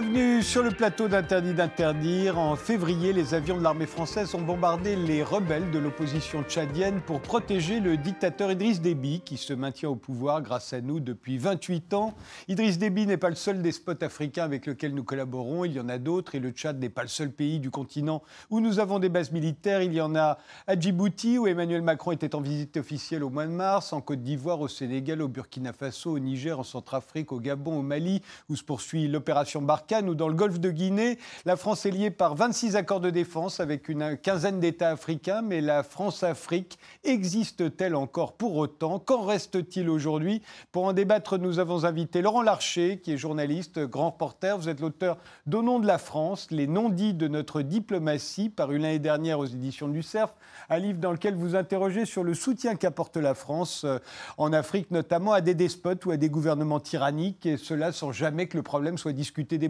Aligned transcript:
Bienvenue 0.00 0.42
sur 0.42 0.62
le 0.62 0.70
plateau 0.70 1.08
d'Interdit 1.08 1.52
d'interdire. 1.52 2.38
En 2.38 2.56
février, 2.56 3.12
les 3.12 3.34
avions 3.34 3.58
de 3.58 3.62
l'armée 3.62 3.84
française 3.84 4.34
ont 4.34 4.40
bombardé 4.40 4.96
les 4.96 5.22
rebelles 5.22 5.70
de 5.70 5.78
l'opposition 5.78 6.42
tchadienne 6.42 7.02
pour 7.02 7.20
protéger 7.20 7.80
le 7.80 7.98
dictateur 7.98 8.50
Idriss 8.50 8.80
Déby, 8.80 9.20
qui 9.20 9.36
se 9.36 9.52
maintient 9.52 9.90
au 9.90 9.96
pouvoir 9.96 10.40
grâce 10.40 10.72
à 10.72 10.80
nous 10.80 11.00
depuis 11.00 11.36
28 11.36 11.92
ans. 11.92 12.14
Idriss 12.48 12.78
Déby 12.78 13.06
n'est 13.06 13.18
pas 13.18 13.28
le 13.28 13.34
seul 13.34 13.60
despote 13.60 14.02
africain 14.02 14.44
avec 14.44 14.64
lequel 14.64 14.94
nous 14.94 15.04
collaborons, 15.04 15.66
il 15.66 15.74
y 15.74 15.80
en 15.80 15.90
a 15.90 15.98
d'autres, 15.98 16.34
et 16.34 16.40
le 16.40 16.52
Tchad 16.52 16.80
n'est 16.80 16.88
pas 16.88 17.02
le 17.02 17.08
seul 17.08 17.30
pays 17.30 17.58
du 17.60 17.70
continent 17.70 18.22
où 18.48 18.60
nous 18.60 18.78
avons 18.78 19.00
des 19.00 19.10
bases 19.10 19.32
militaires. 19.32 19.82
Il 19.82 19.92
y 19.92 20.00
en 20.00 20.16
a 20.16 20.38
à 20.66 20.80
Djibouti, 20.80 21.36
où 21.36 21.46
Emmanuel 21.46 21.82
Macron 21.82 22.12
était 22.12 22.34
en 22.34 22.40
visite 22.40 22.78
officielle 22.78 23.22
au 23.22 23.28
mois 23.28 23.44
de 23.44 23.52
mars, 23.52 23.92
en 23.92 24.00
Côte 24.00 24.22
d'Ivoire, 24.22 24.62
au 24.62 24.68
Sénégal, 24.68 25.20
au 25.20 25.28
Burkina 25.28 25.74
Faso, 25.74 26.12
au 26.12 26.18
Niger, 26.18 26.58
en 26.58 26.64
Centrafrique, 26.64 27.32
au 27.32 27.38
Gabon, 27.38 27.80
au 27.80 27.82
Mali, 27.82 28.22
où 28.48 28.56
se 28.56 28.64
poursuit 28.64 29.06
l'opération 29.06 29.60
Barkhane 29.60 29.89
ou 29.90 30.14
dans 30.14 30.28
le 30.28 30.34
golfe 30.34 30.60
de 30.60 30.70
Guinée. 30.70 31.18
La 31.44 31.56
France 31.56 31.84
est 31.84 31.90
liée 31.90 32.10
par 32.10 32.36
26 32.36 32.76
accords 32.76 33.00
de 33.00 33.10
défense 33.10 33.58
avec 33.58 33.88
une 33.88 34.16
quinzaine 34.16 34.60
d'États 34.60 34.90
africains, 34.90 35.42
mais 35.42 35.60
la 35.60 35.82
France-Afrique 35.82 36.78
existe-t-elle 37.02 37.96
encore 37.96 38.34
pour 38.34 38.56
autant? 38.56 39.00
Qu'en 39.00 39.22
reste-t-il 39.22 39.90
aujourd'hui? 39.90 40.42
Pour 40.70 40.84
en 40.84 40.92
débattre, 40.92 41.38
nous 41.38 41.58
avons 41.58 41.84
invité 41.84 42.22
Laurent 42.22 42.42
Larcher, 42.42 43.00
qui 43.02 43.12
est 43.12 43.16
journaliste, 43.16 43.80
grand 43.80 44.10
reporter. 44.10 44.56
Vous 44.56 44.68
êtes 44.68 44.80
l'auteur 44.80 45.18
d'Au 45.46 45.62
nom 45.62 45.80
de 45.80 45.86
la 45.88 45.98
France, 45.98 46.46
les 46.52 46.68
non-dits 46.68 47.14
de 47.14 47.26
notre 47.26 47.62
diplomatie, 47.62 48.48
paru 48.48 48.78
l'année 48.78 49.00
dernière 49.00 49.40
aux 49.40 49.46
éditions 49.46 49.88
du 49.88 50.04
CERF, 50.04 50.32
un 50.68 50.78
livre 50.78 51.00
dans 51.00 51.10
lequel 51.10 51.34
vous 51.34 51.56
interrogez 51.56 52.04
sur 52.04 52.22
le 52.22 52.34
soutien 52.34 52.76
qu'apporte 52.76 53.16
la 53.16 53.34
France 53.34 53.82
euh, 53.84 53.98
en 54.38 54.52
Afrique, 54.52 54.92
notamment 54.92 55.32
à 55.32 55.40
des 55.40 55.54
despotes 55.54 56.06
ou 56.06 56.12
à 56.12 56.16
des 56.16 56.30
gouvernements 56.30 56.78
tyranniques, 56.78 57.44
et 57.44 57.56
cela 57.56 57.90
sans 57.90 58.12
jamais 58.12 58.46
que 58.46 58.56
le 58.56 58.62
problème 58.62 58.98
soit 58.98 59.12
discuté 59.12 59.58
des 59.58 59.68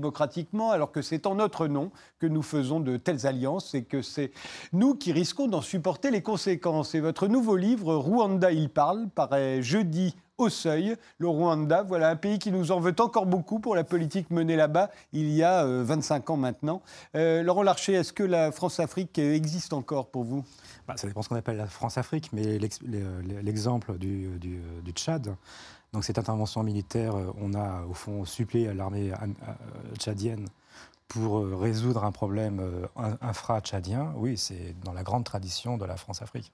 alors 0.72 0.92
que 0.92 1.02
c'est 1.02 1.26
en 1.26 1.34
notre 1.36 1.66
nom 1.66 1.90
que 2.18 2.26
nous 2.26 2.42
faisons 2.42 2.80
de 2.80 2.96
telles 2.96 3.26
alliances 3.26 3.74
et 3.74 3.84
que 3.84 4.02
c'est 4.02 4.32
nous 4.72 4.94
qui 4.94 5.12
risquons 5.12 5.48
d'en 5.48 5.60
supporter 5.60 6.10
les 6.10 6.22
conséquences. 6.22 6.94
Et 6.94 7.00
votre 7.00 7.28
nouveau 7.28 7.56
livre, 7.56 7.94
Rwanda, 7.94 8.52
il 8.52 8.68
parle, 8.68 9.08
paraît 9.08 9.62
jeudi 9.62 10.14
au 10.38 10.48
seuil. 10.48 10.96
Le 11.18 11.28
Rwanda, 11.28 11.82
voilà 11.82 12.08
un 12.08 12.16
pays 12.16 12.38
qui 12.38 12.50
nous 12.50 12.72
en 12.72 12.80
veut 12.80 12.94
encore 12.98 13.26
beaucoup 13.26 13.60
pour 13.60 13.76
la 13.76 13.84
politique 13.84 14.30
menée 14.30 14.56
là-bas 14.56 14.90
il 15.12 15.30
y 15.30 15.42
a 15.42 15.64
25 15.64 16.28
euh, 16.28 16.32
ans 16.32 16.36
maintenant. 16.36 16.82
Euh, 17.14 17.42
Laurent 17.42 17.62
Larcher, 17.62 17.94
est-ce 17.94 18.12
que 18.12 18.22
la 18.22 18.50
France-Afrique 18.50 19.18
existe 19.18 19.72
encore 19.72 20.10
pour 20.10 20.24
vous? 20.24 20.44
Bah, 20.88 20.94
Ça 20.96 21.06
dépend 21.06 21.22
ce 21.22 21.28
qu'on 21.28 21.36
appelle 21.36 21.58
la 21.58 21.66
France-Afrique, 21.66 22.30
mais 22.32 22.58
l'exemple 22.58 23.98
du 23.98 24.92
Tchad 24.94 25.34
donc 25.92 26.04
cette 26.04 26.18
intervention 26.18 26.62
militaire, 26.62 27.16
euh, 27.16 27.32
on 27.40 27.54
a 27.54 27.82
au 27.88 27.94
fond 27.94 28.24
suppléé 28.24 28.72
l'armée 28.72 29.12
euh, 29.12 29.96
tchadienne 29.98 30.46
pour 31.08 31.40
euh, 31.40 31.56
résoudre 31.56 32.04
un 32.04 32.12
problème 32.12 32.62
infra-tchadien. 33.20 34.12
Oui, 34.16 34.36
c'est 34.36 34.76
dans 34.84 34.92
la 34.92 35.02
grande 35.02 35.24
tradition 35.24 35.76
de 35.76 35.84
la 35.84 35.96
France-Afrique. 35.96 36.52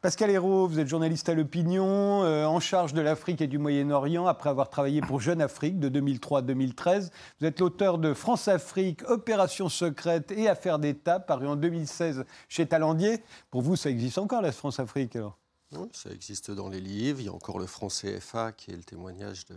Pascal 0.00 0.30
Hérault, 0.30 0.66
vous 0.66 0.78
êtes 0.78 0.86
journaliste 0.86 1.28
à 1.28 1.34
l'opinion, 1.34 2.22
en 2.22 2.58
charge 2.58 2.94
de 2.94 3.02
l'Afrique 3.02 3.42
et 3.42 3.46
du 3.46 3.58
Moyen-Orient, 3.58 4.26
après 4.26 4.48
avoir 4.48 4.70
travaillé 4.70 5.02
pour 5.02 5.20
Jeune 5.20 5.42
Afrique 5.42 5.78
de 5.78 5.90
2003 5.90 6.38
à 6.38 6.42
2013. 6.42 7.10
Vous 7.38 7.46
êtes 7.46 7.60
l'auteur 7.60 7.98
de 7.98 8.14
France-Afrique, 8.14 9.02
Opération 9.10 9.68
secrète 9.68 10.32
et 10.32 10.48
Affaires 10.48 10.78
d'État, 10.78 11.20
paru 11.20 11.46
en 11.46 11.56
2016 11.56 12.24
chez 12.48 12.64
Talandier. 12.64 13.22
Pour 13.50 13.60
vous, 13.60 13.76
ça 13.76 13.90
existe 13.90 14.16
encore, 14.16 14.40
la 14.40 14.52
France-Afrique 14.52 15.16
alors? 15.16 15.39
Oui, 15.72 15.88
ça 15.92 16.10
existe 16.10 16.50
dans 16.50 16.68
les 16.68 16.80
livres. 16.80 17.20
Il 17.20 17.26
y 17.26 17.28
a 17.28 17.32
encore 17.32 17.58
le 17.58 17.66
franc 17.66 17.88
CFA 17.88 18.52
qui 18.52 18.70
est 18.70 18.76
le 18.76 18.82
témoignage 18.82 19.46
de, 19.46 19.56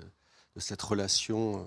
cette 0.58 0.82
relation 0.82 1.60
euh, 1.60 1.64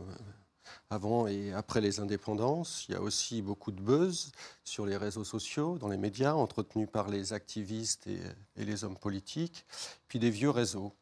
avant 0.91 1.27
et 1.27 1.53
après 1.53 1.81
les 1.81 1.99
indépendances. 1.99 2.87
Il 2.89 2.93
y 2.93 2.95
a 2.95 3.03
aussi 3.03 3.43
beaucoup 3.43 3.73
de 3.73 3.81
buzz 3.81 4.31
sur 4.65 4.87
les 4.87 4.97
réseaux 4.97 5.25
sociaux, 5.25 5.79
dans 5.79 5.89
les 5.89 5.97
médias, 5.97 6.35
entretenus 6.35 6.89
par 6.91 7.09
les 7.09 7.33
activistes 7.33 8.07
et, 8.07 8.21
les 8.57 8.85
hommes 8.85 8.97
politiques, 8.97 9.67
puis 10.09 10.19
des 10.19 10.31
vieux 10.31 10.51
réseaux, 10.51 10.93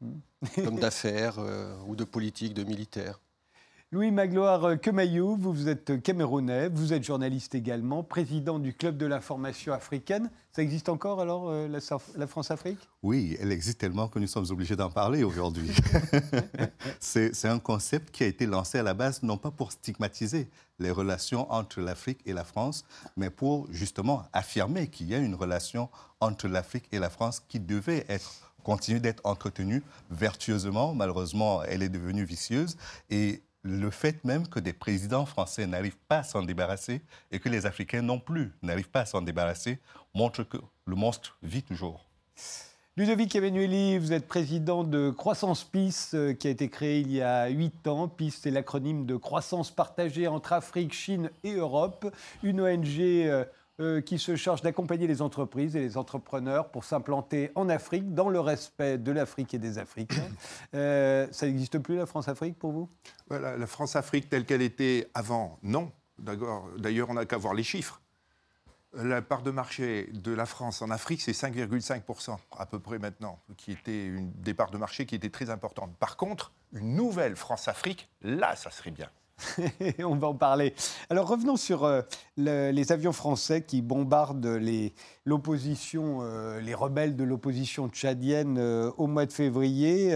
hmm. 0.00 0.18
comme 0.56 0.80
d'affaires 0.80 1.38
euh, 1.38 1.76
ou 1.86 1.94
de 1.94 2.04
politique, 2.04 2.54
de 2.54 2.64
militaires. 2.64 3.20
Louis 3.94 4.10
Magloire 4.10 4.80
Kemayou, 4.80 5.36
vous, 5.36 5.52
vous 5.52 5.68
êtes 5.68 6.02
camerounais, 6.02 6.70
vous 6.70 6.94
êtes 6.94 7.04
journaliste 7.04 7.54
également, 7.54 8.02
président 8.02 8.58
du 8.58 8.72
Club 8.72 8.96
de 8.96 9.04
l'information 9.04 9.74
africaine. 9.74 10.30
Ça 10.50 10.62
existe 10.62 10.88
encore 10.88 11.20
alors, 11.20 11.50
euh, 11.50 11.68
la, 11.68 12.26
France-Afrique? 12.26 12.78
Oui, 13.02 13.36
elle 13.38 13.52
existe 13.52 13.80
tellement 13.80 14.08
que 14.08 14.18
nous 14.18 14.26
sommes 14.26 14.46
obligés 14.48 14.76
d'en 14.76 14.88
parler 14.88 15.24
aujourd'hui. 15.24 15.68
c'est 17.00 17.44
un 17.44 17.58
concept 17.58 18.10
qui 18.12 18.24
a 18.24 18.28
été 18.28 18.46
lancé 18.46 18.78
à 18.78 18.82
la 18.82 18.94
base, 18.94 19.22
non 19.22 19.36
pas 19.36 19.50
pour 19.50 19.72
stigmatiser 19.72 20.48
les 20.78 20.90
relations 20.90 21.52
entre 21.52 21.82
l'Afrique 21.82 22.20
et 22.24 22.32
la 22.32 22.44
France, 22.44 22.86
mais 23.18 23.28
pour 23.28 23.70
justement 23.70 24.22
affirmer 24.32 24.86
qu'il 24.86 25.08
y 25.08 25.14
a 25.14 25.18
une 25.18 25.34
relation 25.34 25.90
entre 26.18 26.48
l'Afrique 26.48 26.88
et 26.92 26.98
la 26.98 27.10
France 27.10 27.40
qui 27.46 27.60
devait 27.60 28.06
être 28.08 28.54
continuer 28.64 29.00
d'être 29.00 29.20
entretenue 29.24 29.82
vertueusement. 30.10 30.94
Malheureusement, 30.94 31.62
elle 31.64 31.82
est 31.82 31.90
devenue 31.90 32.24
vicieuse. 32.24 32.78
Et 33.10 33.42
le 33.62 33.90
fait 33.90 34.24
même 34.24 34.48
que 34.48 34.60
des 34.60 34.72
présidents 34.72 35.26
français 35.26 35.66
n'arrivent 35.66 35.98
pas 36.08 36.18
à 36.18 36.22
s'en 36.24 36.42
débarrasser 36.42 37.02
et 37.30 37.38
que 37.38 37.48
les 37.48 37.66
Africains 37.66 38.02
non 38.02 38.18
plus 38.18 38.52
n'arrivent 38.62 38.90
pas 38.90 39.00
à 39.00 39.06
s'en 39.06 39.22
débarrasser 39.22 39.78
montre 40.14 40.42
que 40.42 40.58
le 40.86 40.96
monstre 40.96 41.36
vit 41.42 41.62
toujours. 41.62 42.06
Ludovic 42.96 43.34
Emmanueli, 43.34 43.96
vous 43.96 44.12
êtes 44.12 44.28
président 44.28 44.84
de 44.84 45.08
Croissance 45.08 45.64
PIS, 45.64 46.10
euh, 46.12 46.34
qui 46.34 46.46
a 46.46 46.50
été 46.50 46.68
créé 46.68 47.00
il 47.00 47.10
y 47.10 47.22
a 47.22 47.48
huit 47.48 47.86
ans. 47.86 48.06
PIS, 48.06 48.32
c'est 48.42 48.50
l'acronyme 48.50 49.06
de 49.06 49.16
croissance 49.16 49.70
partagée 49.70 50.26
entre 50.26 50.52
Afrique, 50.52 50.92
Chine 50.92 51.30
et 51.42 51.54
Europe. 51.54 52.14
Une 52.42 52.60
ONG 52.60 53.00
euh, 53.80 54.02
qui 54.02 54.18
se 54.18 54.36
charge 54.36 54.60
d'accompagner 54.60 55.06
les 55.06 55.22
entreprises 55.22 55.76
et 55.76 55.80
les 55.80 55.96
entrepreneurs 55.96 56.70
pour 56.70 56.84
s'implanter 56.84 57.50
en 57.54 57.70
Afrique 57.70 58.12
dans 58.12 58.28
le 58.28 58.38
respect 58.38 58.98
de 58.98 59.10
l'Afrique 59.10 59.54
et 59.54 59.58
des 59.58 59.78
Africains. 59.78 60.22
Euh, 60.74 61.26
ça 61.32 61.46
n'existe 61.46 61.78
plus 61.78 61.96
la 61.96 62.06
France-Afrique 62.06 62.58
pour 62.58 62.72
vous? 62.72 62.88
Voilà, 63.28 63.58
La 63.58 63.66
France-Afrique 63.66 64.30
telle 64.30 64.46
qu'elle 64.46 64.62
était 64.62 65.10
avant, 65.12 65.58
non. 65.62 65.92
D'ailleurs, 66.18 67.10
on 67.10 67.14
n'a 67.14 67.26
qu'à 67.26 67.36
voir 67.36 67.52
les 67.52 67.62
chiffres. 67.62 68.00
La 68.94 69.20
part 69.20 69.42
de 69.42 69.50
marché 69.50 70.08
de 70.12 70.32
la 70.32 70.46
France 70.46 70.80
en 70.80 70.90
Afrique, 70.90 71.20
c'est 71.20 71.32
5,5% 71.32 72.38
à 72.58 72.66
peu 72.66 72.78
près 72.78 72.98
maintenant, 72.98 73.38
qui 73.58 73.72
était 73.72 74.06
une 74.06 74.32
des 74.32 74.54
parts 74.54 74.70
de 74.70 74.78
marché 74.78 75.04
qui 75.04 75.14
était 75.14 75.30
très 75.30 75.50
importante. 75.50 75.94
Par 75.98 76.16
contre, 76.16 76.52
une 76.72 76.94
nouvelle 76.94 77.36
France-Afrique, 77.36 78.08
là, 78.22 78.56
ça 78.56 78.70
serait 78.70 78.92
bien. 78.92 79.10
on 80.04 80.16
va 80.16 80.28
en 80.28 80.34
parler. 80.34 80.74
Alors 81.10 81.28
revenons 81.28 81.56
sur 81.56 81.84
euh, 81.84 82.02
les 82.36 82.92
avions 82.92 83.12
français 83.12 83.62
qui 83.62 83.82
bombardent 83.82 84.60
l'opposition, 85.26 86.20
euh, 86.22 86.60
les, 86.60 86.74
rebelles 86.74 87.16
de 87.16 87.24
l'opposition 87.24 87.88
tchadienne 87.88 88.56
euh, 88.58 88.90
au 88.96 89.06
mois 89.06 89.26
de 89.26 89.32
février. 89.32 90.14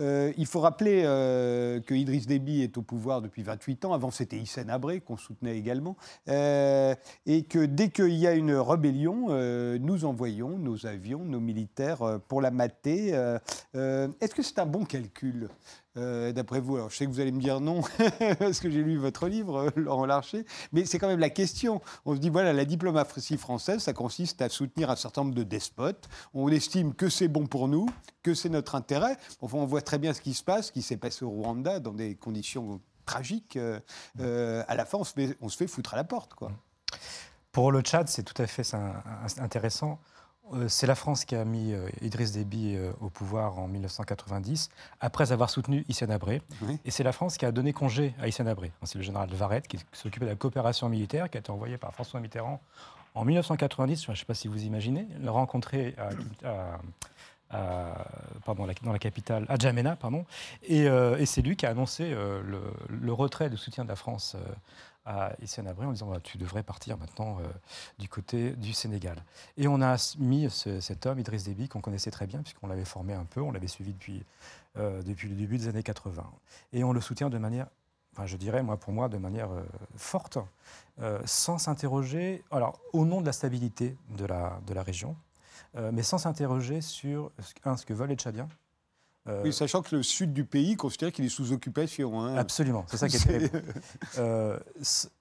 il 0.00 0.46
faut 0.46 0.60
rappeler 0.60 1.02
que 1.02 1.94
Idriss 1.94 2.26
Déby 2.26 2.62
est 2.62 2.76
au 2.78 2.82
pouvoir 2.82 3.22
depuis 3.22 3.42
28 3.42 3.84
ans. 3.84 3.92
Avant, 3.92 4.10
c'était 4.10 4.38
Hissène 4.38 4.70
Abré 4.70 5.00
qu'on 5.00 5.16
soutenait 5.16 5.56
également. 5.56 5.96
et 6.26 7.42
que 7.48 7.64
dès 7.64 7.90
qu'il 7.90 8.14
y 8.14 8.26
a 8.26 8.34
une 8.34 8.54
rébellion, 8.54 9.28
nous 9.78 10.04
envoyons 10.04 10.58
nos 10.58 10.86
avions, 10.86 11.24
nos 11.24 11.40
militaires 11.40 12.20
pour 12.28 12.40
la 12.40 12.50
mater. 12.50 13.10
Est-ce 13.74 14.34
que 14.34 14.42
c'est 14.42 14.58
un 14.58 14.66
bon 14.66 14.84
calcul? 14.84 15.48
Euh, 15.96 16.32
d'après 16.32 16.60
vous 16.60 16.76
Alors, 16.76 16.90
je 16.90 16.96
sais 16.96 17.06
que 17.06 17.10
vous 17.10 17.20
allez 17.20 17.32
me 17.32 17.40
dire 17.40 17.60
non, 17.60 17.82
parce 18.38 18.60
que 18.60 18.70
j'ai 18.70 18.82
lu 18.82 18.96
votre 18.96 19.28
livre, 19.28 19.56
euh, 19.56 19.70
Laurent 19.76 20.06
Larcher, 20.06 20.44
mais 20.72 20.84
c'est 20.84 20.98
quand 20.98 21.08
même 21.08 21.20
la 21.20 21.30
question. 21.30 21.80
On 22.04 22.14
se 22.14 22.20
dit, 22.20 22.30
voilà, 22.30 22.52
la 22.52 22.64
diplomatie 22.64 23.36
française, 23.36 23.80
ça 23.80 23.92
consiste 23.92 24.42
à 24.42 24.48
soutenir 24.48 24.90
un 24.90 24.96
certain 24.96 25.22
nombre 25.22 25.34
de 25.34 25.44
despotes. 25.44 26.08
On 26.32 26.48
estime 26.48 26.94
que 26.94 27.08
c'est 27.08 27.28
bon 27.28 27.46
pour 27.46 27.68
nous, 27.68 27.88
que 28.22 28.34
c'est 28.34 28.48
notre 28.48 28.74
intérêt. 28.74 29.16
On 29.40 29.66
voit 29.66 29.82
très 29.82 29.98
bien 29.98 30.12
ce 30.12 30.20
qui 30.20 30.34
se 30.34 30.42
passe, 30.42 30.66
ce 30.66 30.72
qui 30.72 30.82
s'est 30.82 30.96
passé 30.96 31.24
au 31.24 31.30
Rwanda, 31.30 31.78
dans 31.78 31.92
des 31.92 32.16
conditions 32.16 32.80
tragiques. 33.06 33.56
Euh, 33.56 34.64
à 34.66 34.74
la 34.74 34.84
fin, 34.84 34.98
on 34.98 35.04
se, 35.04 35.56
fait, 35.56 35.66
foutre 35.66 35.94
à 35.94 35.96
la 35.96 36.04
porte. 36.04 36.32
Pour 37.52 37.70
le 37.70 37.82
Tchad, 37.82 38.08
c'est 38.08 38.24
tout 38.24 38.40
à 38.42 38.46
fait 38.46 38.64
intéressant. 39.38 40.00
Euh, 40.52 40.68
c'est 40.68 40.86
la 40.86 40.94
France 40.94 41.24
qui 41.24 41.34
a 41.34 41.44
mis 41.44 41.72
euh, 41.72 41.88
Idriss 42.02 42.32
Déby 42.32 42.76
euh, 42.76 42.92
au 43.00 43.08
pouvoir 43.08 43.58
en 43.58 43.66
1990, 43.66 44.68
après 45.00 45.32
avoir 45.32 45.48
soutenu 45.50 45.84
Hissène 45.88 46.10
Abré. 46.10 46.42
Et 46.84 46.90
c'est 46.90 47.02
la 47.02 47.12
France 47.12 47.38
qui 47.38 47.46
a 47.46 47.52
donné 47.52 47.72
congé 47.72 48.14
à 48.20 48.28
Hissène 48.28 48.48
Abré. 48.48 48.72
C'est 48.82 48.98
le 48.98 49.04
général 49.04 49.28
Varette 49.30 49.66
qui 49.66 49.78
s'occupait 49.92 50.26
de 50.26 50.30
la 50.30 50.36
coopération 50.36 50.88
militaire, 50.88 51.30
qui 51.30 51.38
a 51.38 51.40
été 51.40 51.50
envoyé 51.50 51.78
par 51.78 51.92
François 51.94 52.20
Mitterrand 52.20 52.60
en 53.14 53.24
1990, 53.24 54.06
je 54.06 54.10
ne 54.10 54.16
sais 54.16 54.24
pas 54.24 54.34
si 54.34 54.48
vous 54.48 54.64
imaginez, 54.64 55.06
le 55.22 55.30
rencontrer 55.30 55.94
dans 58.82 58.92
la 58.92 58.98
capitale, 58.98 59.46
à 59.48 59.56
Djamena, 59.56 59.96
pardon, 59.96 60.24
et, 60.62 60.86
c'est 61.26 61.42
lui 61.42 61.56
qui 61.56 61.66
a 61.66 61.70
annoncé 61.70 62.10
le, 62.10 62.62
le, 62.88 63.12
retrait 63.12 63.50
de 63.50 63.56
soutien 63.56 63.84
de 63.84 63.88
la 63.88 63.96
France 63.96 64.36
à 65.06 65.32
Hissène 65.42 65.66
Abré 65.66 65.86
en 65.86 65.92
disant 65.92 66.10
bah, 66.10 66.20
tu 66.22 66.38
devrais 66.38 66.62
partir 66.62 66.96
maintenant 66.96 67.38
euh, 67.40 67.48
du 67.98 68.08
côté 68.08 68.52
du 68.52 68.72
Sénégal. 68.72 69.22
Et 69.56 69.68
on 69.68 69.80
a 69.82 69.96
mis 70.18 70.48
cet 70.50 71.06
homme, 71.06 71.18
Idriss 71.18 71.44
Déby, 71.44 71.68
qu'on 71.68 71.80
connaissait 71.80 72.10
très 72.10 72.26
bien, 72.26 72.42
puisqu'on 72.42 72.66
l'avait 72.66 72.84
formé 72.84 73.12
un 73.12 73.24
peu, 73.24 73.40
on 73.40 73.52
l'avait 73.52 73.68
suivi 73.68 73.92
depuis, 73.92 74.24
euh, 74.78 75.02
depuis 75.02 75.28
le 75.28 75.34
début 75.34 75.58
des 75.58 75.68
années 75.68 75.82
80. 75.82 76.24
Et 76.72 76.84
on 76.84 76.92
le 76.92 77.00
soutient 77.00 77.30
de 77.30 77.38
manière 77.38 77.66
enfin, 78.12 78.26
je 78.26 78.36
dirais, 78.36 78.62
moi, 78.62 78.76
pour 78.76 78.92
moi, 78.92 79.08
de 79.08 79.18
manière 79.18 79.48
forte, 79.96 80.38
sans 81.24 81.58
s'interroger, 81.58 82.44
alors, 82.52 82.78
au 82.92 83.04
nom 83.04 83.20
de 83.20 83.26
la 83.26 83.32
stabilité 83.32 83.96
de 84.16 84.24
la, 84.24 84.60
de 84.68 84.72
la 84.72 84.84
région, 84.84 85.16
mais 85.92 86.02
sans 86.02 86.18
s'interroger 86.18 86.80
sur 86.80 87.32
un, 87.64 87.76
ce 87.76 87.84
que 87.84 87.92
veulent 87.92 88.10
les 88.10 88.16
Tchadiens, 88.16 88.48
euh, 89.26 89.40
oui, 89.42 89.54
sachant 89.54 89.80
que 89.80 89.96
le 89.96 90.02
sud 90.02 90.34
du 90.34 90.44
pays 90.44 90.76
considère 90.76 91.10
qu'il 91.10 91.24
est 91.24 91.30
sous 91.30 91.52
occupation. 91.52 92.20
Hein. 92.20 92.36
Absolument, 92.36 92.84
c'est 92.88 92.98
ça 92.98 93.08
qui 93.08 93.16
est 93.16 93.20
terrible. 93.26 93.62
Euh, 94.18 94.58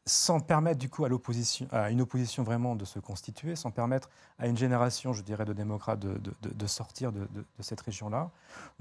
sans 0.05 0.41
permettre 0.41 0.79
du 0.79 0.89
coup 0.89 1.05
à 1.05 1.09
l'opposition, 1.09 1.67
à 1.71 1.89
une 1.89 2.01
opposition 2.01 2.43
vraiment 2.43 2.75
de 2.75 2.83
se 2.83 2.99
constituer, 2.99 3.55
sans 3.55 3.71
permettre 3.71 4.09
à 4.39 4.47
une 4.47 4.57
génération, 4.57 5.13
je 5.13 5.21
dirais, 5.21 5.45
de 5.45 5.53
démocrates 5.53 5.99
de, 5.99 6.19
de, 6.41 6.67
sortir 6.67 7.13
de, 7.13 7.25
cette 7.61 7.79
région-là. 7.79 8.29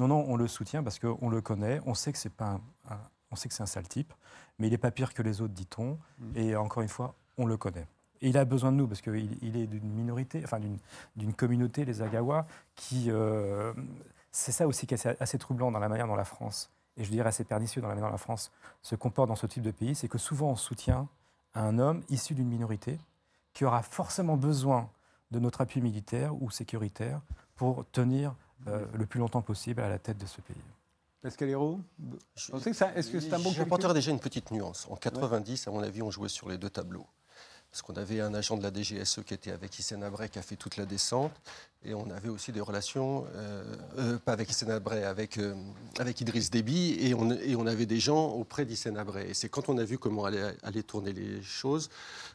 Non, 0.01 0.09
non, 0.09 0.25
on 0.27 0.35
le 0.35 0.49
soutient 0.49 0.83
parce 0.83 0.99
qu'on 0.99 1.29
le 1.29 1.41
connaît, 1.41 1.81
on 1.87 1.95
sait 1.95 2.13
que 2.13 2.19
c'est 2.19 2.33
pas, 2.33 2.59
un, 2.91 2.99
on 3.31 3.37
sait 3.37 3.49
que 3.49 3.55
c'est 3.55 3.63
un 3.63 3.67
sale 3.67 3.87
type, 3.87 4.13
mais 4.59 4.67
il 4.67 4.71
n'est 4.71 4.79
pas 4.79 4.91
pire 4.91 5.15
que 5.15 5.23
les 5.23 5.41
autres, 5.41 5.55
dit-on. 5.55 5.99
Mm. 6.19 6.37
Et 6.37 6.57
encore 6.57 6.83
une 6.83 6.89
fois, 6.89 7.15
on 7.39 7.47
le 7.47 7.57
connaît. 7.57 7.87
Et 8.23 8.29
il 8.29 8.39
a 8.39 8.45
besoin 8.45 8.71
de 8.71 8.77
nous 8.77 8.87
parce 8.87 9.01
qu'il 9.01 9.37
il 9.43 9.57
est 9.57 9.67
d'une 9.67 9.93
minorité, 9.93 10.41
enfin 10.45 10.61
d'une 11.17 11.35
communauté, 11.35 11.85
les 11.85 12.03
Agawa, 12.03 12.47
qui 12.77 13.11
euh, 13.11 13.73
c'est 14.31 14.53
ça 14.53 14.67
aussi 14.67 14.87
qui 14.87 14.95
est 14.95 15.07
assez, 15.21 15.39
troublant 15.39 15.73
dans 15.73 15.81
la 15.81 15.89
manière 15.89 16.07
dont 16.07 16.15
la 16.15 16.25
France, 16.25 16.71
et 16.97 17.05
je 17.05 17.11
dirais 17.11 17.29
assez 17.29 17.45
pernicieux 17.45 17.83
dans 17.83 17.89
la 17.89 17.95
manière 17.95 18.09
dont 18.09 18.15
la 18.15 18.19
France 18.19 18.53
se 18.81 18.95
comporte 18.95 19.29
dans 19.29 19.37
ce 19.37 19.47
type 19.47 19.63
de 19.63 19.73
pays, 19.73 19.95
c'est 19.97 20.09
que 20.09 20.19
souvent 20.19 20.51
on 20.51 20.57
soutient 20.57 21.09
un 21.55 21.79
homme 21.79 22.03
issu 22.09 22.35
d'une 22.35 22.49
minorité 22.49 22.99
qui 23.53 23.65
aura 23.65 23.83
forcément 23.83 24.37
besoin 24.37 24.89
de 25.33 25.39
notre 25.39 25.61
appui 25.61 25.81
militaire 25.81 26.41
ou 26.41 26.51
sécuritaire 26.51 27.21
pour 27.57 27.85
tenir 27.91 28.35
euh, 28.69 28.87
le 28.95 29.05
plus 29.05 29.19
longtemps 29.19 29.43
possible 29.43 29.83
à 29.83 29.89
la 29.89 29.99
tête 29.99 30.19
de 30.19 30.27
ce 30.27 30.41
pays. 30.41 30.57
Pascal 31.23 31.51
Hérault 31.51 31.81
Est-ce 32.37 33.11
que 33.11 33.21
c'est 33.21 33.35
un 33.35 33.39
bon 33.39 33.51
J'apporterai 33.51 33.95
déjà 33.95 34.11
une 34.11 34.21
petite 34.21 34.51
nuance. 34.51 34.87
En 34.91 34.97
90, 34.97 35.69
à 35.69 35.71
mon 35.71 35.83
avis, 35.83 36.03
on 36.03 36.11
jouait 36.11 36.29
sur 36.29 36.49
les 36.49 36.59
deux 36.59 36.71
tableaux 36.71 37.07
parce 37.73 37.81
qu'on 37.81 37.95
avait 37.95 38.21
un 38.21 38.35
agent 38.35 38.59
de 38.59 38.63
la 38.63 38.71
DGSE 38.71 39.21
qui 39.27 39.33
était 39.33 39.51
avec 39.51 39.79
Hissène 39.79 40.05
Abré, 40.05 40.29
qui 40.29 40.39
a 40.39 40.43
fait 40.43 40.57
toute 40.57 40.77
la 40.77 40.85
descente, 40.85 41.33
et 41.85 41.95
on 41.95 42.09
avait 42.11 42.29
aussi 42.29 42.53
des 42.53 42.61
relations, 42.61 43.25
euh, 43.35 43.65
euh, 43.99 44.19
pas 44.19 44.33
avec 44.33 44.51
Hissène 44.51 44.71
Abré, 44.71 45.05
avec, 45.05 45.39
euh, 45.39 45.55
avec 45.99 46.21
Idriss 46.21 46.51
Déby, 46.51 46.97
et 47.01 47.15
on, 47.15 47.33
et 47.33 47.57
on 47.57 47.67
avait 47.67 47.87
des 47.87 47.99
gens 47.99 48.29
auprès 48.29 48.65
d'Hissène 48.65 48.97
Abré. 48.97 49.31
Et 49.31 49.35
c'est 49.35 49.49
quand 49.49 49.69
on 49.69 49.79
a 49.79 49.85
vu 49.85 49.99
comment 49.99 50.25
allaient, 50.25 50.55
allaient 50.63 50.85
tourner 50.85 51.13
les 51.13 51.43
choses 51.43 51.91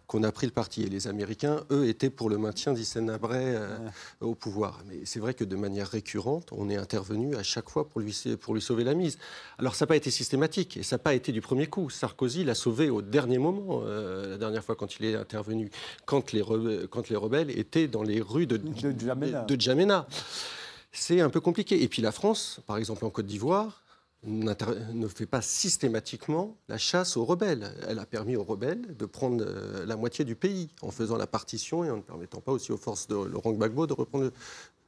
qu'on 0.05 0.23
a 0.23 0.31
pris 0.33 0.47
le 0.47 0.51
parti. 0.51 0.83
Et 0.83 0.89
les 0.89 1.07
Américains, 1.07 1.63
eux, 1.71 1.87
étaient 1.87 2.09
pour 2.09 2.29
le 2.29 2.37
maintien 2.37 2.73
d'Hissène 2.73 3.09
Abré 3.09 3.57
au 4.21 4.35
pouvoir. 4.35 4.81
Mais 4.87 5.01
c'est 5.05 5.19
vrai 5.19 5.33
que 5.33 5.43
de 5.43 5.55
manière 5.55 5.87
récurrente, 5.87 6.49
on 6.51 6.69
est 6.69 6.77
intervenu 6.77 7.35
à 7.35 7.43
chaque 7.43 7.69
fois 7.69 7.87
pour 7.87 7.99
lui, 7.99 8.15
pour 8.39 8.53
lui 8.53 8.61
sauver 8.61 8.83
la 8.83 8.93
mise. 8.93 9.17
Alors 9.57 9.75
ça 9.75 9.83
n'a 9.83 9.87
pas 9.87 9.95
été 9.97 10.11
systématique, 10.11 10.77
et 10.77 10.83
ça 10.83 10.95
n'a 10.95 10.99
pas 10.99 11.13
été 11.13 11.33
du 11.33 11.41
premier 11.41 11.67
coup. 11.67 11.89
Sarkozy 11.89 12.45
l'a 12.45 12.55
sauvé 12.55 12.89
au 12.89 13.01
dernier 13.01 13.37
moment, 13.37 13.81
la 13.83 14.37
dernière 14.37 14.63
fois 14.63 14.75
quand 14.75 14.97
il 14.99 15.05
est 15.05 15.15
intervenu, 15.15 15.69
quand 16.05 16.31
les, 16.31 16.41
rebelles, 16.41 16.87
quand 16.87 17.09
les 17.09 17.15
rebelles 17.17 17.57
étaient 17.57 17.87
dans 17.87 18.03
les 18.03 18.21
rues 18.21 18.47
de, 18.47 18.57
de, 18.57 18.91
de 18.91 19.05
Djamena. 19.47 20.07
C'est 20.91 21.21
un 21.21 21.29
peu 21.29 21.41
compliqué. 21.41 21.83
Et 21.83 21.87
puis 21.87 22.01
la 22.01 22.11
France, 22.11 22.61
par 22.65 22.77
exemple 22.77 23.05
en 23.05 23.09
Côte 23.09 23.25
d'Ivoire, 23.25 23.83
ne 24.23 25.07
fait 25.07 25.25
pas 25.25 25.41
systématiquement 25.41 26.57
la 26.67 26.77
chasse 26.77 27.17
aux 27.17 27.25
rebelles. 27.25 27.71
Elle 27.87 27.99
a 27.99 28.05
permis 28.05 28.35
aux 28.35 28.43
rebelles 28.43 28.95
de 28.97 29.05
prendre 29.05 29.43
euh, 29.47 29.85
la 29.85 29.95
moitié 29.95 30.25
du 30.25 30.35
pays 30.35 30.69
en 30.81 30.91
faisant 30.91 31.17
la 31.17 31.27
partition 31.27 31.83
et 31.83 31.91
en 31.91 31.97
ne 31.97 32.01
permettant 32.01 32.41
pas 32.41 32.51
aussi 32.51 32.71
aux 32.71 32.77
forces 32.77 33.07
de 33.07 33.15
Laurent 33.15 33.51
Gbagbo 33.51 33.87
de 33.87 33.93
reprendre 33.93 34.25
le, 34.25 34.33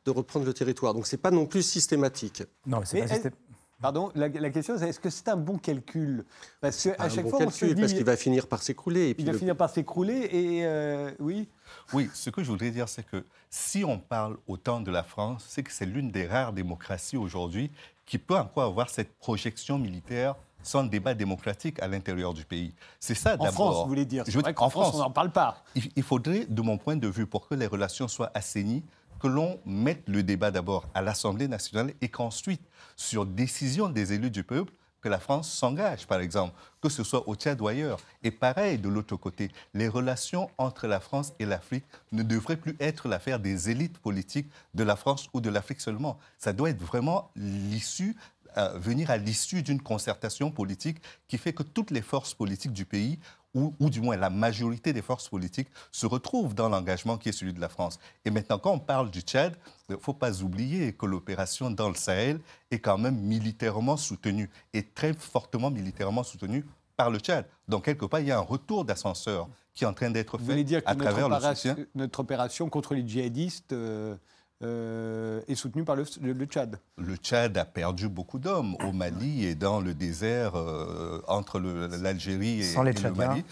de 0.06 0.12
reprendre 0.12 0.46
le 0.46 0.54
territoire. 0.54 0.94
Donc 0.94 1.08
c'est 1.08 1.18
pas 1.18 1.32
non 1.32 1.46
plus 1.46 1.62
systématique. 1.62 2.44
Non, 2.66 2.82
c'est 2.84 3.00
pas 3.02 3.08
systématique. 3.08 3.40
Pardon, 3.82 4.12
la, 4.14 4.30
question 4.50 4.78
c'est 4.78 4.90
est-ce 4.90 5.00
que 5.00 5.10
c'est 5.10 5.30
un 5.30 5.38
bon 5.38 5.58
calcul? 5.58 6.26
Parce 6.60 6.84
qu'à 6.84 7.08
chaque 7.08 7.24
bon 7.24 7.30
fois, 7.30 7.40
calcul, 7.40 7.48
on 7.48 7.70
se 7.70 7.74
dit, 7.74 7.80
parce 7.80 7.94
qu'il 7.94 8.04
va 8.04 8.18
finir 8.18 8.48
par 8.48 8.62
s'écrouler. 8.62 9.16
Il 9.18 9.26
va 9.26 9.34
finir 9.34 9.56
par 9.56 9.70
s'écrouler 9.70 10.28
et 10.32 10.66
euh, 10.66 11.12
oui. 11.20 11.48
Oui, 11.94 12.10
ce 12.14 12.30
que 12.30 12.44
je 12.44 12.50
voudrais 12.50 12.72
dire, 12.72 12.88
c'est 12.88 13.04
que 13.04 13.26
si 13.50 13.84
on 13.84 13.98
parle 13.98 14.38
autant 14.48 14.80
de 14.80 14.92
la 14.92 15.04
France, 15.04 15.46
c'est 15.48 15.64
que 15.64 15.72
c'est 15.72 15.86
l'une 15.86 16.12
des 16.12 16.28
rares 16.28 16.54
démocraties 16.54 17.18
aujourd'hui 17.18 17.72
qui 18.06 18.18
peut 18.18 18.38
encore 18.38 18.64
avoir 18.64 18.90
cette 18.90 19.18
projection 19.18 19.78
militaire 19.78 20.36
sans 20.62 20.84
débat 20.84 21.14
démocratique 21.14 21.82
à 21.82 21.88
l'intérieur 21.88 22.34
du 22.34 22.44
pays. 22.44 22.74
C'est 23.00 23.16
ça 23.16 23.38
d'abord. 23.38 23.48
En 23.48 23.52
France, 23.52 23.84
vous 23.84 23.90
voulez 23.90 24.06
dire. 24.06 24.24
Je 24.28 24.40
en 24.40 24.70
France, 24.70 24.96
on 24.96 25.00
n'en 25.00 25.12
parle 25.12 25.32
pas. 25.32 25.64
Il 25.76 26.04
faudrait, 26.04 26.46
de 26.46 26.62
mon 26.62 26.78
point 26.78 26.96
de 26.96 27.08
vue, 27.08 27.26
pour 27.26 27.48
que 27.48 27.56
les 27.56 27.68
relations 27.68 28.08
soient 28.08 28.32
assainies, 28.34 28.84
que 29.20 29.28
l'on 29.28 29.60
mette 29.66 30.08
le 30.08 30.24
débat 30.24 30.52
d'abord 30.52 30.86
à 30.94 31.02
l'Assemblée 31.02 31.48
nationale 31.48 31.94
et 32.02 32.10
qu'ensuite, 32.10 32.62
sur 32.96 33.26
décision 33.26 33.90
des 33.90 34.14
élus 34.14 34.32
du 34.32 34.44
peuple, 34.44 34.74
que 35.02 35.10
la 35.10 35.20
France 35.20 35.52
s'engage, 35.52 36.08
par 36.08 36.20
exemple, 36.20 36.54
que 36.82 36.90
ce 36.90 37.04
soit 37.04 37.28
au 37.28 37.36
Tchad 37.36 37.60
ou 37.62 37.68
ailleurs. 37.68 38.00
Et 38.24 38.32
pareil, 38.32 38.78
de 38.78 38.90
l'autre 38.90 39.16
côté, 39.16 39.52
les 39.74 39.88
relations 39.88 40.50
entre 40.58 40.88
la 40.88 41.00
France 41.00 41.34
et 41.40 41.46
l'Afrique 41.46 41.86
ne 42.12 42.24
devraient 42.24 42.58
plus 42.58 42.76
être 42.80 43.08
l'affaire 43.08 43.40
des 43.40 43.70
élites 43.70 43.98
politiques 43.98 44.50
de 44.74 44.84
la 44.84 44.96
France 44.96 45.28
ou 45.34 45.42
de 45.42 45.50
l'Afrique 45.50 45.82
seulement. 45.82 46.18
Ça 46.38 46.54
doit 46.54 46.70
être 46.70 46.82
vraiment 46.82 47.32
l'issue 47.36 48.16
euh, 48.58 48.78
venir 48.80 49.12
à 49.12 49.18
l'issue 49.18 49.62
d'une 49.62 49.82
concertation 49.82 50.50
politique 50.50 50.98
qui 51.28 51.38
fait 51.38 51.54
que 51.54 51.62
toutes 51.62 51.92
les 51.92 52.02
forces 52.02 52.34
politiques 52.34 52.74
du 52.74 52.84
pays 52.84 53.20
ou, 53.56 53.74
du 53.90 54.02
moins 54.02 54.16
la 54.16 54.30
majorité 54.30 54.94
des 54.94 55.02
forces 55.02 55.30
politiques, 55.30 55.70
se 55.92 56.06
retrouvent 56.06 56.54
dans 56.54 56.70
l'engagement 56.70 57.18
qui 57.18 57.30
est 57.30 57.32
celui 57.32 57.54
de 57.54 57.60
la 57.60 57.70
France. 57.70 58.00
Et 58.26 58.32
maintenant, 58.32 58.60
quand 58.60 58.72
on 58.72 58.80
parle 58.80 59.10
du 59.10 59.22
Tchad, 59.22 59.56
il 59.90 59.94
ne 59.94 59.98
faut 59.98 60.14
pas 60.14 60.42
oublier 60.42 60.94
que 60.94 61.06
l'opération 61.06 61.72
dans 61.72 61.90
le 61.90 61.96
Sahel 61.96 62.40
est 62.72 62.80
quand 62.80 62.98
même 62.98 63.18
militairement 63.18 63.98
soutenue, 63.98 64.50
et 64.74 64.84
très 64.84 65.14
fortement 65.14 65.72
militairement 65.72 66.24
soutenue 66.24 66.66
par 66.96 67.10
le 67.10 67.20
Tchad. 67.20 67.46
Donc, 67.68 67.86
quelque 67.86 68.06
part, 68.06 68.20
il 68.20 68.28
y 68.28 68.32
a 68.32 68.38
un 68.38 68.42
retour 68.42 68.86
d'ascenseur 68.86 69.48
qui 69.74 69.84
est 69.84 69.88
en 69.88 69.94
train 69.94 70.10
d'être 70.10 70.38
fait 70.38 70.64
dire 70.64 70.82
à 70.86 70.96
travers 70.96 71.30
le 71.30 71.40
soutien. 71.40 71.76
Notre 71.96 72.20
opération 72.20 72.70
contre 72.70 72.94
les 72.94 73.08
djihadistes... 73.08 73.74
Euh, 73.74 74.16
euh, 74.62 75.40
est 75.48 75.56
soutenu 75.56 75.86
par 75.86 75.96
le, 75.96 76.04
Tchad. 76.04 76.80
Le 76.98 77.16
Tchad 77.16 77.58
a 77.58 77.64
perdu 77.64 78.10
beaucoup 78.10 78.40
d'hommes 78.40 78.76
au 78.86 78.92
Mali 78.92 79.46
et 79.46 79.56
dans 79.56 79.80
le 79.80 79.94
désert 79.94 80.56
euh, 80.56 81.22
entre 81.30 81.62
l'Algérie 81.62 82.64
et, 82.64 82.76
le 82.76 83.14
Mali. 83.14 83.46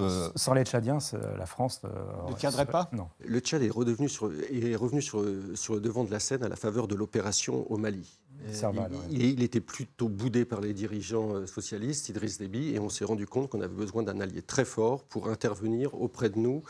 Euh, 0.00 0.30
Sans 0.36 0.54
les 0.54 0.62
Tchadiens, 0.62 0.98
la 1.36 1.46
France 1.46 1.82
ne 1.82 2.34
tiendrait 2.34 2.66
pas. 2.66 2.88
Non. 2.92 3.08
Le 3.26 3.40
Tchad 3.40 3.62
est, 3.62 3.70
redevenu 3.70 4.08
sur, 4.08 4.30
est 4.32 4.76
revenu 4.76 5.02
sur, 5.02 5.24
sur 5.56 5.74
le 5.74 5.80
devant 5.80 6.04
de 6.04 6.12
la 6.12 6.20
scène 6.20 6.44
à 6.44 6.48
la 6.48 6.56
faveur 6.56 6.86
de 6.86 6.94
l'opération 6.94 7.68
au 7.68 7.76
Mali. 7.76 8.20
il, 9.10 9.42
était 9.42 9.60
plutôt 9.60 10.08
boudé 10.08 10.44
par 10.44 10.60
les 10.60 10.72
dirigeants 10.72 11.46
socialistes, 11.48 12.10
Idriss 12.10 12.38
Déby, 12.38 12.76
et 12.76 12.78
on 12.78 12.90
s'est 12.90 13.04
rendu 13.04 13.26
compte 13.26 13.48
qu'on 13.48 13.60
avait 13.60 13.74
besoin 13.74 14.04
d'un 14.04 14.20
allié 14.20 14.40
très 14.40 14.64
fort 14.64 15.02
pour 15.02 15.28
intervenir 15.28 16.00
auprès 16.00 16.30
de 16.30 16.38
nous, 16.38 16.62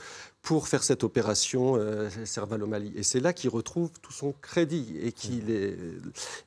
pour 0.44 0.68
faire 0.68 0.84
cette 0.84 1.04
opération 1.04 1.76
euh, 1.76 2.10
Serval 2.26 2.62
au 2.62 2.66
Mali. 2.66 2.92
Et 2.94 3.02
c'est 3.02 3.18
là 3.18 3.32
qu'il 3.32 3.48
retrouve 3.48 3.90
tout 4.02 4.12
son 4.12 4.34
crédit 4.42 4.98
et 5.02 5.10
qu'il 5.10 5.50
est 5.50 5.76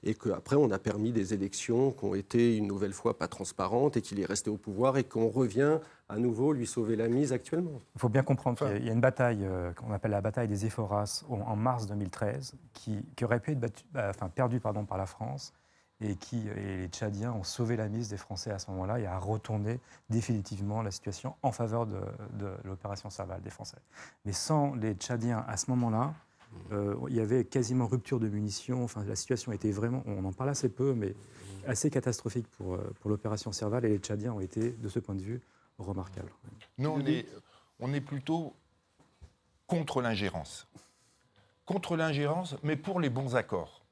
et 0.04 0.14
qu'après 0.14 0.56
on 0.56 0.70
a 0.70 0.78
permis 0.78 1.12
des 1.12 1.34
élections 1.34 1.92
qui 1.92 2.06
ont 2.06 2.14
été 2.14 2.56
une 2.56 2.68
nouvelle 2.68 2.94
fois 2.94 3.18
pas 3.18 3.28
transparentes 3.28 3.98
et 3.98 4.02
qu'il 4.04 4.20
est 4.20 4.26
resté 4.26 4.52
au 4.52 4.58
pouvoir 4.58 4.98
et 4.98 5.04
qu'on 5.04 5.30
revient 5.30 5.80
à 6.10 6.18
nouveau 6.18 6.54
lui 6.54 6.68
sauver 6.68 6.96
la 6.96 7.08
mise 7.08 7.34
actuellement. 7.34 7.82
Il 7.96 8.00
faut 8.00 8.08
bien 8.08 8.22
comprendre 8.22 8.60
qu'il 8.60 8.86
y 8.86 8.90
a 8.90 8.94
une 8.94 9.02
bataille 9.02 9.44
euh, 9.44 9.74
qu'on 9.74 9.92
appelle 9.92 10.12
la 10.12 10.22
bataille 10.22 10.48
des 10.48 10.68
Ephoras 10.68 11.24
en 11.28 11.56
mars 11.56 11.88
2013 11.88 12.54
qui, 12.74 13.04
qui 13.16 13.26
aurait 13.26 13.40
pu 13.40 13.54
être 13.54 13.84
bah, 13.92 14.12
enfin, 14.12 14.30
perdue 14.30 14.60
pardon, 14.60 14.86
par 14.86 15.00
la 15.00 15.08
France 15.08 15.54
et 16.02 16.16
qui 16.16 16.42
les 16.56 16.88
Tchadiens 16.90 17.34
ont 17.34 17.44
sauvé 17.44 17.76
la 17.76 17.90
mise 17.90 18.10
des 18.10 18.18
Français 18.18 18.52
à 18.52 18.60
ce 18.60 18.70
moment-là 18.72 19.00
et 19.00 19.08
a 19.08 19.18
retourné 19.18 19.80
définitivement 20.10 20.82
la 20.82 20.92
situation 20.92 21.36
en 21.42 21.52
faveur 21.52 21.88
de, 21.88 22.00
l'opération 22.64 23.10
Serval 23.10 23.42
des 23.42 23.50
Français. 23.50 23.78
Mais 24.26 24.34
sans 24.34 24.76
les 24.76 24.94
Tchadiens 24.94 25.44
à 25.48 25.58
ce 25.58 25.72
moment-là, 25.72 26.14
euh, 26.72 26.96
il 27.10 27.16
y 27.16 27.20
avait 27.20 27.46
quasiment 27.46 27.88
rupture 27.88 28.20
de 28.20 28.28
munitions. 28.28 28.84
Enfin, 28.84 29.04
la 29.06 29.16
situation 29.16 29.52
était 29.52 29.72
vraiment, 29.72 30.04
on 30.06 30.24
en 30.26 30.32
parle 30.32 30.52
assez 30.52 30.70
peu, 30.70 30.94
mais 30.94 31.16
assez 31.66 31.90
catastrophique 31.90 32.48
pour, 32.48 32.76
euh, 32.76 32.94
pour 33.02 33.10
l'opération 33.10 33.52
Serval 33.52 33.86
et 33.86 33.90
les 33.90 33.98
Tchadiens 33.98 34.34
ont 34.34 34.40
été, 34.40 34.72
de 34.72 34.90
ce 34.90 35.00
point 35.00 35.16
de 35.16 35.22
vue, 35.22 35.42
remarquables. 35.80 36.32
Nous, 36.78 36.90
on 36.90 37.06
est, 37.06 37.26
on 37.80 37.94
est 37.94 38.02
plutôt 38.02 38.54
contre 39.66 40.02
l'ingérence. 40.02 40.68
Contre 41.66 41.98
l'ingérence, 41.98 42.56
mais 42.64 42.78
pour 42.78 43.00
les 43.00 43.10
bons 43.10 43.36
accords. 43.36 43.84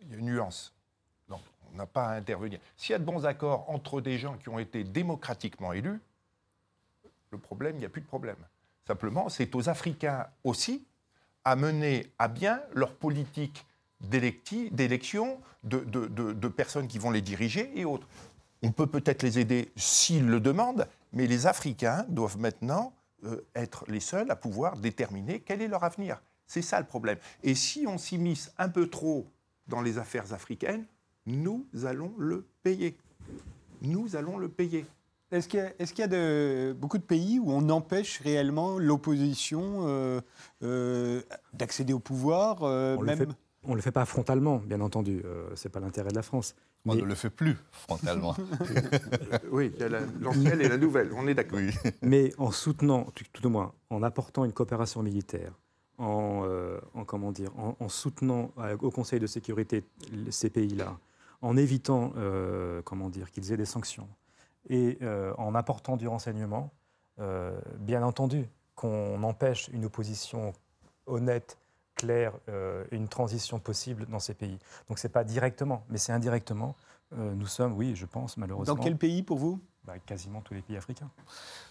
Il 0.00 0.10
y 0.10 0.14
a 0.14 0.16
une 0.16 0.26
nuance 0.26 0.74
n'a 1.74 1.86
pas 1.86 2.08
à 2.08 2.14
intervenir. 2.14 2.60
S'il 2.76 2.92
y 2.92 2.96
a 2.96 2.98
de 2.98 3.04
bons 3.04 3.26
accords 3.26 3.68
entre 3.68 4.00
des 4.00 4.18
gens 4.18 4.36
qui 4.38 4.48
ont 4.48 4.58
été 4.58 4.84
démocratiquement 4.84 5.72
élus, 5.72 6.00
le 7.30 7.38
problème, 7.38 7.76
il 7.76 7.80
n'y 7.80 7.84
a 7.86 7.88
plus 7.88 8.02
de 8.02 8.06
problème. 8.06 8.36
Simplement, 8.86 9.28
c'est 9.28 9.54
aux 9.54 9.68
Africains 9.68 10.26
aussi 10.44 10.84
à 11.44 11.56
mener 11.56 12.12
à 12.18 12.28
bien 12.28 12.60
leur 12.74 12.94
politique 12.94 13.66
d'élection, 14.00 15.40
de, 15.64 16.48
personnes 16.48 16.88
qui 16.88 16.98
vont 16.98 17.10
les 17.10 17.22
diriger 17.22 17.72
et 17.78 17.84
autres. 17.84 18.06
On 18.62 18.70
peut 18.70 18.86
peut-être 18.86 19.22
les 19.22 19.38
aider 19.38 19.72
s'ils 19.76 20.26
le 20.26 20.40
demandent, 20.40 20.86
mais 21.12 21.26
les 21.26 21.46
Africains 21.46 22.04
doivent 22.08 22.38
maintenant 22.38 22.92
euh, 23.24 23.44
être 23.54 23.84
les 23.88 24.00
seuls 24.00 24.30
à 24.30 24.36
pouvoir 24.36 24.76
déterminer 24.76 25.40
quel 25.40 25.62
est 25.62 25.68
leur 25.68 25.84
avenir. 25.84 26.20
C'est 26.46 26.62
ça 26.62 26.78
le 26.80 26.86
problème. 26.86 27.18
Et 27.42 27.54
si 27.54 27.86
on 27.86 27.98
s'immisce 27.98 28.52
un 28.58 28.68
peu 28.68 28.88
trop 28.88 29.26
dans 29.68 29.80
les 29.80 29.98
affaires 29.98 30.32
africaines, 30.32 30.84
nous 31.26 31.66
allons 31.84 32.12
le 32.18 32.44
payer. 32.62 32.96
Nous 33.82 34.16
allons 34.16 34.38
le 34.38 34.48
payer. 34.48 34.86
Est-ce 35.32 35.48
qu'il 35.48 35.60
y 35.98 36.02
a, 36.02 36.08
de, 36.08 36.76
beaucoup 36.78 36.98
de 36.98 37.02
pays 37.02 37.38
où 37.38 37.50
on 37.50 37.70
empêche 37.70 38.20
réellement 38.20 38.78
l'opposition 38.78 39.86
euh, 39.86 40.20
euh, 40.62 41.22
d'accéder 41.54 41.94
au 41.94 41.98
pouvoir 41.98 42.60
on 42.62 43.02
même... 43.02 43.34
ne 43.66 43.74
le 43.74 43.80
fait 43.80 43.92
pas 43.92 44.04
frontalement, 44.04 44.58
bien 44.58 44.80
entendu. 44.82 45.22
Ce 45.54 45.66
n'est 45.66 45.72
pas 45.72 45.80
l'intérêt 45.80 46.10
de 46.10 46.16
la 46.16 46.22
France. 46.22 46.54
On 46.84 46.94
ne 46.96 47.02
le 47.02 47.14
fait 47.14 47.30
plus 47.30 47.56
frontalement. 47.70 48.36
oui, 49.52 49.72
l'ancienne 50.20 50.60
et 50.60 50.68
la 50.68 50.76
nouvelle, 50.76 51.12
on 51.16 51.26
est 51.26 51.34
d'accord. 51.34 51.60
Mais 52.02 52.32
en 52.38 52.50
soutenant, 52.50 53.06
tout 53.32 53.46
au 53.46 53.50
moins, 53.50 53.72
en 53.88 54.02
apportant 54.02 54.44
une 54.44 54.52
coopération 54.52 55.02
militaire, 55.02 55.52
en, 55.96 56.44
comment 57.06 57.32
dire, 57.32 57.52
en 57.56 57.88
soutenant 57.88 58.52
au 58.80 58.90
Conseil 58.90 59.20
de 59.20 59.28
sécurité 59.28 59.84
ces 60.30 60.50
pays-là, 60.50 60.98
en 61.42 61.56
évitant 61.56 62.12
comment 62.84 63.10
dire, 63.10 63.30
qu'ils 63.30 63.52
aient 63.52 63.56
des 63.56 63.66
sanctions, 63.66 64.08
et 64.68 64.98
euh, 65.02 65.32
en 65.38 65.54
apportant 65.54 65.96
du 65.96 66.08
renseignement, 66.08 66.72
euh, 67.20 67.58
bien 67.78 68.02
entendu, 68.02 68.48
qu'on 68.74 69.22
empêche 69.22 69.68
une 69.68 69.84
opposition 69.84 70.52
honnête, 71.06 71.58
claire, 71.94 72.32
euh, 72.48 72.84
une 72.90 73.08
transition 73.08 73.58
possible 73.58 74.06
dans 74.06 74.18
ces 74.18 74.34
pays. 74.34 74.58
Donc 74.88 74.98
ce 74.98 75.06
n'est 75.06 75.12
pas 75.12 75.24
directement, 75.24 75.84
mais 75.88 75.98
c'est 75.98 76.12
indirectement. 76.12 76.74
nous 77.14 77.46
sommes, 77.46 77.74
oui, 77.74 77.94
je 77.94 78.06
pense, 78.06 78.36
malheureusement. 78.36 78.74
Dans 78.74 78.82
quel 78.82 78.96
pays 78.96 79.22
pour 79.22 79.38
vous? 79.38 79.60
Bah, 79.84 79.98
Quasiment 79.98 80.40
tous 80.40 80.54
les 80.54 80.62
pays 80.62 80.76
africains. 80.76 81.10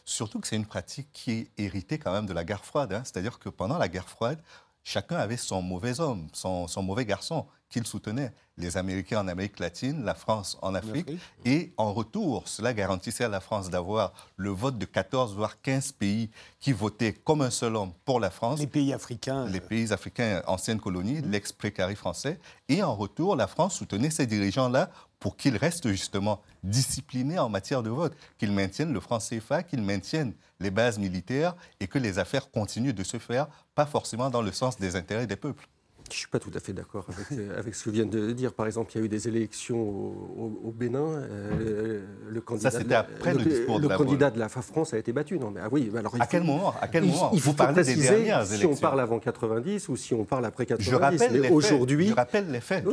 Surtout 0.05 0.39
que 0.39 0.47
c'est 0.47 0.57
une 0.57 0.65
pratique 0.65 1.09
qui 1.13 1.31
est 1.31 1.51
héritée 1.57 1.97
quand 1.97 2.11
même 2.11 2.25
de 2.25 2.33
la 2.33 2.43
guerre 2.43 2.65
froide. 2.65 2.93
Hein. 2.93 3.01
C'est-à-dire 3.03 3.39
que 3.39 3.49
pendant 3.49 3.77
la 3.77 3.87
guerre 3.87 4.07
froide, 4.07 4.39
chacun 4.83 5.15
avait 5.15 5.37
son 5.37 5.61
mauvais 5.61 5.99
homme, 5.99 6.27
son, 6.33 6.67
son 6.67 6.83
mauvais 6.83 7.05
garçon 7.05 7.47
qu'il 7.71 7.87
soutenait. 7.87 8.31
Les 8.57 8.77
Américains 8.77 9.21
en 9.21 9.27
Amérique 9.27 9.59
latine, 9.59 10.03
la 10.03 10.13
France 10.13 10.57
en 10.61 10.75
Afrique. 10.75 11.09
Et 11.45 11.73
en 11.77 11.93
retour, 11.93 12.47
cela 12.47 12.73
garantissait 12.73 13.23
à 13.23 13.29
la 13.29 13.39
France 13.39 13.69
d'avoir 13.71 14.13
le 14.35 14.51
vote 14.51 14.77
de 14.77 14.85
14 14.85 15.33
voire 15.33 15.61
15 15.61 15.93
pays 15.93 16.29
qui 16.59 16.73
votaient 16.73 17.13
comme 17.13 17.41
un 17.41 17.49
seul 17.49 17.75
homme 17.75 17.93
pour 18.05 18.19
la 18.19 18.29
France. 18.29 18.59
Les 18.59 18.67
pays 18.67 18.93
africains. 18.93 19.47
Les 19.47 19.61
pays 19.61 19.91
africains, 19.91 20.43
anciennes 20.45 20.79
colonies, 20.79 21.21
mmh. 21.21 21.31
l'ex-précaré 21.31 21.95
français. 21.95 22.39
Et 22.69 22.83
en 22.83 22.93
retour, 22.93 23.35
la 23.35 23.47
France 23.47 23.75
soutenait 23.75 24.11
ces 24.11 24.27
dirigeants-là 24.27 24.91
pour 25.19 25.37
qu'ils 25.37 25.55
restent 25.55 25.87
justement 25.87 26.41
disciplinés 26.63 27.39
en 27.39 27.47
matière 27.47 27.83
de 27.83 27.89
vote, 27.89 28.13
qu'ils 28.37 28.51
maintiennent 28.51 28.91
le 28.91 28.99
franc 28.99 29.19
CFA, 29.19 29.63
qu'ils 29.63 29.83
maintiennent 29.83 30.33
les 30.59 30.71
bases 30.71 30.99
militaires 30.99 31.55
et 31.79 31.87
que 31.87 31.99
les 31.99 32.19
affaires 32.19 32.51
continuent 32.51 32.93
de 32.93 33.03
se 33.03 33.19
faire, 33.19 33.47
pas 33.75 33.85
forcément 33.85 34.29
dans 34.29 34.41
le 34.41 34.51
sens 34.51 34.77
des 34.77 34.95
intérêts 34.95 35.27
des 35.27 35.35
peuples. 35.35 35.67
Je 36.11 36.17
ne 36.17 36.19
suis 36.19 36.27
pas 36.27 36.39
tout 36.39 36.51
à 36.53 36.59
fait 36.59 36.73
d'accord 36.73 37.05
avec, 37.07 37.39
euh, 37.39 37.57
avec, 37.59 37.73
ce 37.73 37.85
que 37.85 37.89
vient 37.89 38.05
de 38.05 38.31
dire. 38.31 38.53
Par 38.53 38.65
exemple, 38.65 38.91
il 38.93 38.99
y 38.99 39.01
a 39.01 39.05
eu 39.05 39.09
des 39.09 39.27
élections 39.29 39.79
au, 39.79 40.73
Bénin. 40.75 40.99
Euh, 40.99 42.01
le 42.29 42.41
candidat, 42.41 42.71
Ça, 42.71 42.79
c'était 42.79 42.95
après 42.95 43.33
le, 43.33 43.43
discours 43.43 43.79
de 43.79 43.87
la 43.87 43.95
candidat 43.95 44.29
de 44.29 44.39
la 44.39 44.49
France 44.49 44.93
a 44.93 44.97
été 44.97 45.13
battu. 45.13 45.39
Non, 45.39 45.51
mais, 45.51 45.61
ah 45.63 45.69
oui, 45.71 45.89
alors, 45.97 46.13
à 46.19 46.27
quel 46.27 46.43
moment, 46.43 46.73
à 46.81 46.87
quel 46.87 47.05
moment 47.05 47.31
il, 47.33 47.39
faut 47.39 47.51
Vous 47.51 47.55
parlez 47.55 47.83
des 47.83 47.95
dernières 47.95 48.45
si 48.45 48.65
on 48.65 48.75
parle 48.75 48.99
avant 48.99 49.19
90 49.19 49.87
ou 49.89 49.95
si 49.95 50.13
on 50.13 50.25
parle 50.25 50.45
après 50.45 50.65
90. 50.65 50.89
Je 50.89 50.95
rappelle 50.95 51.51
aujourd'hui. 51.51 52.09
Je 52.09 52.13
rappelle 52.13 52.51
les 52.51 52.59
faits. 52.59 52.85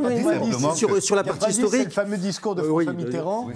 sur, 0.75 1.01
sur, 1.01 1.15
la 1.15 1.23
partie 1.23 1.49
historique. 1.49 1.85
le 1.85 1.89
fameux 1.89 2.17
discours 2.17 2.55
de 2.55 2.63
François 2.63 2.93
Mitterrand. 2.93 3.49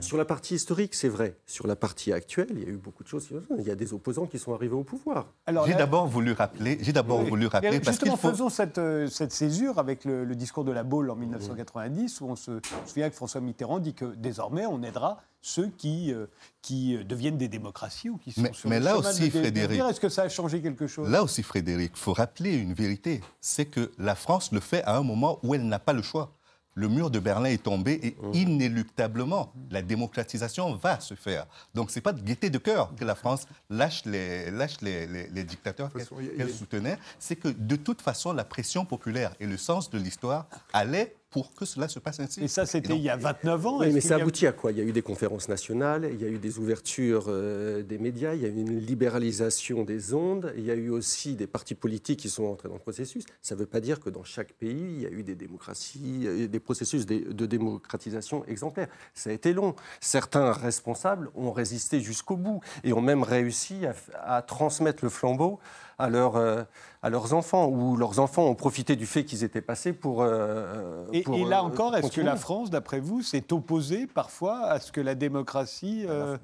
sur 0.00 0.16
la 0.16 0.24
partie 0.24 0.54
historique, 0.54 0.94
c'est 0.94 1.08
vrai. 1.08 1.36
Sur 1.44 1.66
la 1.66 1.76
partie 1.76 2.12
actuelle, 2.12 2.48
il 2.50 2.60
y 2.60 2.66
a 2.66 2.68
eu 2.68 2.76
beaucoup 2.76 3.02
de 3.02 3.08
choses. 3.08 3.28
Il 3.58 3.66
y 3.66 3.70
a 3.70 3.74
des 3.74 3.92
opposants 3.92 4.26
qui 4.26 4.38
sont 4.38 4.54
arrivés 4.54 4.74
au 4.74 4.84
pouvoir. 4.84 5.26
J'ai 5.66 5.74
d'abord 5.74 6.06
voulu 6.06 6.32
rappeler. 6.32 6.78
J'ai 6.80 6.92
d'abord 6.92 7.22
voulu 7.22 7.46
rappeler 7.46 7.80
parce 7.80 7.98
qu'il 7.98 8.10
faut. 8.10 8.28
Faisons 8.28 8.50
cette 8.50 8.78
euh, 8.78 9.07
cette 9.08 9.32
césure 9.32 9.78
avec 9.78 10.04
le, 10.04 10.26
discours 10.34 10.64
de 10.64 10.72
la 10.72 10.82
Baule 10.82 11.10
en 11.10 11.16
1990, 11.16 12.20
où 12.20 12.26
on 12.26 12.36
se 12.36 12.60
souvient 12.86 13.08
que 13.10 13.16
François 13.16 13.40
Mitterrand 13.40 13.78
dit 13.78 13.94
que 13.94 14.04
désormais 14.04 14.66
on 14.66 14.82
aidera 14.82 15.20
ceux 15.40 15.68
qui, 15.68 16.12
euh, 16.12 16.26
qui 16.62 16.96
deviennent 17.04 17.38
des 17.38 17.48
démocraties 17.48 18.10
ou 18.10 18.18
qui 18.18 18.32
sont 18.32 18.42
mais, 18.42 18.52
sur 18.52 18.68
mais 18.68 18.80
là 18.80 18.98
aussi, 18.98 19.30
Frédéric, 19.30 19.80
est-ce 19.80 20.00
que 20.00 20.08
ça 20.08 20.22
a 20.22 20.28
changé 20.28 20.60
quelque 20.60 20.86
chose? 20.86 21.08
Là 21.08 21.22
aussi, 21.22 21.42
Frédéric, 21.42 21.92
il 21.94 21.98
faut 21.98 22.12
rappeler 22.12 22.54
une 22.56 22.74
vérité, 22.74 23.20
c'est 23.40 23.66
que 23.66 23.92
la 23.98 24.14
France 24.14 24.52
le 24.52 24.60
fait 24.60 24.82
à 24.84 24.96
un 24.96 25.02
moment 25.02 25.38
où 25.42 25.54
elle 25.54 25.66
n'a 25.66 25.78
pas 25.78 25.92
le 25.92 26.02
choix 26.02 26.37
le 26.78 26.88
mur 26.88 27.10
de 27.10 27.18
Berlin 27.18 27.46
est 27.46 27.62
tombé 27.62 27.98
et 28.04 28.16
mmh. 28.22 28.34
inéluctablement, 28.34 29.52
la 29.72 29.82
démocratisation 29.82 30.76
va 30.76 31.00
se 31.00 31.14
faire. 31.14 31.46
Donc, 31.74 31.90
ce 31.90 31.96
n'est 31.96 32.02
pas 32.02 32.12
de 32.12 32.20
gaieté 32.20 32.50
de 32.50 32.58
cœur 32.58 32.94
que 32.94 33.04
la 33.04 33.16
France 33.16 33.48
lâche 33.68 34.04
les, 34.04 34.52
lâche 34.52 34.80
les, 34.80 35.06
les, 35.06 35.44
dictateurs 35.44 35.90
qu'elle 35.92 36.50
soutenait. 36.50 36.96
C'est 37.18 37.34
que, 37.34 37.48
de 37.48 37.74
toute 37.74 38.00
façon, 38.00 38.32
la 38.32 38.44
pression 38.44 38.84
populaire 38.84 39.34
et 39.40 39.46
le 39.46 39.56
sens 39.56 39.90
de 39.90 39.98
l'histoire 39.98 40.46
allaient 40.72 41.16
pour 41.30 41.54
que 41.54 41.64
cela 41.64 41.88
se 41.88 41.98
passe 41.98 42.20
ainsi. 42.20 42.42
Et 42.42 42.48
ça, 42.48 42.64
c'était 42.64 42.96
il 42.96 43.02
y 43.02 43.10
a 43.10 43.16
29 43.16 43.66
ans. 43.66 43.78
Oui, 43.80 43.90
mais 43.92 44.00
ça 44.00 44.16
aboutit 44.16 44.46
à 44.46 44.52
quoi? 44.52 44.72
Il 44.72 44.78
y 44.78 44.80
a 44.80 44.84
eu 44.84 44.92
des 44.92 45.02
conférences 45.02 45.48
nationales, 45.48 46.08
il 46.10 46.20
y 46.20 46.24
a 46.24 46.28
eu 46.28 46.38
des 46.38 46.58
ouvertures 46.58 47.26
euh, 47.28 47.82
des 47.82 47.98
médias, 47.98 48.34
il 48.34 48.42
y 48.42 48.46
a 48.46 48.48
eu 48.48 48.56
une 48.56 48.78
libéralisation 48.78 49.84
des 49.84 50.14
ondes, 50.14 50.52
il 50.56 50.64
y 50.64 50.70
a 50.70 50.74
eu 50.74 50.88
aussi 50.88 51.34
des 51.34 51.46
partis 51.46 51.74
politiques 51.74 52.20
qui 52.20 52.30
sont 52.30 52.44
entrés 52.44 52.68
dans 52.68 52.74
le 52.74 52.80
processus. 52.80 53.24
Ça 53.42 53.54
ne 53.54 53.60
veut 53.60 53.66
pas 53.66 53.80
dire 53.80 54.00
que 54.00 54.08
dans 54.08 54.24
chaque 54.24 54.52
pays, 54.54 54.94
il 54.96 55.02
y 55.02 55.06
a 55.06 55.10
eu 55.10 55.22
des 55.22 55.34
démocraties, 55.34 56.48
des 56.48 56.60
processus 56.60 57.04
de 57.04 57.46
démocratisation 57.46 58.44
exemplaires. 58.46 58.88
Ça 59.14 59.30
a 59.30 59.32
été 59.32 59.52
long. 59.52 59.74
Certains 60.00 60.52
responsables 60.52 61.30
ont 61.34 61.52
résisté 61.52 62.00
jusqu'au 62.00 62.36
bout 62.36 62.60
et 62.84 62.92
ont 62.92 63.02
même 63.02 63.22
réussi 63.22 63.84
à, 63.86 63.94
à 64.36 64.42
transmettre 64.42 65.04
le 65.04 65.10
flambeau 65.10 65.58
à, 65.98 66.08
leur, 66.08 66.36
euh, 66.36 66.62
à 67.02 67.10
leurs 67.10 67.34
enfants, 67.34 67.68
ou 67.68 67.96
leurs 67.96 68.20
enfants 68.20 68.44
ont 68.44 68.54
profité 68.54 68.96
du 68.96 69.06
fait 69.06 69.24
qu'ils 69.24 69.44
étaient 69.44 69.60
passés 69.60 69.92
pour... 69.92 70.22
Euh, 70.22 71.06
et, 71.12 71.24
et, 71.32 71.44
là 71.44 71.62
encore, 71.62 71.96
est-ce 71.96 72.12
que 72.12 72.20
la 72.20 72.36
France, 72.36 72.70
d'après 72.70 73.00
vous, 73.00 73.22
s'est 73.22 73.52
opposée 73.52 74.06
parfois 74.06 74.66
à 74.66 74.80
ce 74.80 74.92
que 74.92 75.00
la 75.00 75.14
démocratie... 75.14 76.04
Euh, 76.08 76.38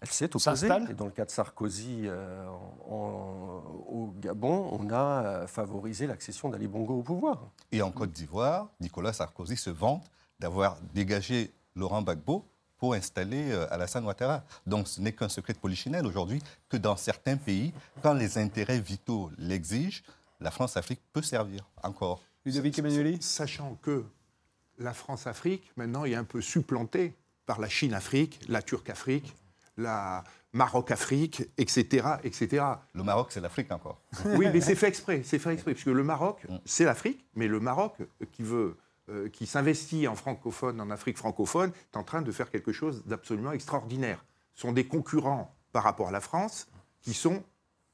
elle 0.00 0.08
s'est 0.08 0.34
opposée. 0.34 0.68
Et 0.90 0.94
dans 0.94 1.04
le 1.04 1.12
cas 1.12 1.24
de 1.24 1.30
Sarkozy 1.30 2.08
au 2.90 4.12
Gabon, 4.20 4.68
on 4.72 4.92
a 4.92 5.46
favorisé 5.46 6.08
l'accession 6.08 6.48
d'Ali 6.48 6.66
Bongo 6.66 6.98
au 6.98 7.02
pouvoir. 7.02 7.38
Et 7.70 7.82
en 7.82 7.92
Côte 7.92 8.10
d'Ivoire, 8.10 8.66
Nicolas 8.80 9.12
Sarkozy 9.12 9.56
se 9.56 9.70
vante 9.70 10.10
d'avoir 10.40 10.76
dégagé 10.92 11.52
Laurent 11.76 12.02
Gbagbo 12.02 12.44
pour 12.82 12.94
installer 12.94 13.52
euh, 13.52 13.72
Alassane 13.72 14.04
Ouattara. 14.04 14.42
Donc 14.66 14.88
ce 14.88 15.00
n'est 15.00 15.12
qu'un 15.12 15.28
secret 15.28 15.52
de 15.52 15.58
polichinelle 15.58 16.04
aujourd'hui 16.04 16.42
que 16.68 16.76
dans 16.76 16.96
certains 16.96 17.36
pays, 17.36 17.72
quand 18.02 18.12
les 18.12 18.38
intérêts 18.38 18.80
vitaux 18.80 19.30
l'exigent, 19.38 20.02
la 20.40 20.50
France-Afrique 20.50 20.98
peut 21.12 21.22
servir 21.22 21.64
encore. 21.84 22.20
Ludovic 22.44 22.76
Emmanueli 22.80 23.22
Sachant 23.22 23.78
que 23.82 24.04
la 24.80 24.92
France-Afrique, 24.94 25.70
maintenant, 25.76 26.04
est 26.06 26.16
un 26.16 26.24
peu 26.24 26.40
supplantée 26.40 27.14
par 27.46 27.60
la 27.60 27.68
Chine-Afrique, 27.68 28.40
la 28.48 28.62
Turque-Afrique, 28.62 29.32
la 29.76 30.24
Maroc-Afrique, 30.52 31.44
etc., 31.58 32.16
etc. 32.24 32.64
Le 32.94 33.04
Maroc, 33.04 33.28
c'est 33.30 33.40
l'Afrique 33.40 33.70
encore. 33.70 34.00
Oui, 34.24 34.48
mais 34.52 34.60
c'est 34.60 34.74
fait 34.74 34.88
exprès, 34.88 35.22
c'est 35.24 35.38
fait 35.38 35.52
exprès, 35.52 35.74
puisque 35.74 35.86
le 35.86 36.02
Maroc, 36.02 36.44
mm. 36.48 36.56
c'est 36.64 36.84
l'Afrique, 36.84 37.24
mais 37.36 37.46
le 37.46 37.60
Maroc 37.60 37.94
qui 38.32 38.42
veut 38.42 38.76
euh, 39.08 39.28
qui 39.28 39.46
s'investit 39.46 40.06
en 40.06 40.14
francophone, 40.14 40.80
en 40.80 40.88
Afrique 40.88 41.18
francophone, 41.18 41.72
est 41.92 41.96
en 41.96 42.04
train 42.04 42.22
de 42.22 42.30
faire 42.30 42.50
quelque 42.50 42.70
chose 42.70 43.02
d'absolument 43.04 43.50
extraordinaire. 43.50 44.24
Ce 44.54 44.60
sont 44.60 44.70
des 44.70 44.86
concurrents 44.86 45.52
par 45.72 45.82
rapport 45.82 46.06
à 46.06 46.12
la 46.12 46.20
France 46.20 46.68
qui 47.00 47.12
sont 47.12 47.42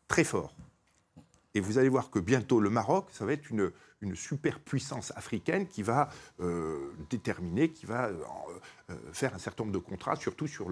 très 0.06 0.22
forts. 0.22 0.54
Et 1.54 1.60
vous 1.60 1.78
allez 1.78 1.88
voir 1.88 2.10
que 2.10 2.18
bientôt 2.18 2.60
le 2.60 2.68
Maroc, 2.68 3.08
ça 3.10 3.24
va 3.24 3.32
être 3.32 3.48
une, 3.50 3.72
superpuissance 4.14 5.14
africaine 5.16 5.66
qui 5.66 5.82
va 5.82 6.10
euh, 6.40 6.92
déterminer, 7.08 7.70
qui 7.70 7.86
va 7.86 8.08
euh, 8.08 8.94
faire 9.14 9.34
un 9.34 9.38
certain 9.38 9.64
nombre 9.64 9.72
de 9.74 9.82
contrats, 9.82 10.14
surtout 10.14 10.46
sur 10.46 10.68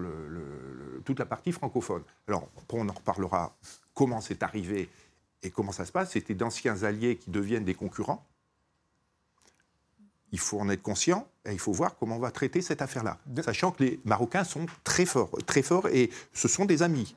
toute 1.03 1.17
la 1.17 1.25
partie 1.25 1.51
francophone. 1.51 2.03
Alors, 2.27 2.47
on 2.71 2.87
en 2.87 2.93
reparlera 2.93 3.57
comment 3.95 4.21
c'est 4.21 4.43
arrivé 4.43 4.87
et 5.41 5.49
comment 5.49 5.71
ça 5.71 5.83
se 5.83 5.91
passe. 5.91 6.11
C'était 6.11 6.35
d'anciens 6.35 6.83
alliés 6.83 7.17
qui 7.17 7.31
deviennent 7.31 7.65
des 7.65 7.73
concurrents 7.73 8.23
il 10.31 10.39
faut 10.39 10.59
en 10.59 10.69
être 10.69 10.81
conscient 10.81 11.27
et 11.45 11.53
il 11.53 11.59
faut 11.59 11.71
voir 11.71 11.97
comment 11.97 12.17
on 12.17 12.19
va 12.19 12.31
traiter 12.31 12.61
cette 12.61 12.81
affaire-là. 12.81 13.17
Sachant 13.43 13.71
que 13.71 13.83
les 13.83 13.99
Marocains 14.05 14.43
sont 14.43 14.65
très 14.83 15.05
forts, 15.05 15.31
très 15.45 15.61
forts 15.61 15.87
et 15.87 16.09
ce 16.33 16.47
sont 16.47 16.65
des 16.65 16.83
amis. 16.83 17.15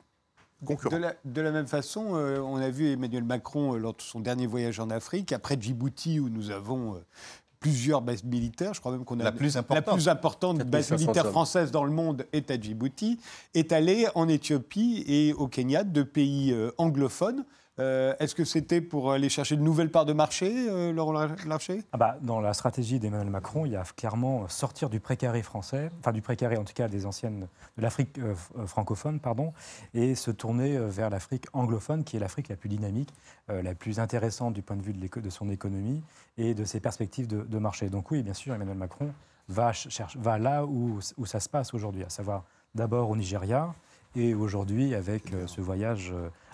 Concurrents. 0.65 0.99
De 1.25 1.41
la, 1.41 1.51
même 1.51 1.65
façon, 1.65 2.15
euh, 2.15 2.39
on 2.39 2.57
a 2.57 2.69
vu 2.69 2.91
Emmanuel 2.91 3.23
Macron 3.23 3.73
euh, 3.73 3.77
lors 3.77 3.95
de 3.95 4.01
son 4.01 4.19
dernier 4.19 4.45
voyage 4.45 4.79
en 4.79 4.91
Afrique, 4.91 5.31
après 5.33 5.57
Djibouti, 5.59 6.19
où 6.19 6.29
nous 6.29 6.51
avons 6.51 6.93
euh, 6.93 6.99
plusieurs 7.59 8.03
bases 8.03 8.23
militaires. 8.23 8.75
Je 8.75 8.79
crois 8.79 8.91
même 8.91 9.03
qu'on 9.03 9.19
a 9.19 9.23
la 9.23 9.31
plus 9.31 9.57
importante, 9.57 9.87
la 9.87 9.93
plus 9.93 10.07
importante 10.07 10.57
base 10.59 10.91
militaire 10.91 11.29
française 11.29 11.71
dans 11.71 11.83
le 11.83 11.91
monde 11.91 12.27
est 12.31 12.51
à 12.51 12.61
Djibouti, 12.61 13.19
est 13.55 13.71
allé 13.71 14.07
en 14.13 14.29
Éthiopie 14.29 15.03
et 15.07 15.33
au 15.33 15.47
Kenya, 15.47 15.83
deux 15.83 16.05
pays 16.05 16.55
anglophones. 16.77 17.43
Euh, 17.79 18.13
est-ce 18.19 18.35
que 18.35 18.43
c'était 18.43 18.81
pour 18.81 19.11
aller 19.11 19.29
chercher 19.29 19.55
de 19.55 19.61
nouvelles 19.61 19.89
parts 19.89 20.05
de 20.05 20.11
marché, 20.11 20.67
euh, 20.69 20.91
Laurent 20.91 21.13
Larcher? 21.45 21.83
Ah 21.93 21.97
bah, 21.97 22.17
Dans 22.21 22.41
la 22.41 22.53
stratégie 22.53 22.99
d'Emmanuel 22.99 23.29
Macron, 23.29 23.65
il 23.65 23.71
y 23.71 23.75
a 23.77 23.83
clairement 23.95 24.47
sortir 24.49 24.89
du 24.89 24.99
précaré 24.99 25.41
français, 25.41 25.89
enfin 25.99 26.11
du 26.11 26.21
précaré 26.21 26.57
en 26.57 26.65
tout 26.65 26.73
cas 26.73 26.89
des 26.89 27.05
anciennes, 27.05 27.47
de 27.77 27.81
l'Afrique 27.81 28.17
euh, 28.19 28.35
francophone, 28.65 29.19
pardon, 29.19 29.53
et 29.93 30.15
se 30.15 30.31
tourner 30.31 30.77
vers 30.77 31.09
l'Afrique 31.09 31.45
anglophone, 31.53 32.03
qui 32.03 32.17
est 32.17 32.19
l'Afrique 32.19 32.49
la 32.49 32.57
plus 32.57 32.69
dynamique, 32.69 33.13
la 33.47 33.73
plus 33.73 33.99
intéressante 33.99 34.53
du 34.53 34.61
point 34.61 34.75
de 34.75 34.81
vue 34.81 34.93
de, 34.93 35.29
son 35.29 35.49
économie 35.49 36.01
et 36.37 36.53
de 36.53 36.65
ses 36.65 36.79
perspectives 36.79 37.27
de, 37.27 37.41
de 37.41 37.57
marché. 37.57 37.89
Donc 37.89 38.11
oui, 38.11 38.21
bien 38.21 38.33
sûr, 38.33 38.53
Emmanuel 38.53 38.77
Macron 38.77 39.11
va, 39.47 39.73
cherche, 39.73 40.17
va 40.17 40.37
là 40.37 40.65
où, 40.65 40.99
où 41.17 41.25
ça 41.25 41.39
se 41.39 41.49
passe 41.49 41.73
aujourd'hui, 41.73 42.03
à 42.03 42.09
savoir 42.09 42.43
d'abord 42.75 43.09
au 43.09 43.15
Nigeria 43.15 43.73
et 44.15 44.33
aujourd'hui 44.33 44.93
avec 44.95 45.23
ce 45.47 45.61
voyage 45.61 46.13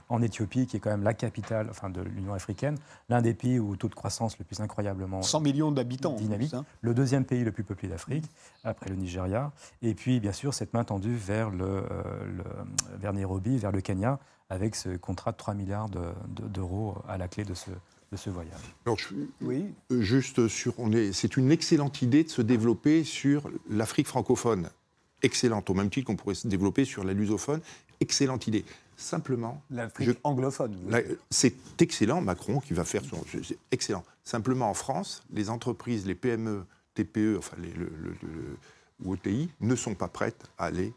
en 0.10 0.22
Éthiopie, 0.22 0.68
qui 0.68 0.78
est 0.78 0.80
quand 0.80 0.90
même 0.90 1.04
la 1.04 1.14
capitale 1.14 1.68
enfin, 1.70 1.90
de 1.90 2.02
l'Union 2.02 2.34
africaine, 2.34 2.78
l'un 3.10 3.22
des 3.22 3.34
pays 3.34 3.60
où 3.60 3.72
le 3.72 3.78
taux 3.78 3.90
de 3.90 3.96
croissance 3.96 4.38
le 4.40 4.46
plus 4.46 4.60
incroyablement 4.60 5.22
100 5.22 5.42
millions 5.42 5.72
d'habitants 5.72 6.14
dynamique, 6.14 6.54
hein. 6.54 6.66
le 6.82 6.94
deuxième 6.94 7.26
pays 7.26 7.44
le 7.44 7.52
plus 7.52 7.64
peuplé 7.64 7.88
d'Afrique, 7.88 8.26
après 8.64 8.90
le 8.90 8.96
Nigeria, 8.96 9.52
et 9.82 9.94
puis 9.94 10.20
bien 10.20 10.32
sûr 10.32 10.54
cette 10.54 10.74
main 10.74 10.84
tendue 10.84 11.16
vers, 11.16 11.50
le, 11.50 11.66
euh, 11.66 11.84
vers 13.00 13.14
Nairobi, 13.14 13.58
vers 13.58 13.72
le 13.72 13.82
Kenya, 13.82 14.20
avec 14.50 14.76
ce 14.76 14.96
contrat 14.96 15.32
de 15.32 15.38
3 15.38 15.54
milliards 15.54 15.90
d'euros 15.90 16.96
à 17.08 17.18
la 17.18 17.28
clé 17.28 17.44
de 17.44 17.54
ce, 17.54 17.70
de 18.12 18.18
ce 18.18 18.30
voyage. 18.30 18.62
Alors, 18.86 18.98
oui. 19.42 19.66
Euh, 19.92 20.02
juste 20.02 20.48
sur, 20.48 20.76
c'est 21.12 21.38
une 21.38 21.52
excellente 21.52 22.02
idée 22.02 22.24
de 22.24 22.30
se 22.30 22.42
développer 22.42 23.04
sur 23.04 23.50
l'Afrique 23.70 24.08
francophone. 24.08 24.70
Excellente, 25.24 25.70
au 25.70 25.74
même 25.74 25.90
titre 25.90 26.08
qu'on 26.08 26.16
pourrait 26.16 26.36
se 26.36 26.48
développer 26.48 26.86
sur 26.86 27.04
la 27.04 27.14
lusophone. 27.14 27.60
Excellente 28.00 28.48
idée. 28.48 28.64
Simplement. 28.98 29.62
L'Afrique 29.70 30.18
anglophone. 30.24 30.76
C'est 31.30 31.54
excellent, 31.80 32.20
Macron 32.20 32.60
qui 32.60 32.74
va 32.74 32.84
faire 32.84 33.04
son. 33.06 33.24
C'est 33.44 33.58
excellent. 33.72 34.04
Simplement, 34.24 34.70
en 34.70 34.74
France, 34.74 35.24
les 35.32 35.52
entreprises, 35.52 36.08
les 36.08 36.16
PME, 36.16 36.66
TPE, 36.96 37.38
enfin 37.38 37.56
les, 37.60 37.72
le, 37.72 37.90
ou 39.04 39.14
ETI, 39.14 39.50
ne 39.62 39.76
sont 39.76 39.94
pas 39.94 40.08
prêtes 40.08 40.50
à 40.58 40.66
aller 40.66 40.94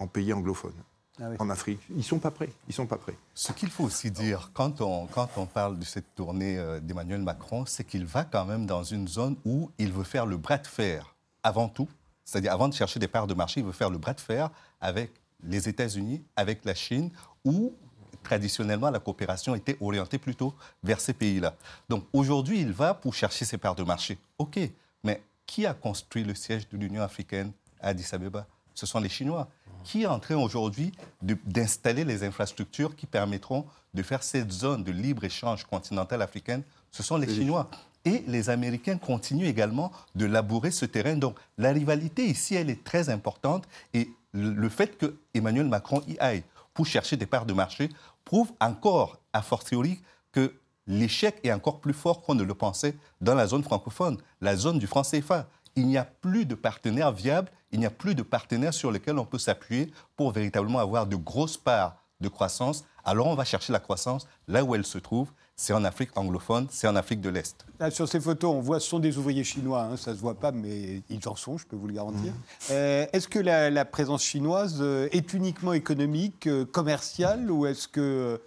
en 0.00 0.08
pays 0.08 0.32
anglophone. 0.32 0.74
Ah 1.20 1.26
en 1.38 1.48
Afrique. 1.48 1.80
Ils 1.90 1.98
ne 1.98 2.02
sont 2.02 2.18
pas 2.18 2.32
prêts. 2.32 2.50
Ils 2.66 2.74
sont 2.74 2.86
pas 2.86 2.96
prêts. 2.96 3.16
Ce 3.34 3.52
qu'il 3.52 3.70
faut 3.70 3.84
aussi 3.84 4.10
dire, 4.10 4.50
quand 4.52 4.80
on, 4.80 5.06
quand 5.06 5.28
on 5.36 5.46
parle 5.46 5.78
de 5.78 5.84
cette 5.84 6.12
tournée 6.16 6.58
euh, 6.58 6.80
d'Emmanuel 6.80 7.22
Macron, 7.22 7.66
c'est 7.66 7.84
qu'il 7.84 8.04
va 8.04 8.24
quand 8.24 8.44
même 8.44 8.66
dans 8.66 8.82
une 8.82 9.06
zone 9.06 9.36
où 9.44 9.70
il 9.78 9.92
veut 9.92 10.02
faire 10.02 10.26
le 10.26 10.36
bras 10.36 10.58
de 10.58 10.66
fer 10.66 11.14
avant 11.44 11.68
tout. 11.68 11.88
C'est-à-dire, 12.24 12.52
avant 12.52 12.66
de 12.66 12.74
chercher 12.74 12.98
des 12.98 13.06
parts 13.06 13.28
de 13.28 13.34
marché, 13.34 13.60
il 13.60 13.66
veut 13.66 13.72
faire 13.72 13.90
le 13.90 13.98
bras 13.98 14.14
de 14.14 14.20
fer 14.20 14.50
avec 14.80 15.12
les 15.44 15.68
États-Unis, 15.68 16.24
avec 16.34 16.64
la 16.64 16.74
Chine, 16.74 17.10
où 17.44 17.74
traditionnellement 18.22 18.90
la 18.90 18.98
coopération 18.98 19.54
était 19.54 19.76
orientée 19.80 20.18
plutôt 20.18 20.54
vers 20.82 21.00
ces 21.00 21.12
pays-là. 21.12 21.54
Donc 21.88 22.04
aujourd'hui, 22.12 22.60
il 22.60 22.72
va 22.72 22.94
pour 22.94 23.14
chercher 23.14 23.44
ses 23.44 23.58
parts 23.58 23.74
de 23.74 23.82
marché. 23.82 24.18
OK, 24.38 24.58
mais 25.02 25.22
qui 25.46 25.66
a 25.66 25.74
construit 25.74 26.24
le 26.24 26.34
siège 26.34 26.68
de 26.70 26.78
l'Union 26.78 27.02
africaine 27.02 27.52
à 27.80 27.88
Addis 27.88 28.08
Abeba? 28.12 28.46
Ce 28.72 28.86
sont 28.86 28.98
les 28.98 29.08
Chinois. 29.08 29.48
Qui 29.84 30.04
est 30.04 30.06
en 30.06 30.18
train 30.18 30.36
aujourd'hui 30.36 30.92
d'installer 31.20 32.04
les 32.04 32.24
infrastructures 32.24 32.96
qui 32.96 33.04
permettront 33.04 33.66
de 33.92 34.02
faire 34.02 34.22
cette 34.22 34.50
zone 34.50 34.82
de 34.82 34.90
libre-échange 34.90 35.64
continentale 35.64 36.22
africaine? 36.22 36.62
Ce 36.90 37.02
sont 37.02 37.18
les 37.18 37.32
Chinois. 37.32 37.68
Et 38.06 38.24
les 38.26 38.48
Américains 38.48 38.96
continuent 38.96 39.46
également 39.46 39.92
de 40.14 40.24
labourer 40.24 40.70
ce 40.70 40.86
terrain. 40.86 41.16
Donc 41.16 41.36
la 41.58 41.72
rivalité 41.72 42.24
ici, 42.24 42.54
elle 42.54 42.70
est 42.70 42.82
très 42.82 43.10
importante. 43.10 43.68
Et 43.92 44.08
le 44.32 44.68
fait 44.70 44.96
que 44.96 45.16
Emmanuel 45.34 45.68
Macron 45.68 46.02
y 46.08 46.18
aille 46.18 46.42
pour 46.74 46.86
chercher 46.86 47.16
des 47.16 47.26
parts 47.26 47.46
de 47.46 47.54
marché 47.54 47.88
prouve 48.24 48.52
encore, 48.60 49.20
a 49.32 49.42
fortiori, 49.42 50.00
que 50.32 50.54
l'échec 50.86 51.38
est 51.44 51.52
encore 51.52 51.80
plus 51.80 51.94
fort 51.94 52.22
qu'on 52.22 52.34
ne 52.34 52.42
le 52.42 52.54
pensait 52.54 52.96
dans 53.20 53.34
la 53.34 53.46
zone 53.46 53.62
francophone, 53.62 54.18
la 54.40 54.56
zone 54.56 54.78
du 54.78 54.86
franc 54.86 55.02
CFA. 55.02 55.48
Il 55.76 55.86
n'y 55.86 55.96
a 55.96 56.04
plus 56.04 56.46
de 56.46 56.54
partenaires 56.54 57.12
viables, 57.12 57.50
il 57.72 57.80
n'y 57.80 57.86
a 57.86 57.90
plus 57.90 58.14
de 58.14 58.22
partenaires 58.22 58.74
sur 58.74 58.90
lesquels 58.90 59.18
on 59.18 59.24
peut 59.24 59.38
s'appuyer 59.38 59.92
pour 60.16 60.32
véritablement 60.32 60.78
avoir 60.78 61.06
de 61.06 61.16
grosses 61.16 61.56
parts 61.56 61.96
de 62.20 62.28
croissance. 62.28 62.84
Alors 63.04 63.26
on 63.26 63.34
va 63.34 63.44
chercher 63.44 63.72
la 63.72 63.80
croissance 63.80 64.26
là 64.46 64.64
où 64.64 64.74
elle 64.74 64.84
se 64.84 64.98
trouve, 64.98 65.32
c'est 65.56 65.72
en 65.72 65.84
Afrique 65.84 66.10
anglophone, 66.16 66.66
c'est 66.70 66.88
en 66.88 66.96
Afrique 66.96 67.20
de 67.20 67.28
l'Est. 67.28 67.64
sur 67.90 68.08
ces 68.08 68.20
photos, 68.20 68.50
on 68.54 68.60
voit 68.60 68.80
ce 68.80 68.88
sont 68.88 68.98
des 68.98 69.18
ouvriers 69.18 69.44
chinois, 69.44 69.82
hein, 69.82 69.96
ça 69.96 70.10
ne 70.10 70.16
se 70.16 70.20
voit 70.20 70.34
pas, 70.34 70.50
mais 70.50 71.02
ils 71.08 71.28
en 71.28 71.36
sont, 71.36 71.58
je 71.58 71.66
peux 71.66 71.76
vous 71.76 71.86
le 71.86 71.94
garantir. 71.94 72.32
Mmh. 72.32 72.72
Euh, 72.72 73.06
est-ce 73.12 73.28
que 73.28 73.38
la, 73.38 73.84
présence 73.84 74.24
chinoise 74.24 74.78
euh, 74.80 75.08
est 75.12 75.32
uniquement 75.32 75.72
économique, 75.72 76.48
euh, 76.48 76.64
commerciale, 76.64 77.50
ou 77.50 77.66
est-ce 77.66 77.86
que 77.86 78.40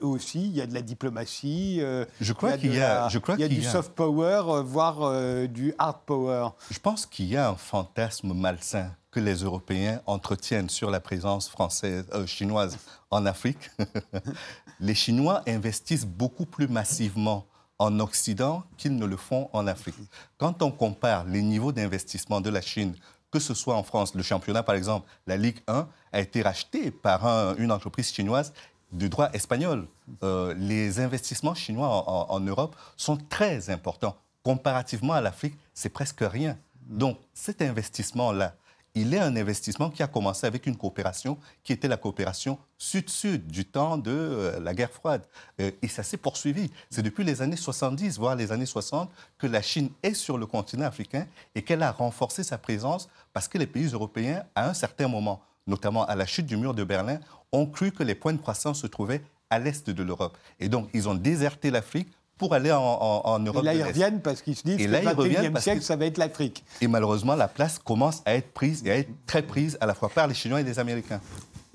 aussi 0.00 0.46
il 0.46 0.54
y 0.54 0.60
a 0.60 0.66
de 0.66 0.74
la 0.74 0.82
diplomatie 0.82 1.80
Je 2.20 2.32
crois 2.32 2.56
qu'il 2.56 2.74
y 2.74 2.80
a, 2.80 3.08
je 3.08 3.18
crois 3.18 3.34
il 3.34 3.40
y 3.40 3.44
a 3.44 3.48
du 3.48 3.62
soft 3.62 3.92
power, 3.92 4.62
voire 4.64 5.48
du 5.48 5.74
hard 5.78 5.98
power. 6.06 6.48
Je 6.70 6.78
pense 6.78 7.06
qu'il 7.06 7.26
y 7.26 7.36
a 7.36 7.50
un 7.50 7.56
fantasme 7.56 8.32
malsain 8.34 8.92
que 9.10 9.20
les 9.20 9.36
Européens 9.36 10.00
entretiennent 10.06 10.68
sur 10.68 10.90
la 10.90 11.00
présence 11.00 11.48
française, 11.48 12.06
chinoise 12.26 12.78
en 13.10 13.26
Afrique. 13.26 13.70
les 14.80 14.94
Chinois 14.94 15.42
investissent 15.46 16.06
beaucoup 16.06 16.46
plus 16.46 16.68
massivement 16.68 17.46
en 17.78 18.00
Occident 18.00 18.64
qu'ils 18.76 18.96
ne 18.96 19.06
le 19.06 19.16
font 19.16 19.50
en 19.52 19.66
Afrique. 19.66 19.96
Quand 20.38 20.62
on 20.62 20.70
compare 20.70 21.24
les 21.24 21.42
niveaux 21.42 21.72
d'investissement 21.72 22.40
de 22.40 22.50
la 22.50 22.60
Chine, 22.60 22.94
que 23.30 23.38
ce 23.38 23.54
soit 23.54 23.74
en 23.74 23.82
France, 23.82 24.14
le 24.14 24.22
championnat 24.22 24.62
par 24.62 24.74
exemple, 24.74 25.06
la 25.26 25.36
Ligue 25.36 25.58
1 25.66 25.88
a 26.12 26.20
été 26.20 26.42
racheté 26.42 26.90
par 26.90 27.26
une 27.58 27.72
entreprise 27.72 28.12
chinoise 28.12 28.52
de 28.92 29.08
droit 29.08 29.30
espagnol. 29.32 29.88
Euh, 30.22 30.54
les 30.56 31.00
investissements 31.00 31.54
chinois 31.54 32.08
en 32.30 32.40
Europe 32.40 32.76
sont 32.96 33.16
très 33.16 33.68
importants. 33.70 34.16
Comparativement 34.42 35.14
à 35.14 35.20
l'Afrique, 35.20 35.58
c'est 35.74 35.88
presque 35.88 36.20
rien. 36.22 36.56
Donc 36.86 37.18
cet 37.34 37.62
investissement-là, 37.62 38.54
il 38.96 39.12
est 39.12 39.18
un 39.18 39.36
investissement 39.36 39.90
qui 39.90 40.02
a 40.02 40.06
commencé 40.06 40.46
avec 40.46 40.66
une 40.66 40.76
coopération 40.76 41.38
qui 41.62 41.74
était 41.74 41.86
la 41.86 41.98
coopération 41.98 42.58
sud-sud 42.78 43.46
du 43.46 43.66
temps 43.66 43.98
de 43.98 44.10
euh, 44.10 44.58
la 44.58 44.74
guerre 44.74 44.90
froide. 44.90 45.22
Euh, 45.60 45.70
et 45.82 45.88
ça 45.88 46.02
s'est 46.02 46.16
poursuivi. 46.16 46.70
C'est 46.88 47.02
depuis 47.02 47.22
les 47.22 47.42
années 47.42 47.56
70, 47.56 48.18
voire 48.18 48.34
les 48.34 48.52
années 48.52 48.66
60, 48.66 49.10
que 49.36 49.46
la 49.46 49.60
Chine 49.60 49.90
est 50.02 50.14
sur 50.14 50.38
le 50.38 50.46
continent 50.46 50.86
africain 50.86 51.26
et 51.54 51.62
qu'elle 51.62 51.82
a 51.82 51.92
renforcé 51.92 52.42
sa 52.42 52.56
présence 52.56 53.08
parce 53.34 53.48
que 53.48 53.58
les 53.58 53.66
pays 53.66 53.88
européens, 53.92 54.44
à 54.54 54.70
un 54.70 54.74
certain 54.74 55.08
moment, 55.08 55.42
notamment 55.66 56.06
à 56.06 56.14
la 56.14 56.24
chute 56.24 56.46
du 56.46 56.56
mur 56.56 56.72
de 56.72 56.82
Berlin, 56.82 57.20
ont 57.52 57.66
cru 57.66 57.92
que 57.92 58.02
les 58.02 58.14
points 58.14 58.32
de 58.32 58.40
croissance 58.40 58.80
se 58.80 58.86
trouvaient 58.86 59.22
à 59.50 59.58
l'est 59.58 59.90
de 59.90 60.02
l'Europe. 60.02 60.38
Et 60.58 60.70
donc, 60.70 60.88
ils 60.94 61.06
ont 61.06 61.14
déserté 61.14 61.70
l'Afrique 61.70 62.08
pour 62.38 62.54
aller 62.54 62.72
en, 62.72 63.38
Europe. 63.38 63.62
Et 63.62 63.64
là, 63.64 63.74
ils 63.74 63.82
reviennent 63.82 64.20
parce 64.20 64.42
qu'ils 64.42 64.56
se 64.56 64.62
disent 64.62 64.76
que 64.76 64.90
le 64.90 64.98
21e 64.98 65.60
siècle, 65.60 65.82
ça 65.82 65.96
va 65.96 66.06
être 66.06 66.18
l'Afrique. 66.18 66.64
Et 66.80 66.88
malheureusement, 66.88 67.34
la 67.34 67.48
place 67.48 67.78
commence 67.78 68.22
à 68.24 68.34
être 68.34 68.52
prise 68.52 68.82
et 68.84 68.90
à 68.90 68.96
être 68.98 69.10
très 69.26 69.42
prise 69.42 69.78
à 69.80 69.86
la 69.86 69.94
fois 69.94 70.08
par 70.08 70.26
les 70.26 70.34
Chinois 70.34 70.60
et 70.60 70.64
les 70.64 70.78
Américains. 70.78 71.20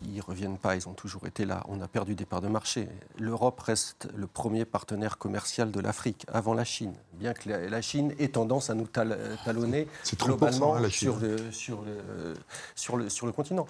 Ils 0.04 0.16
ne 0.16 0.22
reviennent 0.22 0.58
pas, 0.58 0.76
ils 0.76 0.88
ont 0.88 0.94
toujours 0.94 1.28
été 1.28 1.46
là. 1.46 1.64
On 1.68 1.80
a 1.80 1.88
perdu 1.88 2.16
des 2.16 2.26
parts 2.26 2.42
de 2.42 2.48
marché. 2.48 2.88
L'Europe 3.20 3.60
reste 3.60 4.08
le 4.16 4.26
premier 4.26 4.66
partenaire 4.66 5.20
commercial 5.20 5.70
de 5.72 5.80
l'Afrique, 5.80 6.26
avant 6.32 6.56
la 6.56 6.64
Chine. 6.64 6.94
Bien 7.14 7.34
que 7.34 7.50
la 7.50 7.82
Chine 7.82 8.14
ait 8.18 8.30
tendance 8.30 8.72
à 8.72 8.74
nous 8.74 8.88
talonner 8.88 9.88
globalement 10.20 10.76
hein, 10.76 10.90
sur, 10.90 11.18
le, 11.18 11.52
sur, 11.52 11.84
le, 11.84 12.34
sur, 12.76 12.98
le, 12.98 13.10
sur 13.10 13.26
le 13.28 13.32
continent. 13.32 13.68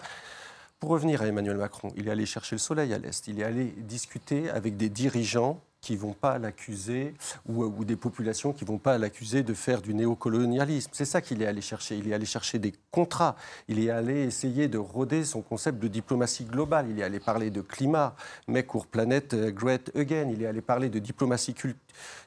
Pour 0.79 0.89
revenir 0.89 1.21
à 1.21 1.27
Emmanuel 1.27 1.57
Macron, 1.57 1.91
il 1.97 2.07
est 2.07 2.11
allé 2.11 2.25
chercher 2.25 2.55
le 2.55 2.59
soleil 2.59 2.93
à 2.93 2.97
l'Est. 2.97 3.27
Il 3.27 3.39
est 3.39 3.43
allé 3.43 3.65
discuter 3.77 4.49
avec 4.49 4.77
des 4.77 4.89
dirigeants 4.89 5.59
qui 5.81 5.95
vont 5.95 6.13
pas 6.13 6.37
l'accuser, 6.37 7.15
ou, 7.47 7.83
des 7.83 7.95
populations 7.95 8.53
qui 8.53 8.65
vont 8.65 8.77
pas 8.77 8.99
l'accuser 8.99 9.41
de 9.41 9.53
faire 9.55 9.81
du 9.81 9.95
néocolonialisme. 9.95 10.91
C'est 10.93 11.05
ça 11.05 11.21
qu'il 11.21 11.41
est 11.41 11.47
allé 11.47 11.61
chercher. 11.61 11.97
Il 11.97 12.07
est 12.07 12.13
allé 12.13 12.25
chercher 12.25 12.59
des 12.59 12.73
contrats. 12.91 13.35
Il 13.67 13.79
est 13.79 13.89
allé 13.89 14.21
essayer 14.23 14.67
de 14.67 14.77
roder 14.77 15.25
son 15.25 15.41
concept 15.41 15.79
de 15.79 15.87
diplomatie 15.87 16.45
globale. 16.45 16.87
Il 16.89 16.99
est 16.99 17.03
allé 17.03 17.19
parler 17.19 17.49
de 17.49 17.61
climat, 17.61 18.15
Make 18.47 18.75
Our 18.75 18.85
Planet 18.85 19.35
Great 19.35 19.91
Again. 19.95 20.29
Il 20.31 20.43
est 20.43 20.47
allé 20.47 20.61
parler 20.61 20.89
de 20.89 20.99
diplomatie 20.99 21.55
culturelle 21.55 21.81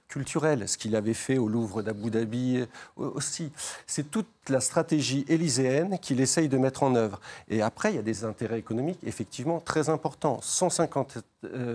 culturel, 0.08 0.68
ce 0.68 0.78
qu'il 0.78 0.96
avait 0.96 1.14
fait 1.14 1.38
au 1.38 1.48
Louvre 1.48 1.82
d'Abu 1.82 2.10
Dhabi 2.10 2.58
euh, 2.58 2.66
aussi. 2.96 3.50
C'est 3.86 4.10
toute 4.10 4.28
la 4.48 4.60
stratégie 4.60 5.24
élyséenne 5.28 5.98
qu'il 5.98 6.20
essaye 6.20 6.48
de 6.48 6.58
mettre 6.58 6.82
en 6.82 6.94
œuvre. 6.94 7.20
Et 7.48 7.62
après, 7.62 7.92
il 7.92 7.96
y 7.96 7.98
a 7.98 8.02
des 8.02 8.24
intérêts 8.24 8.58
économiques 8.58 9.00
effectivement 9.04 9.60
très 9.60 9.88
importants. 9.88 10.40
150, 10.42 11.18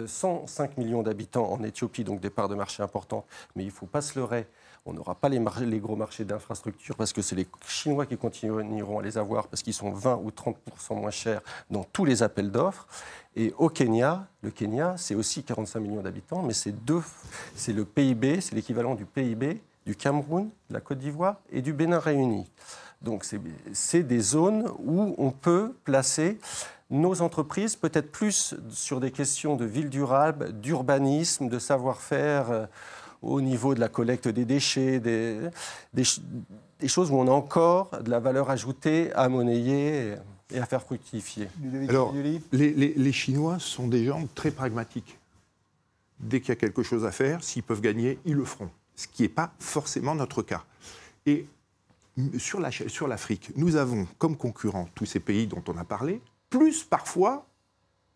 105 0.05 0.71
euh, 0.71 0.81
millions 0.81 1.03
d'habitants 1.03 1.51
en 1.51 1.63
Éthiopie, 1.63 2.03
donc 2.03 2.21
des 2.21 2.29
parts 2.29 2.49
de 2.49 2.55
marché 2.55 2.83
importantes. 2.83 3.25
Mais 3.55 3.63
il 3.63 3.67
ne 3.67 3.71
faut 3.71 3.87
pas 3.87 4.01
se 4.01 4.17
leurrer. 4.17 4.47
On 4.85 4.93
n'aura 4.93 5.15
pas 5.15 5.29
les, 5.29 5.39
gros 5.79 5.95
marchés 5.95 6.25
d'infrastructures 6.25 6.95
parce 6.95 7.13
que 7.13 7.21
c'est 7.21 7.35
les 7.35 7.47
Chinois 7.67 8.05
qui 8.05 8.17
continueront 8.17 8.99
à 8.99 9.01
les 9.01 9.17
avoir 9.17 9.47
parce 9.47 9.61
qu'ils 9.61 9.73
sont 9.73 9.91
20 9.91 10.21
ou 10.23 10.31
30 10.31 10.57
moins 10.91 11.11
chers 11.11 11.41
dans 11.69 11.83
tous 11.83 12.05
les 12.05 12.23
appels 12.23 12.51
d'offres. 12.51 12.87
Et 13.35 13.53
au 13.57 13.69
Kenya, 13.69 14.27
le 14.41 14.51
Kenya, 14.51 14.95
c'est 14.97 15.15
aussi 15.15 15.43
45 15.43 15.79
millions 15.79 16.01
d'habitants, 16.01 16.41
mais 16.41 16.53
c'est 16.53 16.71
deux, 16.71 17.03
c'est 17.55 17.73
le 17.73 17.85
PIB, 17.85 18.41
c'est 18.41 18.55
l'équivalent 18.55 18.95
du 18.95 19.05
PIB 19.05 19.61
du 19.85 19.95
Cameroun, 19.95 20.49
de 20.69 20.73
la 20.73 20.81
Côte 20.81 20.99
d'Ivoire 20.99 21.37
et 21.51 21.61
du 21.61 21.73
Bénin 21.73 21.99
réunis. 21.99 22.49
Donc 23.01 23.25
c'est 23.73 24.03
des 24.03 24.19
zones 24.19 24.69
où 24.77 25.15
on 25.17 25.31
peut 25.31 25.73
placer 25.83 26.37
nos 26.89 27.21
entreprises, 27.21 27.75
peut-être 27.75 28.11
plus 28.11 28.55
sur 28.69 28.99
des 28.99 29.11
questions 29.11 29.55
de 29.55 29.65
ville 29.65 29.89
durable, 29.89 30.59
d'urbanisme, 30.59 31.47
de 31.47 31.59
savoir-faire 31.59 32.51
euh, 32.51 32.65
au 33.21 33.41
niveau 33.41 33.75
de 33.75 33.79
la 33.79 33.89
collecte 33.89 34.27
des 34.27 34.45
déchets, 34.45 34.99
des, 34.99 35.49
des, 35.93 36.87
choses 36.87 37.11
où 37.11 37.15
on 37.15 37.27
a 37.27 37.31
encore 37.31 37.91
de 38.01 38.09
la 38.09 38.19
valeur 38.19 38.49
ajoutée 38.49 39.11
à 39.13 39.27
monnayer 39.27 40.15
et 40.51 40.59
à 40.59 40.65
faire 40.65 40.81
fructifier. 40.81 41.47
Alors, 41.89 42.13
les, 42.51 42.73
les, 42.75 43.11
Chinois 43.11 43.59
sont 43.59 43.87
des 43.87 44.05
gens 44.05 44.27
très 44.35 44.51
pragmatiques. 44.51 45.19
Dès 46.19 46.39
qu'il 46.39 46.49
y 46.49 46.51
a 46.53 46.55
quelque 46.55 46.83
chose 46.83 47.05
à 47.05 47.11
faire, 47.11 47.43
s'ils 47.43 47.63
peuvent 47.63 47.81
gagner, 47.81 48.19
ils 48.25 48.35
le 48.35 48.45
feront. 48.45 48.69
Ce 48.95 49.07
qui 49.07 49.23
n'est 49.23 49.29
pas 49.29 49.53
forcément 49.59 50.15
notre 50.15 50.41
cas. 50.41 50.63
Et 51.25 51.45
sur 52.37 52.59
l'Afrique, 52.59 53.51
nous 53.55 53.75
avons 53.75 54.07
comme 54.17 54.35
concurrents 54.35 54.89
tous 54.95 55.05
ces 55.05 55.19
pays 55.19 55.47
dont 55.47 55.63
on 55.67 55.77
a 55.77 55.85
parlé, 55.85 56.21
plus 56.49 56.83
parfois 56.83 57.45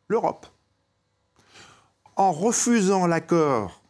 l'Europe. 0.08 0.48
En 2.16 2.32
refusant 2.32 3.08
l'accord 3.08 3.83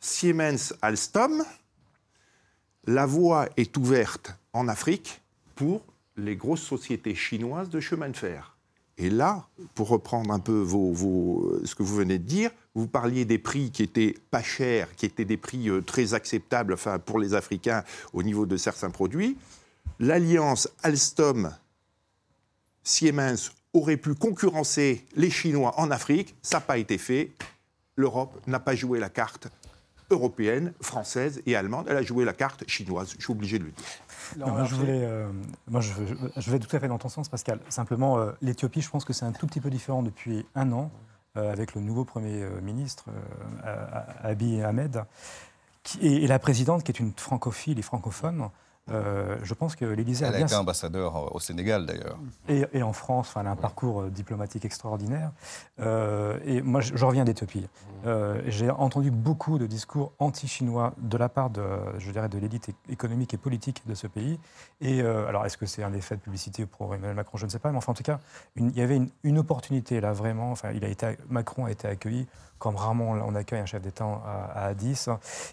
Siemens-Alstom, 0.00 1.44
la 2.86 3.06
voie 3.06 3.48
est 3.56 3.76
ouverte 3.76 4.32
en 4.52 4.66
Afrique 4.68 5.20
pour 5.54 5.82
les 6.16 6.36
grosses 6.36 6.62
sociétés 6.62 7.14
chinoises 7.14 7.68
de 7.68 7.78
chemin 7.80 8.08
de 8.08 8.16
fer. 8.16 8.56
Et 8.96 9.10
là, 9.10 9.46
pour 9.74 9.88
reprendre 9.88 10.32
un 10.32 10.38
peu 10.40 10.64
ce 10.66 11.74
que 11.74 11.82
vous 11.82 11.96
venez 11.96 12.18
de 12.18 12.24
dire, 12.24 12.50
vous 12.74 12.88
parliez 12.88 13.24
des 13.24 13.38
prix 13.38 13.70
qui 13.70 13.84
étaient 13.84 14.16
pas 14.30 14.42
chers, 14.42 14.94
qui 14.96 15.06
étaient 15.06 15.24
des 15.24 15.36
prix 15.36 15.68
euh, 15.68 15.80
très 15.82 16.14
acceptables 16.14 16.72
enfin, 16.72 16.98
pour 16.98 17.20
les 17.20 17.34
Africains 17.34 17.84
au 18.12 18.24
niveau 18.24 18.46
de 18.46 18.56
certains 18.56 18.90
produits. 18.90 19.36
L'alliance 20.00 20.68
Alstom-Siemens 20.82 23.52
aurait 23.72 23.96
pu 23.96 24.14
concurrencer 24.14 25.06
les 25.14 25.30
Chinois 25.30 25.78
en 25.78 25.92
Afrique. 25.92 26.34
Ça 26.42 26.56
n'a 26.56 26.62
pas 26.62 26.78
été 26.78 26.98
fait. 26.98 27.30
L'Europe 27.96 28.40
n'a 28.46 28.60
pas 28.60 28.74
joué 28.74 28.98
la 28.98 29.10
carte 29.10 29.48
européenne, 30.10 30.72
française 30.80 31.42
et 31.46 31.56
allemande. 31.56 31.86
Elle 31.88 31.96
a 31.96 32.02
joué 32.02 32.24
la 32.24 32.32
carte 32.32 32.64
chinoise. 32.66 33.14
Je 33.18 33.22
suis 33.22 33.32
obligé 33.32 33.58
de 33.58 33.64
le 33.64 33.70
dire. 33.70 34.46
moi, 34.46 34.64
je, 34.64 34.74
voulais, 34.74 35.04
euh, 35.04 35.28
moi 35.68 35.80
je, 35.80 36.50
vais 36.50 36.58
tout 36.58 36.74
à 36.74 36.80
fait 36.80 36.88
dans 36.88 36.98
ton 36.98 37.08
sens, 37.08 37.28
Pascal. 37.28 37.60
Simplement, 37.68 38.18
euh, 38.18 38.32
l'Éthiopie, 38.40 38.80
je 38.80 38.90
pense 38.90 39.04
que 39.04 39.12
c'est 39.12 39.24
un 39.24 39.32
tout 39.32 39.46
petit 39.46 39.60
peu 39.60 39.70
différent 39.70 40.02
depuis 40.02 40.46
un 40.54 40.72
an, 40.72 40.90
euh, 41.36 41.52
avec 41.52 41.74
le 41.74 41.80
nouveau 41.80 42.04
Premier 42.04 42.46
ministre, 42.62 43.06
Abiy 44.22 44.62
Ahmed, 44.62 45.04
et, 46.00 46.26
la 46.26 46.38
présidente, 46.38 46.84
qui 46.84 46.92
est 46.92 47.00
une 47.00 47.12
francophile 47.16 47.78
et 47.78 47.82
francophone. 47.82 48.48
Euh, 48.90 49.36
je 49.42 49.54
pense 49.54 49.76
que 49.76 49.84
l'Élysée 49.84 50.24
a, 50.24 50.30
bien... 50.30 50.46
été 50.46 50.54
ambassadeur 50.54 51.34
au 51.34 51.40
Sénégal 51.40 51.86
d'ailleurs. 51.86 52.18
Et, 52.48 52.82
en 52.82 52.92
France, 52.92 53.34
elle 53.38 53.46
a 53.46 53.50
un 53.50 53.56
parcours 53.56 54.02
euh, 54.02 54.10
diplomatique 54.10 54.64
extraordinaire. 54.64 55.32
Euh, 55.80 56.38
et 56.44 56.62
moi, 56.62 56.80
je, 56.80 57.04
reviens 57.04 57.24
d'Éthiopie. 57.24 57.66
J'ai 58.46 58.70
entendu 58.70 59.10
beaucoup 59.10 59.58
de 59.58 59.66
discours 59.66 60.12
anti-chinois 60.18 60.94
de 60.98 61.16
la 61.16 61.28
part 61.28 61.50
de, 61.50 61.62
je 61.98 62.10
dirais, 62.10 62.28
de 62.28 62.38
l'élite 62.38 62.70
économique 62.88 63.34
et 63.34 63.36
politique 63.36 63.82
de 63.86 63.94
ce 63.94 64.06
pays. 64.06 64.38
Et 64.80 65.00
alors, 65.00 65.44
est-ce 65.46 65.56
que 65.56 65.66
c'est 65.66 65.82
un 65.82 65.92
effet 65.92 66.16
de 66.16 66.20
publicité 66.20 66.66
pour 66.66 66.94
Emmanuel 66.94 67.16
Macron? 67.16 67.38
Je 67.38 67.46
ne 67.46 67.50
sais 67.50 67.58
pas. 67.58 67.70
Mais 67.70 67.78
enfin, 67.78 67.92
en 67.92 67.94
tout 67.94 68.02
cas, 68.02 68.20
il 68.56 68.76
y 68.76 68.80
avait 68.80 69.00
une, 69.24 69.38
opportunité 69.38 70.00
là, 70.00 70.12
vraiment. 70.12 70.50
Enfin, 70.50 70.70
il 70.74 70.84
a 70.84 70.88
été, 70.88 71.18
Macron 71.28 71.66
a 71.66 71.70
été 71.70 71.86
accueilli 71.88 72.26
comme 72.58 72.74
rarement 72.74 73.10
on 73.10 73.36
accueille 73.36 73.60
un 73.60 73.66
chef 73.66 73.82
d'État 73.82 74.04
à, 74.04 74.66
Addis. 74.66 75.06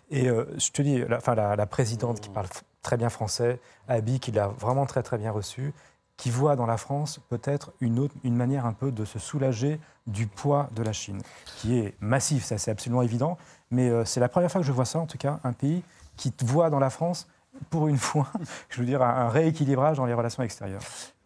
Et 0.10 0.26
je 0.26 0.72
te 0.72 0.82
dis, 0.82 1.04
la, 1.08 1.18
enfin, 1.18 1.36
la, 1.36 1.56
la 1.56 1.66
présidente 1.66 2.20
qui 2.20 2.30
parle 2.30 2.48
très 2.86 2.98
bien 2.98 3.10
français, 3.10 3.60
Abi, 3.88 4.20
qui 4.20 4.32
l'a 4.32 4.48
vraiment 4.48 4.86
très 4.86 5.02
très 5.02 5.18
bien 5.18 5.32
reçu, 5.32 5.74
qui 6.18 6.30
voit 6.30 6.56
dans 6.56 6.68
la 6.68 6.78
France 6.78 7.20
peut-être 7.30 7.74
une, 7.82 8.08
une 8.24 8.36
manière 8.36 8.68
un 8.68 8.74
peu 8.74 8.92
de 8.92 9.06
se 9.06 9.18
soulager 9.18 9.80
du 10.06 10.28
poids 10.28 10.70
de 10.76 10.84
la 10.84 10.94
Chine, 10.94 11.22
qui 11.58 11.80
est 11.80 11.96
massif, 12.00 12.46
ça 12.46 12.60
c'est 12.60 12.70
absolument 12.70 13.02
évident, 13.02 13.40
mais 13.72 13.90
euh, 13.90 14.06
c'est 14.06 14.20
la 14.20 14.30
première 14.30 14.52
fois 14.52 14.62
que 14.62 14.68
je 14.68 14.72
vois 14.72 14.86
ça, 14.86 15.00
en 15.00 15.08
tout 15.08 15.18
cas, 15.18 15.40
un 15.44 15.52
pays 15.52 15.84
qui 16.16 16.32
voit 16.44 16.70
dans 16.70 16.80
la 16.80 16.92
France, 16.92 17.28
pour 17.72 17.88
une 17.88 17.98
fois, 17.98 18.28
je 18.70 18.80
veux 18.80 18.86
dire, 18.86 19.02
un 19.02 19.30
rééquilibrage 19.30 19.98
dans 19.98 20.06
les 20.06 20.14
relations 20.14 20.44
extérieures. 20.44 20.84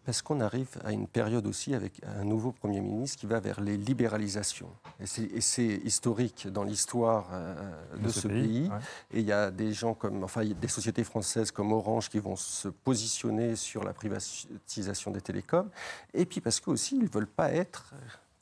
Parce 0.10 0.24
qu'on 0.24 0.40
arrive 0.40 0.70
à 0.84 0.92
une 0.92 1.06
période 1.06 1.46
aussi 1.46 1.76
avec 1.76 2.02
un 2.04 2.24
nouveau 2.24 2.52
Premier 2.52 2.82
ministre 2.82 3.20
qui 3.20 3.28
va 3.28 3.40
vers 3.40 3.62
les 3.62 3.78
libéralisations. 3.78 4.72
Et 5.00 5.40
c'est 5.40 5.76
historique 5.84 6.48
dans 6.48 6.64
l'histoire 6.64 7.28
euh, 7.32 7.54
de, 7.96 8.10
ce, 8.10 8.28
pays. 8.28 8.72
Et 9.14 9.20
il 9.20 9.28
y 9.28 9.32
a 9.32 9.52
des 9.52 9.72
gens 9.72 9.94
comme, 9.94 10.24
enfin, 10.24 10.44
des 10.44 10.68
sociétés 10.68 11.04
françaises 11.04 11.52
comme 11.52 11.72
Orange 11.72 12.10
qui 12.10 12.18
vont 12.18 12.36
se 12.36 12.70
positionner 12.70 13.56
sur 13.56 13.84
la 13.84 13.94
privatisation 13.94 15.12
des 15.12 15.22
télécoms. 15.22 15.70
Et 16.16 16.26
puis 16.26 16.42
parce 16.42 16.60
qu'aussi, 16.60 16.96
ils 16.96 17.04
ne 17.04 17.08
veulent 17.08 17.28
pas 17.28 17.52
être, 17.52 17.94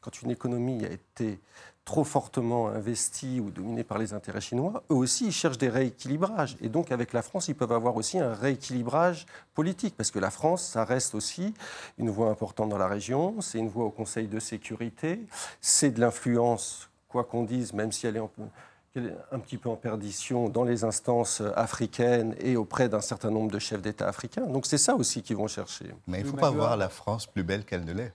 quand 0.07 0.21
une 0.21 0.31
économie 0.31 0.85
a 0.85 0.89
été 0.89 1.37
trop 1.83 2.05
fortement 2.05 2.69
investis 2.69 3.41
ou 3.41 3.49
dominés 3.49 3.83
par 3.83 3.97
les 3.97 4.13
intérêts 4.13 4.39
chinois, 4.39 4.83
eux 4.89 4.95
aussi, 4.95 5.25
ils 5.25 5.31
cherchent 5.33 5.57
des 5.57 5.67
rééquilibrages. 5.67 6.55
Et 6.61 6.69
donc, 6.69 6.93
avec 6.93 7.11
la 7.11 7.21
France, 7.21 7.49
ils 7.49 7.55
peuvent 7.55 7.73
avoir 7.73 7.97
aussi 7.97 8.17
un 8.17 8.33
rééquilibrage 8.33 9.25
politique, 9.53 9.95
parce 9.97 10.09
que 10.09 10.19
la 10.19 10.31
France, 10.31 10.63
ça 10.63 10.85
reste 10.85 11.13
aussi 11.13 11.53
une 11.97 12.09
voix 12.09 12.29
importante 12.29 12.69
dans 12.69 12.77
la 12.77 12.87
région, 12.87 13.41
c'est 13.41 13.59
une 13.59 13.67
voix 13.67 13.83
au 13.83 13.89
Conseil 13.89 14.27
de 14.27 14.39
sécurité, 14.39 15.19
c'est 15.59 15.91
de 15.91 15.99
l'influence, 15.99 16.89
quoi 17.09 17.25
qu'on 17.25 17.43
dise, 17.43 17.73
même 17.73 17.91
si 17.91 18.07
elle 18.07 18.15
est 18.15 18.21
un 19.33 19.39
petit 19.39 19.57
peu 19.57 19.67
en 19.67 19.75
perdition 19.75 20.47
dans 20.47 20.63
les 20.63 20.85
instances 20.85 21.41
africaines 21.57 22.33
et 22.39 22.55
auprès 22.55 22.87
d'un 22.87 23.01
certain 23.01 23.29
nombre 23.29 23.51
de 23.51 23.59
chefs 23.59 23.81
d'État 23.81 24.07
africains. 24.07 24.45
Donc 24.45 24.67
c'est 24.67 24.77
ça 24.77 24.95
aussi 24.95 25.21
qu'ils 25.21 25.35
vont 25.35 25.47
chercher. 25.47 25.93
Mais 26.07 26.21
il 26.21 26.25
ne 26.25 26.31
faut 26.31 26.37
pas 26.37 26.49
voir 26.49 26.77
la 26.77 26.87
France 26.87 27.25
plus 27.27 27.43
belle 27.43 27.65
qu'elle 27.65 27.83
ne 27.83 27.91
l'est. 27.91 28.13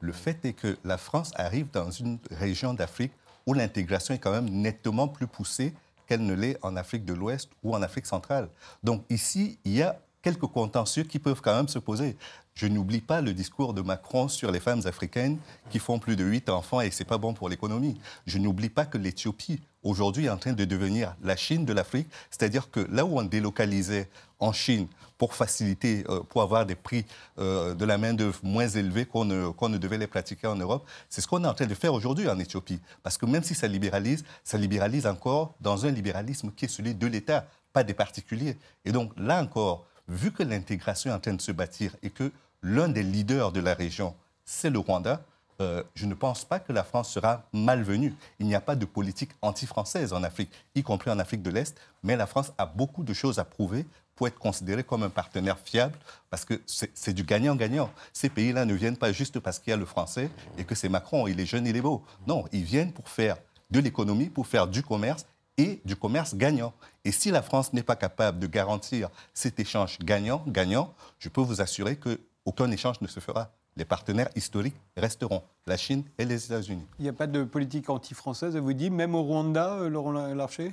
Le 0.00 0.12
fait 0.12 0.44
est 0.44 0.52
que 0.52 0.76
la 0.84 0.98
France 0.98 1.32
arrive 1.36 1.70
dans 1.72 1.90
une 1.90 2.18
région 2.30 2.74
d'Afrique 2.74 3.12
où 3.46 3.54
l'intégration 3.54 4.14
est 4.14 4.18
quand 4.18 4.32
même 4.32 4.50
nettement 4.50 5.08
plus 5.08 5.26
poussée 5.26 5.74
qu'elle 6.06 6.24
ne 6.24 6.34
l'est 6.34 6.58
en 6.62 6.76
Afrique 6.76 7.04
de 7.04 7.14
l'Ouest 7.14 7.50
ou 7.62 7.74
en 7.74 7.82
Afrique 7.82 8.06
centrale. 8.06 8.48
Donc 8.82 9.04
ici, 9.10 9.58
il 9.64 9.72
y 9.74 9.82
a 9.82 9.98
quelques 10.22 10.46
contentieux 10.46 11.04
qui 11.04 11.18
peuvent 11.18 11.40
quand 11.42 11.54
même 11.54 11.68
se 11.68 11.78
poser. 11.78 12.16
Je 12.54 12.66
n'oublie 12.66 13.00
pas 13.00 13.20
le 13.20 13.34
discours 13.34 13.74
de 13.74 13.82
Macron 13.82 14.28
sur 14.28 14.50
les 14.50 14.60
femmes 14.60 14.82
africaines 14.86 15.38
qui 15.70 15.78
font 15.78 15.98
plus 15.98 16.16
de 16.16 16.24
8 16.24 16.48
enfants 16.48 16.80
et 16.80 16.88
que 16.88 16.94
ce 16.94 17.02
n'est 17.02 17.08
pas 17.08 17.18
bon 17.18 17.34
pour 17.34 17.48
l'économie. 17.48 18.00
Je 18.26 18.38
n'oublie 18.38 18.70
pas 18.70 18.86
que 18.86 18.96
l'Éthiopie, 18.96 19.60
aujourd'hui, 19.84 20.26
est 20.26 20.30
en 20.30 20.38
train 20.38 20.52
de 20.52 20.64
devenir 20.64 21.14
la 21.22 21.36
Chine 21.36 21.64
de 21.64 21.72
l'Afrique. 21.72 22.08
C'est-à-dire 22.30 22.70
que 22.70 22.80
là 22.90 23.04
où 23.04 23.18
on 23.18 23.22
délocalisait 23.22 24.08
en 24.40 24.52
Chine 24.52 24.88
pour 25.18 25.34
faciliter, 25.34 26.04
euh, 26.08 26.20
pour 26.20 26.42
avoir 26.42 26.66
des 26.66 26.74
prix 26.74 27.06
euh, 27.38 27.74
de 27.74 27.84
la 27.84 27.98
main-d'œuvre 27.98 28.40
moins 28.42 28.68
élevés 28.68 29.06
qu'on 29.06 29.24
ne, 29.24 29.68
ne, 29.68 29.78
devait 29.78 29.98
les 29.98 30.06
pratiquer 30.06 30.46
en 30.46 30.56
Europe. 30.56 30.86
C'est 31.08 31.20
ce 31.20 31.28
qu'on 31.28 31.44
est 31.44 31.46
en 31.46 31.54
train 31.54 31.66
de 31.66 31.74
faire 31.74 31.94
aujourd'hui 31.94 32.28
en 32.28 32.38
Éthiopie. 32.38 32.80
Parce 33.02 33.16
que 33.16 33.26
même 33.26 33.42
si 33.42 33.54
ça 33.54 33.68
libéralise, 33.68 34.24
ça 34.42 34.58
libéralise 34.58 35.06
encore 35.06 35.54
dans 35.60 35.86
un 35.86 35.90
libéralisme 35.90 36.50
qui 36.50 36.64
est 36.64 36.68
celui 36.68 36.94
de 36.94 37.06
l'État, 37.06 37.46
pas 37.72 37.84
des 37.84 37.94
particuliers. 37.94 38.56
Et 38.84 38.92
donc 38.92 39.12
là 39.16 39.40
encore, 39.42 39.86
vu 40.08 40.32
que 40.32 40.42
l'intégration 40.42 41.10
est 41.10 41.14
en 41.14 41.20
train 41.20 41.34
de 41.34 41.42
se 41.42 41.52
bâtir 41.52 41.96
et 42.02 42.10
que 42.10 42.32
l'un 42.62 42.88
des 42.88 43.02
leaders 43.02 43.52
de 43.52 43.60
la 43.60 43.74
région, 43.74 44.14
c'est 44.44 44.70
le 44.70 44.78
Rwanda, 44.78 45.24
euh, 45.60 45.82
je 45.94 46.06
ne 46.06 46.14
pense 46.14 46.44
pas 46.44 46.58
que 46.58 46.72
la 46.72 46.84
France 46.84 47.10
sera 47.10 47.44
malvenue. 47.52 48.14
Il 48.38 48.46
n'y 48.46 48.54
a 48.54 48.60
pas 48.60 48.76
de 48.76 48.84
politique 48.84 49.30
anti-française 49.42 50.12
en 50.12 50.22
Afrique, 50.22 50.50
y 50.74 50.82
compris 50.82 51.10
en 51.10 51.18
Afrique 51.18 51.42
de 51.42 51.50
l'Est, 51.50 51.76
mais 52.02 52.16
la 52.16 52.26
France 52.26 52.52
a 52.58 52.66
beaucoup 52.66 53.04
de 53.04 53.12
choses 53.12 53.38
à 53.38 53.44
prouver 53.44 53.86
pour 54.16 54.28
être 54.28 54.38
considéré 54.38 54.84
comme 54.84 55.02
un 55.02 55.10
partenaire 55.10 55.58
fiable, 55.58 55.98
parce 56.30 56.44
que 56.44 56.60
c'est 56.66 57.12
du 57.12 57.24
gagnant-gagnant. 57.24 57.90
Ces 58.12 58.28
pays-là 58.28 58.64
ne 58.64 58.74
viennent 58.74 58.96
pas 58.96 59.12
juste 59.12 59.40
parce 59.40 59.58
qu'il 59.58 59.70
y 59.70 59.74
a 59.74 59.76
le 59.76 59.86
français 59.86 60.30
et 60.56 60.64
que 60.64 60.74
c'est 60.74 60.88
Macron, 60.88 61.26
il 61.26 61.40
est 61.40 61.46
jeune, 61.46 61.66
il 61.66 61.76
est 61.76 61.80
beau. 61.80 62.04
Non, 62.26 62.44
ils 62.52 62.64
viennent 62.64 62.92
pour 62.92 63.08
faire 63.08 63.36
de 63.70 63.80
l'économie, 63.80 64.30
pour 64.30 64.46
faire 64.46 64.68
du 64.68 64.82
commerce 64.82 65.26
et 65.56 65.80
du 65.84 65.96
commerce 65.96 66.34
gagnant. 66.34 66.72
Et 67.04 67.12
si 67.12 67.30
la 67.30 67.42
France 67.42 67.72
n'est 67.72 67.82
pas 67.82 67.96
capable 67.96 68.38
de 68.38 68.46
garantir 68.46 69.08
cet 69.32 69.58
échange 69.58 69.98
gagnant-gagnant, 70.00 70.94
je 71.18 71.28
peux 71.28 71.40
vous 71.40 71.60
assurer 71.60 71.96
qu'aucun 71.96 72.70
échange 72.70 73.00
ne 73.00 73.06
se 73.06 73.20
fera. 73.20 73.50
Les 73.76 73.84
partenaires 73.84 74.28
historiques 74.36 74.76
resteront, 74.96 75.42
la 75.66 75.76
Chine 75.76 76.04
et 76.18 76.24
les 76.24 76.44
États-Unis. 76.46 76.86
Il 76.98 77.02
n'y 77.02 77.08
a 77.08 77.12
pas 77.12 77.26
de 77.26 77.42
politique 77.42 77.90
anti-française, 77.90 78.56
vous 78.56 78.72
dites, 78.72 78.92
même 78.92 79.14
au 79.14 79.22
Rwanda, 79.22 79.74
euh, 79.74 79.88
Laurent 79.88 80.12
Larcher? 80.12 80.72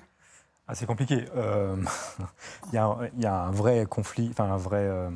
Ah, 0.72 0.76
c'est 0.76 0.86
compliqué. 0.86 1.26
Euh, 1.36 1.76
il, 2.72 2.76
y 2.76 3.26
a, 3.26 3.36
un 3.36 3.52
vrai 3.52 3.86
conflit, 3.86 4.30
enfin 4.32 4.46
un 4.46 4.56
vrai 4.56 4.80
euh, 4.80 5.10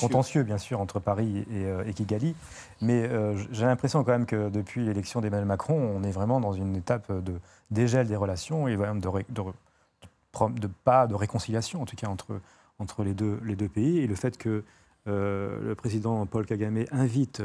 contentieux. 0.00 0.42
bien 0.42 0.56
sûr, 0.56 0.80
entre 0.80 1.00
Paris 1.00 1.44
et, 1.50 1.66
euh, 1.66 1.92
Kigali. 1.92 2.34
Mais 2.80 3.10
j'ai 3.50 3.66
l'impression 3.66 4.04
quand 4.04 4.12
même 4.12 4.24
que 4.24 4.48
depuis 4.48 4.86
l'élection 4.86 5.20
d'Emmanuel 5.20 5.46
Macron, 5.46 5.74
on 5.94 6.02
est 6.02 6.10
vraiment 6.10 6.40
dans 6.40 6.54
une 6.54 6.76
étape 6.76 7.12
de 7.12 7.38
dégel 7.70 8.06
des 8.06 8.16
relations 8.16 8.68
et 8.68 8.76
de, 8.76 9.22
de, 9.28 10.66
pas 10.84 11.06
de 11.06 11.14
réconciliation, 11.14 11.82
en 11.82 11.84
tout 11.84 11.96
cas 11.96 12.06
entre, 12.06 12.40
entre 12.78 13.04
les, 13.04 13.12
deux, 13.12 13.38
les 13.44 13.54
deux 13.54 13.68
pays. 13.68 13.98
Et 13.98 14.06
le 14.06 14.14
fait 14.14 14.38
que 14.38 14.64
le 15.06 15.74
président 15.74 16.26
Paul 16.26 16.46
Kagame 16.46 16.84
invite 16.90 17.42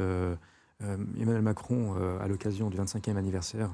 Emmanuel 0.82 1.41
Macron 1.41 1.95
à 2.19 2.28
l'occasion 2.28 2.69
du 2.69 2.78
25e 2.78 3.15
anniversaire 3.17 3.69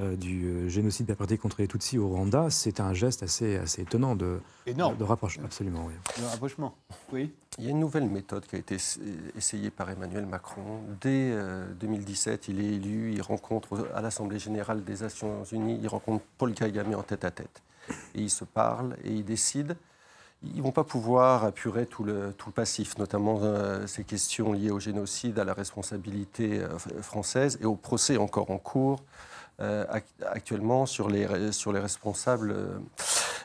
euh, 0.00 0.16
du 0.16 0.46
euh, 0.46 0.68
génocide 0.68 1.06
perpétré 1.06 1.38
contre 1.38 1.60
les 1.60 1.68
Tutsis 1.68 1.98
au 1.98 2.08
Rwanda, 2.08 2.50
c'est 2.50 2.80
un 2.80 2.92
geste 2.92 3.22
assez, 3.22 3.58
assez 3.58 3.82
étonnant 3.82 4.16
de, 4.16 4.40
de 4.66 5.04
rapprochement. 5.04 5.44
Absolument, 5.44 5.86
oui. 5.86 5.92
De 6.20 6.26
rapprochement, 6.26 6.74
oui. 7.12 7.32
Il 7.58 7.64
y 7.64 7.68
a 7.68 7.70
une 7.70 7.78
nouvelle 7.78 8.08
méthode 8.10 8.44
qui 8.44 8.56
a 8.56 8.58
été 8.58 8.76
essayée 9.36 9.70
par 9.70 9.88
Emmanuel 9.88 10.26
Macron. 10.26 10.80
Dès 11.00 11.32
2017, 11.78 12.48
euh, 12.48 12.52
il 12.52 12.60
est 12.60 12.74
élu, 12.74 13.12
il 13.12 13.22
rencontre 13.22 13.88
à 13.94 14.00
l'Assemblée 14.00 14.40
générale 14.40 14.82
des 14.82 15.02
Nations 15.02 15.44
Unies, 15.52 15.78
il 15.80 15.86
rencontre 15.86 16.24
Paul 16.38 16.54
Kagame 16.54 16.92
en 16.96 17.04
tête 17.04 17.24
à 17.24 17.30
tête. 17.30 17.62
Et 18.16 18.22
ils 18.22 18.30
se 18.30 18.44
parlent 18.44 18.96
et 19.04 19.12
ils 19.12 19.24
décident. 19.24 19.76
Ils 20.54 20.62
vont 20.62 20.72
pas 20.72 20.84
pouvoir 20.84 21.44
apurer 21.44 21.86
tout 21.86 22.04
le, 22.04 22.32
tout 22.36 22.48
le 22.48 22.52
passif, 22.52 22.98
notamment 22.98 23.40
ces 23.86 24.04
questions 24.04 24.52
liées 24.52 24.70
au 24.70 24.80
génocide, 24.80 25.38
à 25.38 25.44
la 25.44 25.54
responsabilité 25.54 26.60
française 27.02 27.58
et 27.60 27.64
au 27.64 27.74
procès 27.76 28.16
encore 28.16 28.50
en 28.50 28.58
cours. 28.58 29.00
euh, 29.00 29.33
actuellement 29.58 30.86
sur 30.86 31.08
les, 31.08 31.52
sur 31.52 31.72
les 31.72 31.80
responsables 31.80 32.54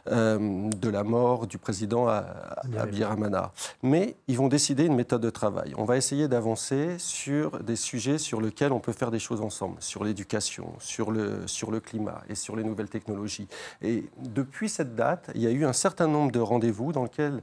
euh, 0.07 0.69
de 0.69 0.89
la 0.89 1.03
mort 1.03 1.45
du 1.45 1.57
président 1.57 2.07
Abiy 2.07 3.03
Rahmana. 3.03 3.51
Mais 3.83 4.15
ils 4.27 4.37
vont 4.37 4.47
décider 4.47 4.85
une 4.85 4.95
méthode 4.95 5.21
de 5.21 5.29
travail. 5.29 5.73
On 5.77 5.83
va 5.83 5.97
essayer 5.97 6.27
d'avancer 6.27 6.95
sur 6.97 7.59
des 7.59 7.75
sujets 7.75 8.17
sur 8.17 8.41
lesquels 8.41 8.71
on 8.71 8.79
peut 8.79 8.93
faire 8.93 9.11
des 9.11 9.19
choses 9.19 9.41
ensemble, 9.41 9.75
sur 9.81 10.03
l'éducation, 10.03 10.73
sur 10.79 11.11
le, 11.11 11.47
sur 11.47 11.69
le 11.69 11.79
climat 11.79 12.21
et 12.29 12.35
sur 12.35 12.55
les 12.55 12.63
nouvelles 12.63 12.89
technologies. 12.89 13.47
Et 13.81 14.05
depuis 14.17 14.69
cette 14.69 14.95
date, 14.95 15.29
il 15.35 15.41
y 15.41 15.47
a 15.47 15.51
eu 15.51 15.65
un 15.65 15.73
certain 15.73 16.07
nombre 16.07 16.31
de 16.31 16.39
rendez-vous 16.39 16.91
dans 16.91 17.03
lesquels 17.03 17.41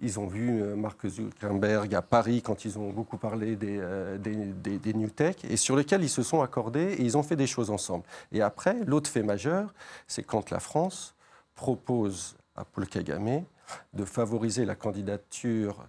ils 0.00 0.20
ont 0.20 0.26
vu 0.26 0.62
euh, 0.62 0.76
Mark 0.76 1.06
Zuckerberg 1.06 1.94
à 1.94 2.02
Paris 2.02 2.42
quand 2.42 2.64
ils 2.64 2.78
ont 2.78 2.90
beaucoup 2.90 3.16
parlé 3.16 3.56
des, 3.56 3.78
euh, 3.80 4.16
des, 4.16 4.78
des, 4.78 4.94
New 4.94 5.10
Tech 5.10 5.36
et 5.48 5.56
sur 5.56 5.76
lesquels 5.76 6.02
ils 6.02 6.08
se 6.08 6.22
sont 6.22 6.40
accordés 6.40 6.94
et 6.98 7.02
ils 7.02 7.16
ont 7.16 7.22
fait 7.22 7.36
des 7.36 7.46
choses 7.46 7.70
ensemble. 7.70 8.04
Et 8.32 8.40
après, 8.40 8.76
l'autre 8.86 9.10
fait 9.10 9.22
majeur, 9.22 9.74
c'est 10.06 10.22
quand 10.22 10.50
la 10.50 10.60
France 10.60 11.14
propose 11.54 12.36
à 12.54 12.64
Paul 12.64 12.86
Kagame 12.86 13.44
de 13.92 14.04
favoriser 14.04 14.64
la 14.64 14.74
candidature 14.74 15.86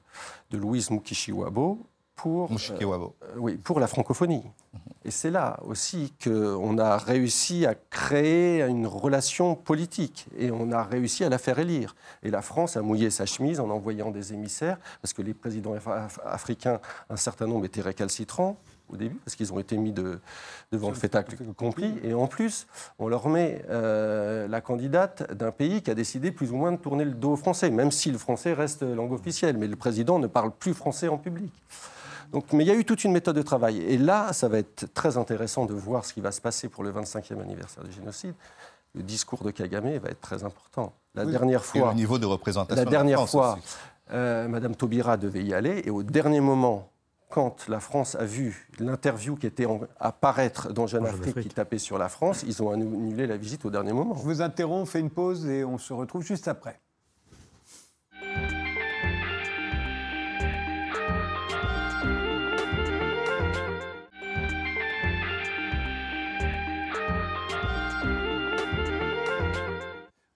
de 0.50 0.58
Louise 0.58 0.90
Mukishiwabo 0.90 1.86
pour, 2.22 2.50
euh, 2.52 3.08
oui, 3.38 3.56
pour 3.56 3.80
la 3.80 3.88
francophonie. 3.88 4.44
Et 5.06 5.12
c'est 5.12 5.32
là 5.32 5.58
aussi 5.66 6.14
qu'on 6.22 6.78
a 6.78 6.98
réussi 6.98 7.66
à 7.66 7.74
créer 7.74 8.62
une 8.64 8.86
relation 8.86 9.56
politique 9.56 10.28
et 10.38 10.52
on 10.52 10.72
a 10.74 10.84
réussi 10.84 11.24
à 11.24 11.30
la 11.30 11.38
faire 11.38 11.60
élire. 11.60 11.96
Et 12.22 12.30
la 12.30 12.42
France 12.42 12.76
a 12.76 12.82
mouillé 12.82 13.10
sa 13.10 13.26
chemise 13.26 13.62
en 13.62 13.70
envoyant 13.70 14.12
des 14.12 14.34
émissaires, 14.34 14.78
parce 15.02 15.14
que 15.14 15.22
les 15.22 15.34
présidents 15.34 15.74
africains, 16.26 16.82
un 17.10 17.16
certain 17.16 17.48
nombre 17.48 17.66
étaient 17.66 17.82
récalcitrants 17.82 18.58
au 18.92 18.98
début, 18.98 19.16
parce 19.24 19.36
qu'ils 19.36 19.54
ont 19.54 19.60
été 19.60 19.78
mis 19.78 19.94
de, 19.94 20.20
devant 20.72 20.90
le 20.90 20.96
fait 20.96 21.16
accompli. 21.16 21.94
Et 22.04 22.14
en 22.14 22.28
plus, 22.28 22.68
on 22.98 23.08
leur 23.08 23.30
met 23.30 23.64
euh, 23.70 24.48
la 24.48 24.62
candidate 24.62 25.32
d'un 25.34 25.52
pays 25.52 25.82
qui 25.82 25.92
a 25.92 25.96
décidé 25.96 26.32
plus 26.32 26.52
ou 26.52 26.58
moins 26.58 26.72
de 26.72 26.78
tourner 26.78 27.06
le 27.06 27.12
dos 27.12 27.34
aux 27.34 27.38
Français, 27.38 27.70
même 27.70 27.92
si 27.92 28.12
le 28.12 28.18
français 28.18 28.52
reste 28.52 28.82
langue 28.82 29.14
officielle. 29.14 29.58
Mais 29.58 29.68
le 29.68 29.76
président 29.76 30.20
ne 30.20 30.28
parle 30.28 30.52
plus 30.52 30.74
français 30.74 31.08
en 31.08 31.18
public. 31.18 31.54
Donc, 32.32 32.54
mais 32.54 32.64
il 32.64 32.68
y 32.68 32.72
a 32.72 32.76
eu 32.76 32.86
toute 32.86 33.04
une 33.04 33.12
méthode 33.12 33.36
de 33.36 33.42
travail. 33.42 33.80
Et 33.82 33.98
là, 33.98 34.34
ça 34.34 34.48
va 34.48 34.60
être 34.60 34.94
très 34.94 35.18
intéressant 35.18 35.66
de 35.66 35.74
voir 35.74 36.06
ce 36.06 36.14
qui 36.14 36.22
va 36.22 36.32
se 36.32 36.42
passer 36.42 36.70
pour 36.70 36.84
le 36.84 36.92
25e 36.92 37.42
anniversaire 37.42 37.84
du 37.84 37.92
génocide. 37.92 38.36
Le 38.96 39.04
discours 39.04 39.44
de 39.44 39.52
Kagame 39.52 39.98
va 39.98 40.10
être 40.10 40.22
très 40.22 40.44
important. 40.44 40.94
La 41.16 41.26
dernière 41.26 41.66
fois, 41.66 41.92
au 41.92 41.94
niveau 41.94 42.18
de 42.18 42.26
représentation. 42.26 42.84
La 42.84 42.90
dernière 42.90 43.28
fois, 43.28 43.58
euh, 44.12 44.48
Madame 44.48 44.76
Taubira 44.76 45.18
devait 45.18 45.44
y 45.44 45.54
aller, 45.54 45.82
et 45.86 45.90
au 45.90 46.04
dernier 46.04 46.40
moment, 46.40 46.90
quand 47.30 47.68
la 47.68 47.80
France 47.80 48.16
a 48.16 48.26
vu 48.26 48.68
l'interview 48.80 49.36
qui 49.36 49.46
était 49.46 49.68
apparaître 50.00 50.74
dans 50.74 50.88
Jeune 50.88 51.06
Afrique, 51.06 51.40
qui 51.42 51.50
tapait 51.50 51.78
sur 51.78 52.00
la 52.00 52.10
France, 52.10 52.44
ils 52.46 52.62
ont 52.64 52.72
annulé 52.72 53.28
la 53.28 53.38
visite 53.38 53.66
au 53.66 53.70
dernier 53.70 53.94
moment. 53.94 54.16
Je 54.16 54.24
vous 54.24 54.42
interromps, 54.42 54.82
on 54.82 54.92
fait 54.92 55.00
une 55.00 55.12
pause 55.12 55.46
et 55.46 55.64
on 55.64 55.78
se 55.78 55.94
retrouve 55.94 56.24
juste 56.24 56.48
après. 56.48 56.80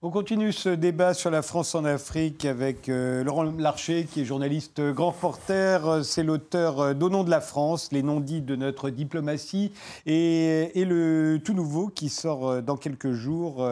On 0.06 0.10
continue 0.10 0.52
ce 0.52 0.68
débat 0.68 1.14
sur 1.14 1.30
la 1.30 1.40
France 1.40 1.74
en 1.74 1.86
Afrique 1.86 2.44
avec 2.44 2.90
euh, 2.90 3.24
Laurent 3.24 3.44
Larcher, 3.44 4.04
qui 4.04 4.20
est 4.20 4.26
journaliste 4.26 4.82
grand 4.82 5.12
reporter. 5.12 6.04
C'est 6.04 6.22
l'auteur 6.22 6.78
euh, 6.78 6.92
nom 6.92 7.24
de 7.24 7.30
la 7.30 7.40
France, 7.40 7.88
les 7.90 8.02
non-dits 8.02 8.42
de 8.42 8.54
notre 8.54 8.90
diplomatie, 8.90 9.72
et, 10.04 10.84
le 10.84 11.38
tout 11.42 11.54
nouveau 11.54 11.88
qui 11.88 12.10
sort 12.10 12.50
euh, 12.50 12.60
dans 12.60 12.76
quelques 12.76 13.12
jours. 13.12 13.66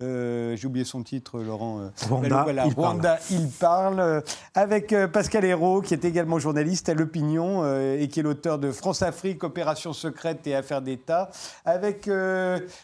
J'ai 0.00 0.66
oublié 0.66 0.84
son 0.84 1.04
titre, 1.04 1.38
Laurent. 1.38 1.92
Rwanda, 2.08 2.46
il, 2.66 2.74
Rwanda 2.74 3.08
parle. 3.10 3.20
il 3.30 3.48
parle. 3.48 4.22
Avec 4.56 4.92
Pascal 5.12 5.44
Hérault, 5.44 5.82
qui 5.82 5.94
est 5.94 6.04
également 6.04 6.40
journaliste 6.40 6.88
à 6.88 6.94
l'Opinion 6.94 7.64
et 7.94 8.08
qui 8.08 8.18
est 8.18 8.22
l'auteur 8.24 8.58
de 8.58 8.72
France-Afrique, 8.72 9.44
Opération 9.44 9.92
secrète 9.92 10.48
et 10.48 10.56
affaires 10.56 10.82
d'État. 10.82 11.30
Avec 11.64 12.10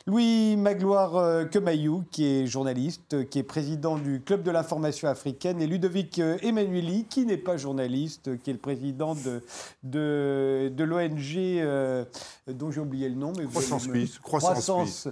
Louis 0.07 0.57
Magloire 0.57 1.49
Kemayou, 1.51 2.05
qui 2.13 2.27
est 2.27 2.47
journaliste 2.47 2.92
qui 3.31 3.39
est 3.39 3.43
président 3.43 3.97
du 3.97 4.21
Club 4.21 4.43
de 4.43 4.51
l'information 4.51 5.09
africaine, 5.09 5.61
et 5.61 5.67
Ludovic 5.67 6.19
euh, 6.19 6.39
Emmanueli, 6.43 7.07
qui 7.09 7.27
n'est 7.27 7.37
pas 7.37 7.57
journaliste, 7.57 8.39
qui 8.43 8.51
est 8.51 8.53
le 8.53 8.59
président 8.59 9.15
de, 9.15 9.43
de, 9.83 10.73
de 10.75 10.85
l'ONG 10.85 11.37
euh, 11.37 12.05
dont 12.47 12.71
j'ai 12.71 12.81
oublié 12.81 13.09
le 13.09 13.15
nom. 13.15 13.33
Mais 13.37 13.47
Croissance 13.47 13.87
Peace. 13.89 14.19
Croissance, 14.23 15.09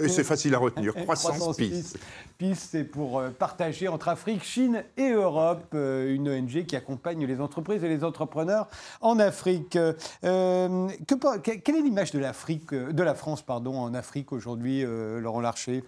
Et 0.00 0.08
c'est 0.08 0.24
facile 0.24 0.54
à 0.54 0.58
retenir. 0.58 0.94
Croissance, 1.02 1.56
Peace. 1.56 1.94
Peace, 2.38 2.68
c'est 2.70 2.84
pour 2.84 3.18
euh, 3.18 3.30
partager 3.30 3.88
entre 3.88 4.08
Afrique, 4.08 4.44
Chine 4.44 4.84
et 4.96 5.10
Europe, 5.10 5.74
une 5.74 6.28
ONG 6.28 6.64
qui 6.66 6.76
accompagne 6.76 7.24
les 7.26 7.40
entreprises 7.40 7.82
et 7.84 7.88
les 7.88 8.04
entrepreneurs 8.04 8.68
en 9.00 9.18
Afrique. 9.18 9.78
que, 10.22 11.38
quelle 11.38 11.76
est 11.76 11.82
l'image 11.82 12.12
de 12.12 12.18
l'Afrique, 12.18 12.72
de 12.72 13.02
la 13.02 13.14
France, 13.14 13.42
pardon, 13.42 13.78
en 13.78 13.94
Afrique 13.94 14.32
aujourd'hui, 14.32 14.84
Laurent 14.84 15.40
Larcher? 15.40 15.84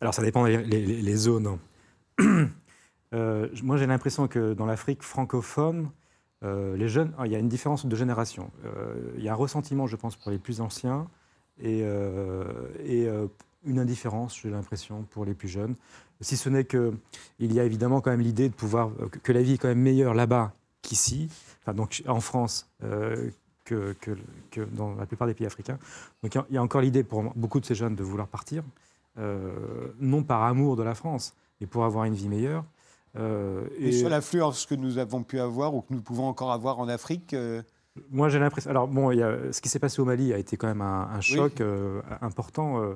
Alors 0.00 0.14
ça 0.14 0.22
dépend 0.22 0.44
des 0.46 1.16
zones. 1.16 1.58
Euh, 3.14 3.48
moi 3.62 3.76
j'ai 3.76 3.86
l'impression 3.86 4.26
que 4.26 4.52
dans 4.52 4.66
l'Afrique 4.66 5.04
francophone, 5.04 5.90
euh, 6.42 6.76
les 6.76 6.88
jeunes, 6.88 7.12
il 7.24 7.30
y 7.30 7.36
a 7.36 7.38
une 7.38 7.48
différence 7.48 7.86
de 7.86 7.96
génération. 7.96 8.50
Euh, 8.64 9.12
il 9.16 9.22
y 9.22 9.28
a 9.28 9.32
un 9.32 9.36
ressentiment, 9.36 9.86
je 9.86 9.94
pense, 9.94 10.16
pour 10.16 10.32
les 10.32 10.38
plus 10.38 10.60
anciens 10.60 11.06
et, 11.62 11.84
une 13.64 13.78
indifférence, 13.78 14.40
j'ai 14.42 14.50
l'impression, 14.50 15.02
pour 15.10 15.24
les 15.24 15.34
plus 15.34 15.48
jeunes. 15.48 15.76
Si 16.20 16.36
ce 16.36 16.48
n'est 16.48 16.64
qu'il 16.64 16.92
y 17.38 17.60
a 17.60 17.64
évidemment 17.64 18.00
quand 18.00 18.10
même 18.10 18.20
l'idée 18.20 18.48
de 18.48 18.54
pouvoir 18.54 18.90
que 19.22 19.32
la 19.32 19.42
vie 19.42 19.52
est 19.52 19.58
quand 19.58 19.68
même 19.68 19.80
meilleure 19.80 20.12
là-bas 20.12 20.52
qu'ici, 20.82 21.28
enfin, 21.62 21.74
donc 21.74 22.02
en 22.08 22.20
France. 22.20 22.68
Que, 22.80 23.96
que, 24.00 24.16
que, 24.52 24.60
dans 24.60 24.94
la 24.94 25.06
plupart 25.06 25.26
des 25.26 25.34
pays 25.34 25.46
africains. 25.46 25.76
Donc 26.22 26.36
il 26.48 26.54
y 26.54 26.56
a 26.56 26.62
encore 26.62 26.80
l'idée 26.80 27.02
pour 27.02 27.24
beaucoup 27.34 27.58
de 27.58 27.66
ces 27.66 27.74
jeunes 27.74 27.96
de 27.96 28.04
vouloir 28.04 28.28
partir. 28.28 28.62
Euh, 29.18 29.94
non 29.98 30.22
par 30.22 30.42
amour 30.42 30.76
de 30.76 30.82
la 30.82 30.94
France, 30.94 31.34
mais 31.60 31.66
pour 31.66 31.84
avoir 31.84 32.04
une 32.04 32.14
vie 32.14 32.28
meilleure. 32.28 32.64
Euh, 33.18 33.66
et, 33.78 33.92
sur 33.92 34.10
l'influence 34.10 34.66
que 34.66 34.74
nous 34.74 34.98
avons 34.98 35.22
pu 35.22 35.40
avoir 35.40 35.74
ou 35.74 35.80
que 35.80 35.94
nous 35.94 36.02
pouvons 36.02 36.26
encore 36.26 36.52
avoir 36.52 36.78
en 36.80 36.88
Afrique 36.88 37.32
euh, 37.32 37.62
Moi, 38.10 38.28
j'ai 38.28 38.38
l'impression. 38.38 38.68
Alors, 38.68 38.88
bon, 38.88 39.10
il 39.10 39.18
y 39.18 39.22
a, 39.22 39.38
ce 39.52 39.62
qui 39.62 39.70
s'est 39.70 39.78
passé 39.78 40.02
au 40.02 40.04
Mali 40.04 40.34
a 40.34 40.38
été 40.38 40.58
quand 40.58 40.66
même 40.66 40.82
un, 40.82 41.20
choc 41.22 41.62
important. 42.20 42.82
Euh, 42.82 42.94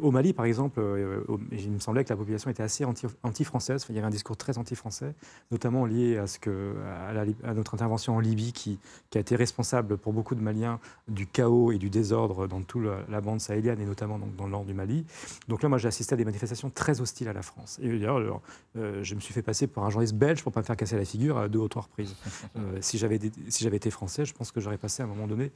au 0.00 0.10
Mali, 0.12 0.32
par 0.32 0.44
exemple, 0.44 0.78
euh, 0.80 1.24
il 1.50 1.72
me 1.72 1.80
semblait 1.80 2.04
que 2.04 2.10
la 2.10 2.16
population 2.16 2.50
était 2.50 2.62
assez 2.62 2.84
anti-française. 2.84 3.84
il 3.88 3.96
y 3.96 3.98
avait 3.98 4.06
un 4.06 4.10
discours 4.10 4.36
très 4.36 4.58
anti-français, 4.58 5.14
notamment 5.50 5.86
lié 5.86 6.18
à, 6.18 7.54
notre 7.54 7.74
intervention 7.74 8.14
en 8.14 8.20
Libye, 8.20 8.52
qui, 8.52 8.78
a 9.14 9.18
été 9.18 9.34
responsable 9.34 9.96
pour 9.96 10.12
beaucoup 10.12 10.36
de 10.36 10.40
Maliens 10.40 10.78
du 11.08 11.26
chaos 11.26 11.72
et 11.72 11.78
du 11.78 11.90
désordre 11.90 12.46
dans 12.46 12.62
toute 12.62 12.84
la, 13.08 13.20
bande 13.20 13.40
sahélienne 13.40 13.80
et 13.80 13.84
notamment 13.84 14.20
dans 14.38 14.44
le 14.44 14.50
nord 14.50 14.64
du 14.64 14.72
Mali. 14.72 15.04
Donc 15.48 15.62
là, 15.62 15.68
moi, 15.68 15.78
j'ai 15.78 15.88
assisté 15.88 16.14
à 16.14 16.16
des 16.16 16.24
manifestations 16.24 16.70
très 16.70 17.00
hostiles 17.00 17.28
à 17.28 17.32
la 17.32 17.42
France. 17.42 17.80
Et 17.82 17.88
d'ailleurs, 17.88 18.40
euh, 18.76 19.02
je 19.02 19.14
me 19.16 19.20
suis 19.20 19.34
fait 19.34 19.42
passer 19.42 19.66
pour 19.66 19.84
un 19.84 19.90
journaliste 19.90 20.14
belge 20.14 20.42
pour 20.42 20.50
ne 20.50 20.54
pas 20.54 20.60
me 20.60 20.66
faire 20.66 20.76
casser 20.76 20.96
la 20.96 21.04
figure 21.04 21.38
à 21.38 21.48
deux 21.48 21.58
ou 21.58 21.68
trois 21.68 21.82
reprises. 21.82 22.14
si 22.80 22.98
j'avais 22.98 23.16
été 23.16 23.90
français, 23.90 24.24
je 24.24 24.32
pense 24.32 24.52
que 24.52 24.60
j'aurais 24.60 24.78
passé 24.78 25.02
à 25.02 25.06
un 25.06 25.08
moment 25.08 25.26
donné 25.26 25.50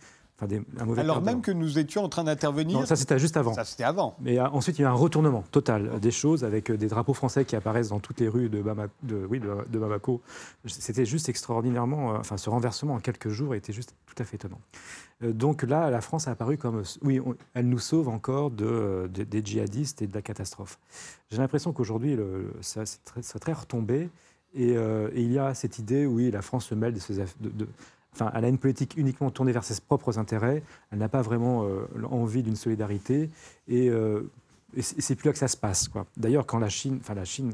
alors 0.99 1.23
même 1.23 1.41
que 1.41 1.53
nous 1.53 1.79
étions 1.79 2.03
en 2.03 2.09
train 2.09 2.25
d'intervenir. 2.25 2.81
Non, 2.81 2.87
ça 2.87 2.97
c'était 2.97 3.19
juste 3.19 3.37
avant. 3.37 3.55
Ça 3.55 3.65
c'était 3.65 3.85
avant. 3.85 4.17
Mais 4.21 4.39
euh, 4.39 4.49
ensuite 4.49 4.79
il 4.79 4.83
y 4.83 4.85
a 4.85 4.91
un 4.91 4.95
retournement 4.95 5.45
total 5.51 6.01
des 6.01 6.11
choses 6.11 6.45
avec 6.45 6.71
euh, 6.71 6.77
des 6.77 6.89
drapeaux 6.89 7.15
français 7.15 7.45
qui 7.45 7.55
apparaissent 7.55 7.91
dans 7.91 8.01
toutes 8.01 8.21
les 8.21 8.29
rues 8.29 8.49
de, 8.49 8.63
de, 9.03 9.27
oui, 9.27 9.41
de, 9.41 9.79
Bamako. 9.79 10.21
C'était 10.67 11.07
juste 11.07 11.29
extraordinairement. 11.29 12.15
Euh, 12.15 12.19
enfin, 12.19 12.37
ce 12.37 12.51
renversement 12.51 12.95
en 12.95 13.01
quelques 13.01 13.29
jours 13.29 13.55
était 13.55 13.73
juste 13.73 13.95
tout 14.07 14.21
à 14.21 14.25
fait 14.25 14.37
étonnant. 14.37 14.61
donc 15.23 15.63
là, 15.63 15.91
la 15.91 16.01
France 16.01 16.27
a 16.27 16.33
apparu 16.33 16.59
comme. 16.59 16.83
Oui, 17.03 17.21
elle 17.55 17.69
nous 17.69 17.79
sauve 17.79 18.09
encore 18.09 18.51
de, 18.51 19.09
des 19.13 19.45
djihadistes 19.45 20.03
et 20.03 20.07
de 20.07 20.15
la 20.15 20.23
catastrophe. 20.23 20.79
J'ai 21.31 21.39
l'impression 21.39 21.73
qu'aujourd'hui, 21.73 22.19
ça, 22.61 22.85
c'est 22.87 23.39
très, 23.39 23.53
retombé. 23.53 24.11
Et, 24.55 24.75
il 25.15 25.33
y 25.33 25.39
a 25.39 25.55
cette 25.55 25.79
idée, 25.79 26.07
oui, 26.07 26.31
la 26.31 26.43
France 26.43 26.67
se 26.67 26.75
mêle 26.75 26.95
de, 26.95 27.01
ces, 27.01 27.25
de, 27.41 27.67
Enfin, 28.15 28.31
elle 28.35 28.45
a 28.45 28.49
une 28.49 28.59
politique 28.59 28.97
uniquement 28.97 29.31
tournée 29.31 29.53
vers 29.53 29.65
ses 29.65 29.81
propres 29.81 30.19
intérêts. 30.19 30.63
Elle 30.93 30.99
n'a 30.99 31.09
pas 31.09 31.23
vraiment 31.23 31.65
euh, 31.65 31.87
envie 32.11 32.43
d'une 32.43 32.57
solidarité. 32.57 33.31
Et, 33.67 33.91
euh, 33.91 34.31
c'est 34.81 35.15
plus 35.15 35.27
là 35.27 35.33
que 35.33 35.39
ça 35.39 35.49
se 35.49 35.57
passe. 35.57 35.89
D'ailleurs, 36.17 36.47
quand 36.47 36.59
la 36.59 36.69
Chine, 36.69 36.99
enfin 37.01 37.15
la 37.15 37.25
Chine, 37.25 37.53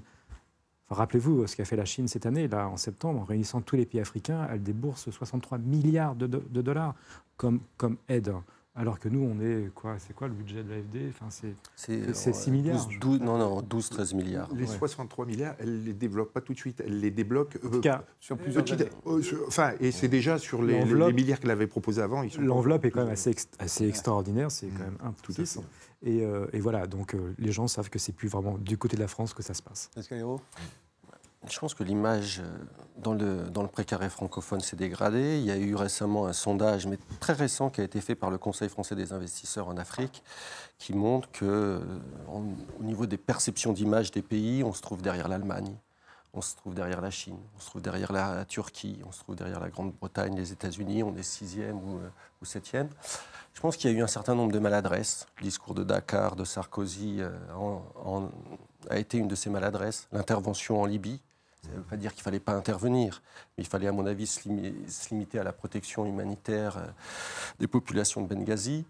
rappelez-vous 0.88 1.46
ce 1.46 1.57
qu'a 1.57 1.66
fait 1.66 1.77
la 1.77 1.85
Chine 1.85 2.09
cette 2.09 2.25
année, 2.25 2.49
là 2.49 2.68
en 2.68 2.79
septembre, 2.79 3.20
en 3.20 3.25
réunissant 3.25 3.61
tous 3.61 3.77
les 3.77 3.85
pays 3.85 4.01
africains, 4.01 4.49
elle 4.51 4.62
débourse 4.62 5.11
63 5.11 5.59
milliards 5.59 6.14
de, 6.14 6.27
dollars 6.27 6.94
comme, 7.37 7.61
comme 7.77 7.96
aide. 8.09 8.33
Alors 8.76 9.00
que 9.00 9.09
nous, 9.09 9.20
on 9.20 9.40
est 9.40 9.68
quoi 9.74 9.96
C'est 9.98 10.14
quoi 10.14 10.28
le 10.28 10.35
budget 10.35 10.62
de 10.62 10.70
l'AFD? 10.70 11.11
Enfin, 11.11 11.28
C'est 11.74 12.33
6 12.33 12.50
milliards. 12.50 12.88
12, 13.00 13.20
non, 13.20 13.37
non, 13.37 13.61
12-13 13.62 14.14
milliards. 14.14 14.48
Les 14.54 14.66
63 14.66 15.26
milliards, 15.26 15.56
elle 15.59 15.80
ne 15.80 15.85
les 15.87 15.92
développe 15.92 16.33
pas 16.33 16.40
tout 16.40 16.52
de 16.52 16.59
suite. 16.59 16.80
Elle 16.85 17.00
les 17.00 17.11
débloque 17.11 17.59
euh, 17.64 17.80
sur 18.20 18.38
plusieurs 18.38 18.64
euh, 19.06 19.22
enfin, 19.48 19.72
et 19.80 19.90
c'est 19.90 20.09
déjà 20.09 20.38
sur 20.38 20.62
les, 20.62 20.85
les 20.85 21.12
milliards 21.12 21.40
qu'elle 21.40 21.50
avait 21.50 21.66
proposés 21.66 22.00
avant. 22.00 22.22
L'enveloppe 22.38 22.85
est 22.85 22.90
quand 22.90 23.02
même 23.02 23.12
assez, 23.12 23.35
assez 23.59 23.88
extraordinaire. 23.88 24.50
C'est 24.50 24.68
quand 24.68 24.85
même 24.85 24.98
un 25.02 25.12
tout 25.22 25.33
à 25.37 25.44
fait. 25.44 25.61
Et, 26.02 26.24
euh, 26.24 26.46
et, 26.54 26.61
voilà, 26.61 26.87
donc 26.87 27.14
les 27.38 27.52
gens 27.52 27.66
savent 27.66 27.90
que 27.90 27.98
c'est 27.98 28.12
plus 28.12 28.28
vraiment 28.28 28.56
du 28.56 28.78
côté 28.78 28.96
de 28.96 29.02
la 29.02 29.09
France 29.09 29.35
que 29.35 29.42
ça 29.42 29.52
se 29.52 29.62
passe. 29.62 29.90
Est-ce 29.96 30.09
je 31.48 31.59
pense 31.59 31.72
que 31.74 31.83
l'image 31.83 32.40
euh, 32.40 32.64
dans 32.98 33.14
le, 33.14 33.44
dans 33.50 33.62
le 33.62 33.68
précaré 33.68 34.11
francophone 34.11 34.61
s'est 34.61 34.76
dégradée. 34.76 35.38
Il 35.38 35.44
y 35.44 35.50
a 35.50 35.57
eu 35.57 35.74
récemment 35.74 36.26
un 36.26 36.33
sondage, 36.33 36.87
mais 36.87 36.98
très 37.18 37.33
récent, 37.33 37.70
qui 37.70 37.81
a 37.81 37.85
été 37.85 38.00
fait 38.00 38.14
par 38.14 38.31
le 38.31 38.37
Conseil 38.37 38.68
français 38.68 38.94
des 38.94 39.12
investisseurs 39.12 39.68
en 39.68 39.76
Afrique, 39.79 40.22
qui 40.79 40.92
montre 40.92 41.31
que, 41.33 41.44
euh, 41.46 41.81
au 42.29 42.83
niveau 42.83 43.07
des 43.07 43.16
perceptions 43.16 43.72
d'image 43.72 44.11
des 44.11 44.22
pays, 44.22 44.62
on 44.62 44.74
se 44.74 44.83
trouve 44.83 45.00
derrière 45.00 45.29
l'Allemagne, 45.29 45.74
on 46.35 46.42
se 46.42 46.55
trouve 46.57 46.74
derrière 46.74 47.00
la 47.00 47.11
Chine, 47.11 47.38
on 47.57 47.61
se 47.61 47.66
trouve 47.66 47.83
derrière 47.83 48.12
la 48.12 48.44
Turquie, 48.44 49.00
on 49.07 49.11
se 49.11 49.20
trouve 49.20 49.35
derrière 49.35 49.61
la 49.61 49.70
Grande-Bretagne, 49.70 50.37
les 50.37 50.53
États-Unis, 50.53 51.03
on 51.03 51.16
est 51.16 51.22
sixième 51.22 51.76
ou, 51.76 51.96
euh, 51.96 52.11
ou 52.42 52.44
septième. 52.44 52.90
Je 53.55 53.61
pense 53.61 53.79
qu'il 53.79 53.90
y 53.90 53.94
a 53.94 53.96
eu 53.98 54.03
un 54.03 54.07
certain 54.07 54.35
nombre 54.35 54.53
de 54.53 54.59
maladresses. 54.59 55.26
Le 55.38 55.44
discours 55.44 55.74
de 55.74 55.83
Dakar, 55.83 56.37
de 56.37 56.44
Sarkozy 56.44 57.20
a 58.88 58.98
été 58.98 59.18
une 59.18 59.26
de 59.26 59.35
ces 59.35 59.50
maladresses. 59.50 60.07
L'intervention 60.12 60.81
en 60.81 60.87
Libye, 60.87 61.20
ça 61.62 61.70
ne 61.73 61.77
veut 61.77 61.83
pas 61.83 61.96
dire 61.96 62.12
qu'il 62.12 62.20
ne 62.20 62.25
fallait 62.25 62.40
pas 62.40 62.55
intervenir, 62.55 63.23
mais 63.57 63.64
il 63.64 63.66
fallait, 63.66 63.87
à 63.87 63.92
mon 63.92 64.07
avis, 64.07 64.27
se, 64.27 64.49
limiter 65.11 65.38
à 65.38 65.44
la 65.44 65.53
protection 65.53 66.07
humanitaire 66.07 66.79
euh, 66.79 66.87
des 67.59 67.66
populations 67.66 68.23
de 68.23 68.35
Benghazi. 68.35 68.85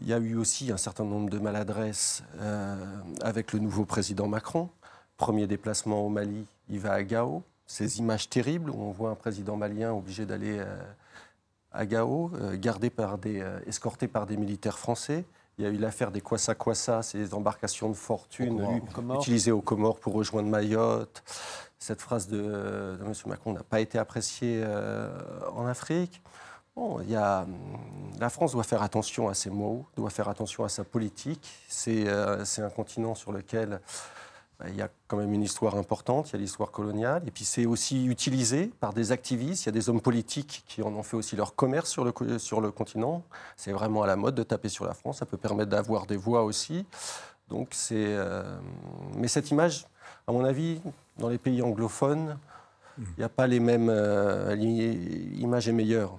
Il 0.00 0.08
y 0.08 0.12
a 0.12 0.18
eu 0.18 0.34
aussi 0.36 0.72
un 0.72 0.76
certain 0.76 1.04
nombre 1.04 1.30
de 1.30 1.38
maladresses 1.38 2.24
euh, 2.40 2.76
avec 3.22 3.52
le 3.52 3.60
nouveau 3.60 3.84
président 3.84 4.26
Macron. 4.26 4.68
Premier 5.16 5.46
déplacement 5.46 6.04
au 6.04 6.08
Mali, 6.08 6.46
il 6.68 6.80
va 6.80 6.92
à 6.92 7.02
Gao. 7.04 7.42
Ces 7.66 7.98
images 7.98 8.28
terribles 8.28 8.70
où 8.70 8.80
on 8.80 8.90
voit 8.90 9.10
un 9.10 9.14
président 9.14 9.56
malien 9.56 9.92
obligé 9.92 10.26
d'aller 10.26 10.58
euh, 10.58 10.82
à 11.72 11.86
Gao, 11.86 12.30
gardé 12.54 12.90
par 12.90 13.18
des, 13.18 13.44
escorté 13.66 14.08
par 14.08 14.26
des 14.26 14.36
militaires 14.36 14.78
français. 14.78 15.24
Il 15.58 15.64
y 15.64 15.68
a 15.68 15.70
eu 15.70 15.78
l'affaire 15.78 16.10
des 16.10 16.20
Kwassa 16.20 16.54
Kwassa, 16.54 17.02
ces 17.02 17.32
embarcations 17.32 17.88
de 17.88 17.94
fortune 17.94 18.82
utilisées 19.14 19.52
aux 19.52 19.62
Comores 19.62 19.98
pour 19.98 20.12
rejoindre 20.12 20.50
Mayotte. 20.50 21.22
Cette 21.78 22.02
phrase 22.02 22.28
de, 22.28 22.98
M. 23.00 23.12
Macron 23.26 23.54
n'a 23.54 23.62
pas 23.62 23.80
été 23.80 23.98
appréciée 23.98 24.60
euh, 24.62 25.08
en 25.54 25.66
Afrique. 25.66 26.22
Bon, 26.74 27.00
il 27.00 27.10
y 27.10 27.16
a, 27.16 27.42
hum, 27.42 27.56
la 28.20 28.28
France 28.28 28.52
doit 28.52 28.64
faire 28.64 28.82
attention 28.82 29.28
à 29.28 29.34
ses 29.34 29.48
mots, 29.48 29.86
doit 29.96 30.10
faire 30.10 30.28
attention 30.28 30.62
à 30.64 30.68
sa 30.68 30.84
politique. 30.84 31.48
C'est 31.68 32.06
euh, 32.06 32.44
un 32.58 32.70
continent 32.70 33.14
sur 33.14 33.32
lequel 33.32 33.80
il 34.64 34.76
y 34.76 34.82
a 34.82 34.88
quand 35.06 35.18
même 35.18 35.32
une 35.32 35.42
histoire 35.42 35.76
importante, 35.76 36.30
il 36.30 36.32
y 36.32 36.36
a 36.36 36.38
l'histoire 36.38 36.70
coloniale, 36.70 37.22
et 37.26 37.30
puis 37.30 37.44
c'est 37.44 37.66
aussi 37.66 38.06
utilisé 38.06 38.70
par 38.80 38.94
des 38.94 39.12
activistes, 39.12 39.64
il 39.64 39.66
y 39.66 39.68
a 39.68 39.72
des 39.72 39.90
hommes 39.90 40.00
politiques 40.00 40.64
qui 40.66 40.82
en 40.82 40.94
ont 40.94 41.02
fait 41.02 41.16
aussi 41.16 41.36
leur 41.36 41.54
commerce 41.54 41.90
sur 41.90 42.04
le, 42.04 42.38
sur 42.38 42.60
le 42.60 42.70
continent. 42.70 43.22
C'est 43.56 43.72
vraiment 43.72 44.02
à 44.02 44.06
la 44.06 44.16
mode 44.16 44.34
de 44.34 44.42
taper 44.42 44.68
sur 44.68 44.86
la 44.86 44.94
France, 44.94 45.18
ça 45.18 45.26
peut 45.26 45.36
permettre 45.36 45.70
d'avoir 45.70 46.06
des 46.06 46.16
voix 46.16 46.42
aussi. 46.42 46.86
Donc 47.48 47.68
c'est, 47.72 48.06
euh, 48.06 48.58
mais 49.16 49.28
cette 49.28 49.50
image, 49.50 49.86
à 50.26 50.32
mon 50.32 50.44
avis, 50.44 50.80
dans 51.18 51.28
les 51.28 51.38
pays 51.38 51.62
anglophones, 51.62 52.38
il 52.98 53.18
n'y 53.18 53.24
a 53.24 53.28
pas 53.28 53.46
les 53.46 53.60
mêmes. 53.60 53.90
Euh, 53.90 54.54
l'image 54.54 55.68
est 55.68 55.72
meilleure. 55.72 56.18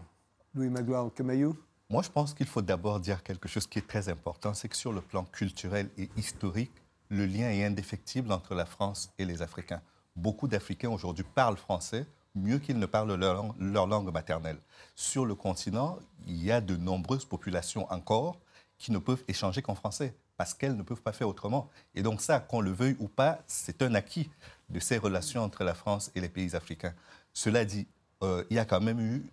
Louis 0.53 0.69
Magloire, 0.69 1.09
Camaillou 1.13 1.55
Moi, 1.89 2.03
je 2.03 2.09
pense 2.09 2.33
qu'il 2.33 2.45
faut 2.45 2.61
d'abord 2.61 2.99
dire 2.99 3.23
quelque 3.23 3.47
chose 3.47 3.67
qui 3.67 3.79
est 3.79 3.87
très 3.87 4.09
important 4.09 4.53
c'est 4.53 4.69
que 4.69 4.75
sur 4.75 4.93
le 4.93 5.01
plan 5.01 5.23
culturel 5.25 5.89
et 5.97 6.09
historique, 6.17 6.71
le 7.09 7.25
lien 7.25 7.49
est 7.49 7.63
indéfectible 7.63 8.31
entre 8.31 8.53
la 8.53 8.65
France 8.65 9.11
et 9.17 9.25
les 9.25 9.41
Africains. 9.41 9.81
Beaucoup 10.15 10.47
d'Africains 10.47 10.89
aujourd'hui 10.89 11.25
parlent 11.35 11.57
français 11.57 12.05
mieux 12.35 12.59
qu'ils 12.59 12.79
ne 12.79 12.85
parlent 12.85 13.13
leur, 13.15 13.53
langue 13.59 14.13
maternelle. 14.13 14.59
Sur 14.95 15.25
le 15.25 15.35
continent, 15.35 15.99
il 16.25 16.43
y 16.43 16.51
a 16.51 16.61
de 16.61 16.75
nombreuses 16.75 17.25
populations 17.25 17.91
encore 17.91 18.39
qui 18.77 18.91
ne 18.91 18.99
peuvent 18.99 19.23
échanger 19.27 19.61
qu'en 19.61 19.75
français 19.75 20.15
parce 20.37 20.53
qu'elles 20.53 20.75
ne 20.75 20.83
peuvent 20.83 21.01
pas 21.01 21.13
faire 21.13 21.27
autrement. 21.27 21.69
Et 21.95 22.03
donc 22.03 22.21
ça, 22.21 22.39
qu'on 22.39 22.61
le 22.61 22.71
veuille 22.71 22.95
ou 22.99 23.07
pas, 23.07 23.39
c'est 23.47 23.81
un 23.81 23.95
acquis 23.95 24.29
de 24.69 24.79
ces 24.79 24.97
relations 24.97 25.41
entre 25.41 25.63
la 25.63 25.73
France 25.73 26.11
et 26.13 26.21
les 26.21 26.29
pays 26.29 26.55
africains. 26.55 26.93
Cela 27.33 27.65
dit, 27.65 27.87
euh, 28.23 28.43
il 28.49 28.55
y 28.55 28.59
a 28.59 28.65
quand 28.65 28.81
même 28.81 28.99
eu, 28.99 29.25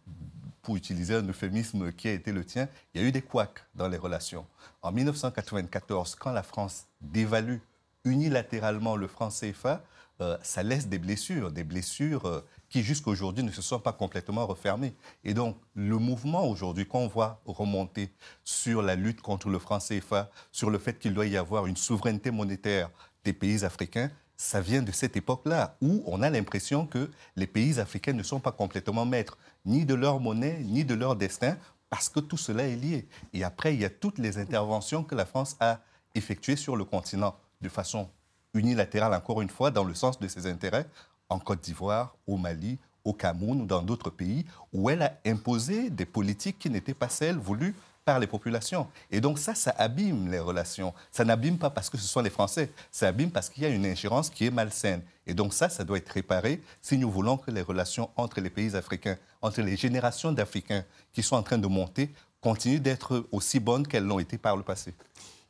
pour 0.64 0.76
utiliser 0.76 1.14
un 1.14 1.28
euphémisme 1.28 1.92
qui 1.92 2.08
a 2.08 2.12
été 2.12 2.32
le 2.32 2.44
tien, 2.44 2.68
il 2.92 3.00
y 3.00 3.04
a 3.04 3.06
eu 3.06 3.12
des 3.12 3.22
couacs 3.22 3.64
dans 3.74 3.86
les 3.86 3.98
relations. 3.98 4.46
En 4.82 4.90
1994, 4.90 6.16
quand 6.16 6.32
la 6.32 6.42
France 6.42 6.86
dévalue 7.00 7.58
unilatéralement 8.04 8.96
le 8.96 9.06
franc 9.06 9.28
CFA, 9.28 9.84
euh, 10.20 10.38
ça 10.42 10.62
laisse 10.62 10.86
des 10.86 10.98
blessures, 10.98 11.50
des 11.50 11.64
blessures 11.64 12.26
euh, 12.26 12.40
qui 12.68 12.82
jusqu'à 12.82 13.10
aujourd'hui 13.10 13.42
ne 13.42 13.50
se 13.50 13.62
sont 13.62 13.80
pas 13.80 13.92
complètement 13.92 14.46
refermées. 14.46 14.94
Et 15.24 15.34
donc 15.34 15.56
le 15.74 15.98
mouvement 15.98 16.46
aujourd'hui 16.46 16.86
qu'on 16.86 17.08
voit 17.08 17.40
remonter 17.46 18.12
sur 18.44 18.80
la 18.80 18.94
lutte 18.94 19.20
contre 19.20 19.48
le 19.48 19.58
franc 19.58 19.78
CFA, 19.78 20.30
sur 20.52 20.70
le 20.70 20.78
fait 20.78 20.98
qu'il 20.98 21.14
doit 21.14 21.26
y 21.26 21.36
avoir 21.36 21.66
une 21.66 21.76
souveraineté 21.76 22.30
monétaire 22.30 22.90
des 23.24 23.32
pays 23.32 23.64
africains, 23.64 24.10
ça 24.36 24.60
vient 24.60 24.82
de 24.82 24.92
cette 24.92 25.16
époque-là 25.16 25.76
où 25.80 26.02
on 26.06 26.22
a 26.22 26.30
l'impression 26.30 26.86
que 26.86 27.10
les 27.36 27.46
pays 27.46 27.78
africains 27.78 28.12
ne 28.12 28.22
sont 28.22 28.40
pas 28.40 28.52
complètement 28.52 29.06
maîtres 29.06 29.38
ni 29.64 29.84
de 29.84 29.94
leur 29.94 30.20
monnaie, 30.20 30.60
ni 30.64 30.84
de 30.84 30.94
leur 30.94 31.16
destin, 31.16 31.56
parce 31.90 32.08
que 32.08 32.20
tout 32.20 32.36
cela 32.36 32.64
est 32.64 32.76
lié. 32.76 33.06
Et 33.32 33.44
après, 33.44 33.74
il 33.74 33.80
y 33.80 33.84
a 33.84 33.90
toutes 33.90 34.18
les 34.18 34.38
interventions 34.38 35.04
que 35.04 35.14
la 35.14 35.26
France 35.26 35.56
a 35.60 35.80
effectuées 36.14 36.56
sur 36.56 36.76
le 36.76 36.84
continent 36.84 37.36
de 37.60 37.68
façon 37.68 38.08
unilatérale, 38.52 39.14
encore 39.14 39.42
une 39.42 39.48
fois, 39.48 39.70
dans 39.70 39.84
le 39.84 39.94
sens 39.94 40.18
de 40.18 40.28
ses 40.28 40.46
intérêts, 40.46 40.86
en 41.28 41.38
Côte 41.38 41.62
d'Ivoire, 41.62 42.16
au 42.26 42.36
Mali, 42.36 42.78
au 43.04 43.12
Cameroun 43.12 43.62
ou 43.62 43.66
dans 43.66 43.82
d'autres 43.82 44.10
pays, 44.10 44.44
où 44.72 44.90
elle 44.90 45.02
a 45.02 45.18
imposé 45.26 45.90
des 45.90 46.06
politiques 46.06 46.58
qui 46.58 46.70
n'étaient 46.70 46.94
pas 46.94 47.08
celles 47.08 47.36
voulues 47.36 47.74
par 48.04 48.18
les 48.18 48.26
populations. 48.26 48.86
Et 49.10 49.20
donc 49.20 49.38
ça, 49.38 49.54
ça 49.54 49.74
abîme 49.78 50.30
les 50.30 50.38
relations. 50.38 50.92
Ça 51.10 51.24
n'abîme 51.24 51.58
pas 51.58 51.70
parce 51.70 51.88
que 51.88 51.96
ce 51.96 52.06
sont 52.06 52.20
les 52.20 52.30
Français, 52.30 52.70
ça 52.90 53.08
abîme 53.08 53.30
parce 53.30 53.48
qu'il 53.48 53.62
y 53.62 53.66
a 53.66 53.70
une 53.70 53.86
ingérence 53.86 54.28
qui 54.28 54.44
est 54.46 54.50
malsaine. 54.50 55.02
Et 55.26 55.32
donc 55.32 55.54
ça, 55.54 55.68
ça 55.70 55.84
doit 55.84 55.96
être 55.96 56.10
réparé 56.10 56.60
si 56.82 56.98
nous 56.98 57.10
voulons 57.10 57.38
que 57.38 57.50
les 57.50 57.62
relations 57.62 58.10
entre 58.16 58.40
les 58.40 58.50
pays 58.50 58.76
africains, 58.76 59.16
entre 59.40 59.62
les 59.62 59.76
générations 59.76 60.32
d'Africains 60.32 60.84
qui 61.12 61.22
sont 61.22 61.36
en 61.36 61.42
train 61.42 61.58
de 61.58 61.66
monter, 61.66 62.10
continuent 62.42 62.80
d'être 62.80 63.26
aussi 63.32 63.58
bonnes 63.58 63.86
qu'elles 63.86 64.04
l'ont 64.04 64.18
été 64.18 64.36
par 64.36 64.56
le 64.56 64.62
passé. 64.62 64.92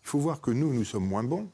Il 0.05 0.09
faut 0.09 0.21
voir 0.21 0.41
que 0.41 0.53
nous, 0.53 0.73
nous 0.73 0.85
sommes 0.85 1.07
moins 1.07 1.25
bons, 1.25 1.51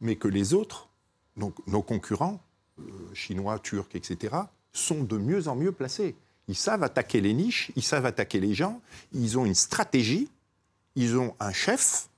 mais 0.00 0.16
que 0.16 0.28
les 0.28 0.54
autres, 0.54 0.88
donc 1.36 1.54
nos 1.66 1.82
concurrents, 1.82 2.40
euh, 2.78 2.82
chinois, 3.12 3.58
turcs, 3.58 3.94
etc., 3.94 4.34
sont 4.72 5.02
de 5.02 5.18
mieux 5.18 5.48
en 5.48 5.56
mieux 5.56 5.72
placés. 5.72 6.16
Ils 6.46 6.56
savent 6.56 6.84
attaquer 6.84 7.20
les 7.20 7.34
niches, 7.34 7.70
ils 7.76 7.82
savent 7.82 8.06
attaquer 8.06 8.40
les 8.40 8.54
gens, 8.54 8.80
ils 9.12 9.36
ont 9.36 9.44
une 9.44 9.54
stratégie 9.54 10.30
ils 10.98 11.16
ont 11.16 11.32
un 11.38 11.52
chef 11.52 12.08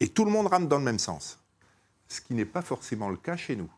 et 0.00 0.08
tout 0.08 0.26
le 0.26 0.30
monde 0.30 0.46
rame 0.46 0.68
dans 0.68 0.76
le 0.76 0.84
même 0.84 0.98
sens. 0.98 1.38
Ce 2.06 2.20
qui 2.20 2.34
n'est 2.34 2.44
pas 2.44 2.60
forcément 2.60 3.08
le 3.08 3.16
cas 3.16 3.36
chez 3.36 3.56
nous. 3.56 3.70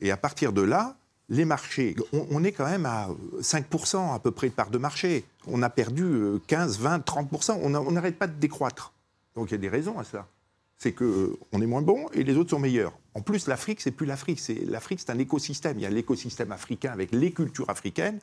Et 0.00 0.10
à 0.10 0.16
partir 0.16 0.54
de 0.54 0.62
là, 0.62 0.96
les 1.28 1.44
marchés, 1.44 1.94
on, 2.12 2.42
est 2.42 2.52
quand 2.52 2.64
même 2.64 2.86
à 2.86 3.10
5% 3.40 4.14
à 4.14 4.18
peu 4.18 4.30
près 4.30 4.48
de 4.48 4.54
part 4.54 4.70
de 4.70 4.78
marché. 4.78 5.24
On 5.46 5.62
a 5.62 5.68
perdu 5.68 6.40
15, 6.46 6.78
20, 6.78 7.06
30%. 7.06 7.58
On 7.62 7.92
n'arrête 7.92 8.18
pas 8.18 8.26
de 8.26 8.38
décroître. 8.38 8.94
Donc 9.34 9.50
il 9.50 9.52
y 9.52 9.54
a 9.54 9.58
des 9.58 9.68
raisons 9.68 9.98
à 9.98 10.04
cela. 10.04 10.26
C'est 10.78 10.92
qu'on 10.92 11.60
est 11.60 11.66
moins 11.66 11.82
bon 11.82 12.08
et 12.14 12.24
les 12.24 12.36
autres 12.36 12.50
sont 12.50 12.58
meilleurs. 12.58 12.92
En 13.14 13.20
plus, 13.20 13.46
l'Afrique, 13.46 13.82
c'est 13.82 13.90
plus 13.90 14.06
l'Afrique. 14.06 14.40
L'Afrique, 14.66 15.00
c'est 15.00 15.10
un 15.10 15.18
écosystème. 15.18 15.78
Il 15.78 15.82
y 15.82 15.86
a 15.86 15.90
l'écosystème 15.90 16.52
africain 16.52 16.92
avec 16.92 17.12
les 17.12 17.32
cultures 17.32 17.68
africaines 17.68 18.18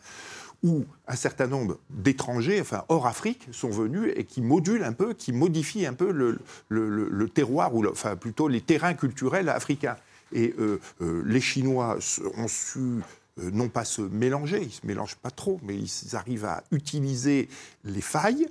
où 0.64 0.86
un 1.08 1.16
certain 1.16 1.48
nombre 1.48 1.80
d'étrangers, 1.90 2.64
hors 2.90 3.08
Afrique, 3.08 3.48
sont 3.52 3.70
venus 3.70 4.14
et 4.16 4.26
qui 4.26 4.42
modulent 4.42 4.84
un 4.84 4.94
peu, 4.94 5.14
qui 5.14 5.34
modifient 5.34 5.86
un 5.86 5.94
peu 5.94 6.12
le, 6.12 7.30
terroir, 7.30 7.74
ou 7.76 7.86
enfin 7.88 8.16
plutôt 8.16 8.48
les 8.48 8.62
terrains 8.62 8.94
culturels 8.94 9.50
africains. 9.50 9.98
Et 10.34 10.54
euh, 10.60 10.80
euh, 11.02 11.24
les 11.26 11.42
Chinois 11.42 11.98
ont 12.38 12.48
su 12.48 12.80
euh, 12.80 13.50
non 13.52 13.70
pas 13.70 13.86
se 13.86 14.02
mélanger, 14.02 14.62
ils 14.62 14.68
ne 14.68 14.72
se 14.72 14.86
mélangent 14.86 15.18
pas 15.18 15.32
trop, 15.32 15.60
mais 15.64 15.76
ils 15.76 16.16
arrivent 16.16 16.46
à 16.46 16.64
utiliser 16.72 17.50
les 17.84 18.02
failles 18.02 18.48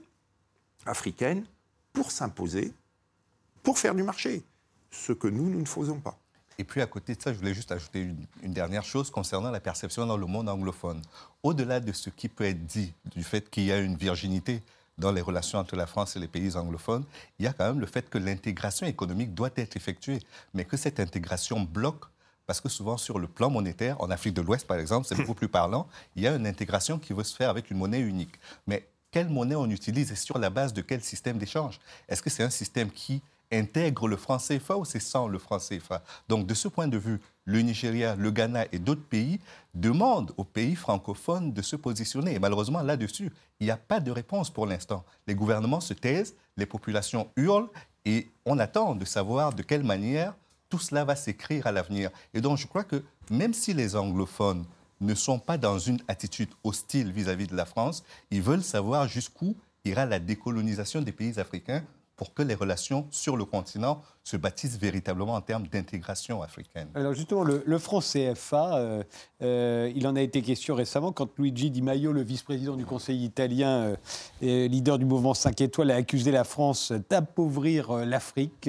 africaines 0.87 1.45
pour 1.93 2.11
s'imposer, 2.11 2.73
pour 3.63 3.79
faire 3.79 3.95
du 3.95 4.03
marché, 4.03 4.43
ce 4.91 5.13
que 5.13 5.29
nous, 5.29 5.49
nous 5.49 5.61
ne 5.61 5.67
faisons 5.67 6.01
pas. 6.01 6.19
Et 6.61 6.65
puis 6.65 6.83
à 6.83 6.87
côté 6.87 7.15
de 7.15 7.23
ça, 7.23 7.33
je 7.33 7.39
voulais 7.39 7.55
juste 7.55 7.73
ajouter 7.73 8.07
une, 8.43 8.53
dernière 8.53 8.85
chose 8.85 9.11
concernant 9.11 9.51
la 9.51 9.61
perception 9.61 10.05
dans 10.05 10.19
le 10.19 10.27
monde 10.27 10.47
anglophone. 10.47 11.01
Au-delà 11.43 11.81
de 11.81 11.91
ce 11.91 12.11
qui 12.11 12.29
peut 12.29 12.45
être 12.45 12.67
dit 12.67 12.93
du 13.17 13.25
fait 13.25 13.49
qu'il 13.49 13.65
y 13.65 13.73
a 13.73 13.79
une 13.79 13.97
virginité 13.97 14.61
dans 14.99 15.11
les 15.11 15.23
relations 15.23 15.59
entre 15.59 15.75
la 15.75 15.87
France 15.87 16.17
et 16.17 16.19
les 16.19 16.29
pays 16.29 16.59
anglophones, 16.59 17.07
il 17.39 17.47
y 17.47 17.49
a 17.49 17.55
quand 17.55 17.65
même 17.65 17.81
le 17.81 17.87
fait 17.87 18.11
que 18.11 18.19
l'intégration 18.19 18.87
économique 18.87 19.35
doit 19.35 19.49
être 19.57 19.75
effectuée, 19.75 20.19
mais 20.53 20.67
que 20.67 20.77
cette 20.77 21.01
intégration 21.01 21.63
bloque 21.63 22.05
parce 22.47 22.61
que 22.61 22.69
souvent 22.69 22.99
sur 22.99 23.19
le 23.19 23.27
plan 23.27 23.49
monétaire, 23.49 23.99
en 24.03 24.11
Afrique 24.11 24.35
de 24.35 24.43
l'Ouest 24.43 24.67
par 24.67 24.79
exemple, 24.79 25.07
c'est 25.07 25.15
beaucoup 25.15 25.33
plus 25.33 25.49
parlant, 25.49 25.89
il 26.15 26.25
y 26.25 26.27
a 26.27 26.35
une 26.35 26.47
intégration 26.47 26.99
qui 26.99 27.15
veut 27.15 27.25
se 27.25 27.35
faire 27.35 27.49
avec 27.49 27.71
une 27.71 27.79
monnaie 27.79 28.01
unique. 28.01 28.35
Mais 28.67 28.87
quelle 29.11 29.31
monnaie 29.31 29.55
on 29.55 29.71
utilise 29.71 30.13
et 30.13 30.17
sur 30.17 30.37
la 30.37 30.51
base 30.51 30.75
de 30.75 30.83
quel 30.83 31.03
système 31.03 31.39
d'échange? 31.39 31.81
Est-ce 32.07 32.21
que 32.21 32.29
c'est 32.29 32.43
un 32.43 32.51
système 32.51 32.91
qui 32.91 33.23
intègre 33.53 34.09
le 34.09 34.17
franc 34.17 34.39
CFA 34.39 34.77
ou 34.77 34.85
c'est 34.85 35.01
sans 35.01 35.29
le 35.29 35.39
franc 35.39 35.59
CFA 35.59 36.03
Donc 36.29 36.47
de 36.47 36.55
ce 36.55 36.69
point 36.69 36.89
de 36.89 36.99
vue, 36.99 37.21
le 37.45 37.61
Nigeria, 37.61 38.15
le 38.17 38.31
Ghana 38.31 38.67
et 38.73 38.79
d'autres 38.79 39.03
pays 39.03 39.41
demandent 39.75 40.33
aux 40.37 40.45
pays 40.45 40.77
francophones 40.77 41.53
de 41.53 41.63
se 41.63 41.77
positionner. 41.77 42.35
Et 42.35 42.39
malheureusement, 42.39 42.83
là-dessus, 42.83 43.31
il 43.59 43.65
n'y 43.65 43.71
a 43.71 43.77
pas 43.77 44.01
de 44.01 44.11
réponse 44.11 44.51
pour 44.51 44.67
l'instant. 44.67 45.05
Les 45.27 45.35
gouvernements 45.35 45.81
se 45.81 45.95
taisent, 45.95 46.35
les 46.57 46.67
populations 46.67 47.29
hurlent 47.37 47.69
et 48.05 48.29
on 48.47 48.59
attend 48.59 48.95
de 48.95 49.05
savoir 49.05 49.53
de 49.53 49.63
quelle 49.63 49.85
manière 49.85 50.35
tout 50.69 50.79
cela 50.79 51.05
va 51.05 51.17
s'écrire 51.17 51.67
à 51.67 51.73
l'avenir. 51.73 52.11
Et 52.35 52.41
donc 52.41 52.59
je 52.59 52.67
crois 52.67 52.85
que 52.85 53.03
même 53.31 53.55
si 53.55 53.75
les 53.75 53.97
anglophones 53.97 54.65
ne 55.01 55.15
sont 55.15 55.39
pas 55.39 55.57
dans 55.57 55.79
une 55.79 56.01
attitude 56.09 56.51
hostile 56.63 57.11
vis-à-vis 57.11 57.47
de 57.47 57.57
la 57.57 57.65
France. 57.65 58.05
Ils 58.31 58.43
veulent 58.43 58.63
savoir 58.63 59.09
jusqu'où 59.09 59.57
ira 59.85 60.05
la 60.05 60.19
décolonisation 60.19 61.01
des 61.01 61.13
pays 61.13 61.39
africains 61.39 61.83
pour 62.21 62.35
que 62.35 62.43
les 62.43 62.55
relations 62.55 63.07
sur 63.11 63.35
le 63.39 63.47
continent 63.47 64.03
se 64.25 64.37
bâtissent 64.37 64.77
véritablement 64.77 65.37
en 65.37 65.41
termes 65.41 65.67
d'intégration 65.69 66.43
africaine. 66.43 66.89
Alors 66.95 67.15
justement, 67.15 67.45
le, 67.45 67.79
franc 67.79 68.01
CFA, 68.01 68.77
euh, 68.77 69.03
euh, 69.41 69.91
il 69.97 70.07
en 70.07 70.15
a 70.17 70.21
été 70.21 70.43
question 70.43 70.75
récemment 70.75 71.13
quand 71.13 71.39
Luigi 71.39 71.71
Di 71.71 71.81
Maio, 71.81 72.13
le 72.13 72.21
vice-président 72.21 72.77
du 72.77 72.85
Conseil 72.85 73.25
italien 73.25 73.71
euh, 73.71 73.97
et 74.43 74.69
leader 74.69 74.99
du 74.99 75.07
mouvement 75.07 75.33
5 75.33 75.63
étoiles, 75.63 75.91
a 75.91 75.95
accusé 75.95 76.31
la 76.31 76.45
France 76.45 76.93
d'appauvrir 77.09 77.91
l'Afrique. 78.05 78.69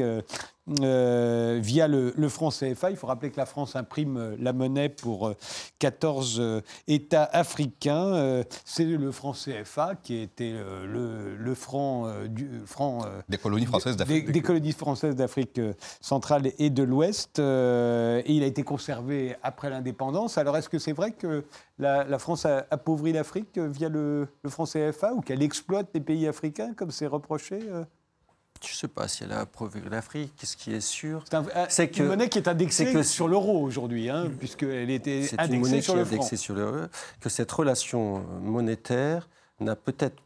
Euh, 0.69 1.59
via 1.59 1.87
le, 1.87 2.29
franc 2.29 2.49
CFA. 2.49 2.91
Il 2.91 2.95
faut 2.95 3.07
rappeler 3.07 3.31
que 3.31 3.37
la 3.37 3.47
France 3.47 3.75
imprime 3.75 4.17
euh, 4.17 4.35
la 4.39 4.53
monnaie 4.53 4.89
pour 4.89 5.33
14 5.79 6.37
euh, 6.39 6.61
États 6.87 7.23
africains. 7.23 8.43
C'est 8.63 8.85
le 8.85 9.11
franc 9.11 9.33
CFA 9.33 9.95
qui 9.95 10.17
était 10.17 10.53
le, 10.53 11.35
le 11.35 11.55
franc 11.55 12.07
du 12.27 12.61
franc 12.65 13.05
des 13.27 13.37
colonies 13.37 13.65
françaises 13.65 13.97
d'Afrique. 13.97 14.31
Des, 14.31 14.41
colonies 14.41 14.71
françaises 14.71 15.15
d'Afrique 15.15 15.59
centrale 15.99 16.51
et 16.59 16.69
de 16.69 16.83
l'Ouest. 16.83 17.39
et 17.39 18.23
il 18.27 18.43
a 18.43 18.45
été 18.45 18.63
conservé 18.63 19.35
après 19.43 19.69
l'indépendance. 19.69 20.37
Alors 20.37 20.57
est-ce 20.57 20.69
que 20.69 20.79
c'est 20.79 20.93
vrai 20.93 21.11
que 21.11 21.43
la, 21.79 22.19
France 22.19 22.45
a 22.45 22.67
appauvri 22.69 23.13
l'Afrique 23.13 23.57
via 23.57 23.89
le, 23.89 24.27
le 24.43 24.49
franc 24.49 24.65
CFA 24.65 25.13
ou 25.13 25.21
qu'elle 25.21 25.41
exploite 25.41 25.89
les 25.93 26.01
pays 26.01 26.27
africains 26.27 26.73
comme 26.73 26.91
c'est 26.91 27.07
reproché 27.07 27.59
je 28.65 28.73
ne 28.73 28.75
sais 28.75 28.87
pas 28.87 29.07
si 29.07 29.23
elle 29.23 29.31
a 29.31 29.39
approuvé 29.39 29.81
l'Afrique. 29.89 30.33
Ce 30.43 30.55
qui 30.55 30.73
est 30.73 30.81
sûr, 30.81 31.23
c'est 31.69 31.89
que 31.89 32.01
une 32.01 32.09
monnaie 32.09 32.29
qui 32.29 32.37
est 32.37 32.47
indexée 32.47 32.91
que, 32.91 33.03
sur 33.03 33.27
l'euro 33.27 33.61
aujourd'hui, 33.61 34.09
hein, 34.09 34.31
puisqu'elle 34.39 34.89
était 34.89 35.29
indexée 35.37 35.81
sur 35.81 35.95
le 35.95 36.05
franc. 36.05 36.21
sur 36.35 36.55
l'euro. 36.55 36.87
Que 37.19 37.29
cette 37.29 37.51
relation 37.51 38.19
monétaire 38.41 39.29
n'a 39.59 39.75
peut-être 39.75 40.21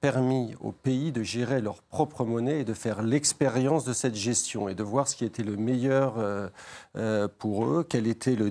permis 0.00 0.54
aux 0.60 0.72
pays 0.72 1.12
de 1.12 1.22
gérer 1.22 1.60
leur 1.60 1.82
propre 1.82 2.24
monnaie 2.24 2.60
et 2.60 2.64
de 2.64 2.74
faire 2.74 3.02
l'expérience 3.02 3.84
de 3.84 3.92
cette 3.92 4.14
gestion 4.14 4.68
et 4.68 4.74
de 4.74 4.82
voir 4.82 5.08
ce 5.08 5.16
qui 5.16 5.24
était 5.24 5.42
le 5.42 5.56
meilleur 5.56 6.18
euh, 6.18 6.48
euh, 6.96 7.26
pour 7.38 7.64
eux, 7.64 7.86
quel 7.88 8.06
était 8.06 8.36
le, 8.36 8.50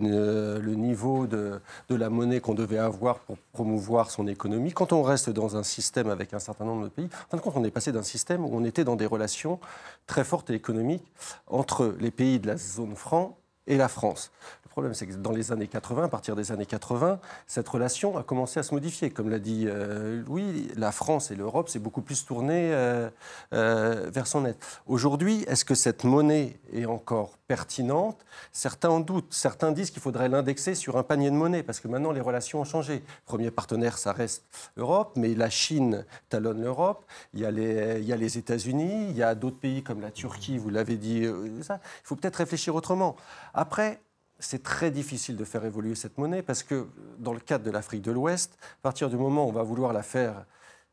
le 0.59 0.75
niveau 0.75 1.27
de, 1.27 1.61
de, 1.89 1.95
la 1.95 2.09
monnaie 2.09 2.39
qu'on 2.39 2.55
devait 2.55 2.79
avoir 2.79 3.19
pour 3.19 3.37
promouvoir 3.51 4.09
son 4.09 4.27
économie. 4.27 4.71
Quand 4.71 4.93
on 4.93 5.03
reste 5.03 5.29
dans 5.29 5.55
un 5.55 5.63
système 5.63 6.09
avec 6.09 6.33
un 6.33 6.39
certain 6.39 6.65
nombre 6.65 6.85
de 6.85 6.89
pays, 6.89 7.05
en 7.05 7.29
fin 7.29 7.37
de 7.37 7.41
compte, 7.41 7.53
on 7.55 7.63
est 7.63 7.71
passé 7.71 7.91
d'un 7.91 8.03
système 8.03 8.43
où 8.45 8.49
on 8.51 8.63
était 8.63 8.83
dans 8.83 8.95
des 8.95 9.05
relations 9.05 9.59
très 10.07 10.23
fortes 10.23 10.49
et 10.49 10.55
économiques 10.55 11.05
entre 11.47 11.95
les 11.99 12.11
pays 12.11 12.39
de 12.39 12.47
la 12.47 12.57
zone 12.57 12.95
franc 12.95 13.37
et 13.67 13.77
la 13.77 13.87
France 13.87 14.31
problème, 14.73 14.95
c'est 14.95 15.05
que 15.05 15.13
dans 15.13 15.31
les 15.31 15.51
années 15.51 15.67
80, 15.67 16.05
à 16.05 16.07
partir 16.07 16.35
des 16.35 16.51
années 16.51 16.65
80, 16.65 17.19
cette 17.45 17.69
relation 17.69 18.17
a 18.17 18.23
commencé 18.23 18.59
à 18.59 18.63
se 18.63 18.73
modifier. 18.73 19.11
Comme 19.11 19.29
l'a 19.29 19.37
dit 19.37 19.65
euh, 19.67 20.23
Louis, 20.25 20.67
la 20.75 20.91
France 20.91 21.29
et 21.29 21.35
l'Europe 21.35 21.69
s'est 21.69 21.77
beaucoup 21.77 22.01
plus 22.01 22.25
tournée 22.25 22.73
euh, 22.73 23.07
euh, 23.53 24.09
vers 24.11 24.25
son 24.25 24.45
aide. 24.45 24.55
Aujourd'hui, 24.87 25.43
est-ce 25.47 25.63
que 25.63 25.75
cette 25.75 26.05
monnaie 26.05 26.57
est 26.73 26.85
encore 26.85 27.37
pertinente? 27.47 28.25
Certains 28.51 28.89
en 28.89 28.99
doutent. 28.99 29.31
Certains 29.31 29.71
disent 29.73 29.91
qu'il 29.91 30.01
faudrait 30.01 30.27
l'indexer 30.27 30.73
sur 30.73 30.97
un 30.97 31.03
panier 31.03 31.29
de 31.29 31.35
monnaie, 31.35 31.61
parce 31.61 31.79
que 31.79 31.87
maintenant 31.87 32.11
les 32.11 32.21
relations 32.21 32.61
ont 32.61 32.65
changé. 32.65 33.03
Premier 33.27 33.51
partenaire, 33.51 33.99
ça 33.99 34.11
reste 34.11 34.43
l'Europe, 34.75 35.11
mais 35.15 35.35
la 35.35 35.51
Chine 35.51 36.03
talonne 36.29 36.63
l'Europe. 36.63 37.05
Il 37.35 37.41
y 37.41 37.45
a 37.45 37.51
les, 37.51 38.37
États-Unis, 38.39 39.09
il 39.11 39.15
y 39.15 39.21
a 39.21 39.35
d'autres 39.35 39.59
pays 39.59 39.83
comme 39.83 40.01
la 40.01 40.09
Turquie, 40.09 40.57
vous 40.57 40.71
l'avez 40.71 40.97
dit. 40.97 41.19
Il 41.19 41.63
faut 42.03 42.15
peut-être 42.15 42.37
réfléchir 42.37 42.73
autrement. 42.73 43.15
Après, 43.53 43.99
c'est 44.43 44.63
très 44.63 44.91
difficile 44.91 45.35
de 45.35 45.43
faire 45.45 45.63
évoluer 45.65 45.95
cette 45.95 46.17
monnaie 46.17 46.41
parce 46.41 46.63
que 46.63 46.87
dans 47.19 47.33
le 47.33 47.39
cadre 47.39 47.63
de 47.63 47.71
l'Afrique 47.71 48.01
de 48.01 48.11
l'Ouest, 48.11 48.57
à 48.61 48.81
partir 48.83 49.09
du 49.09 49.15
moment 49.15 49.45
où 49.45 49.49
on 49.49 49.53
va 49.53 49.63
vouloir 49.63 49.93
la 49.93 50.03
faire 50.03 50.45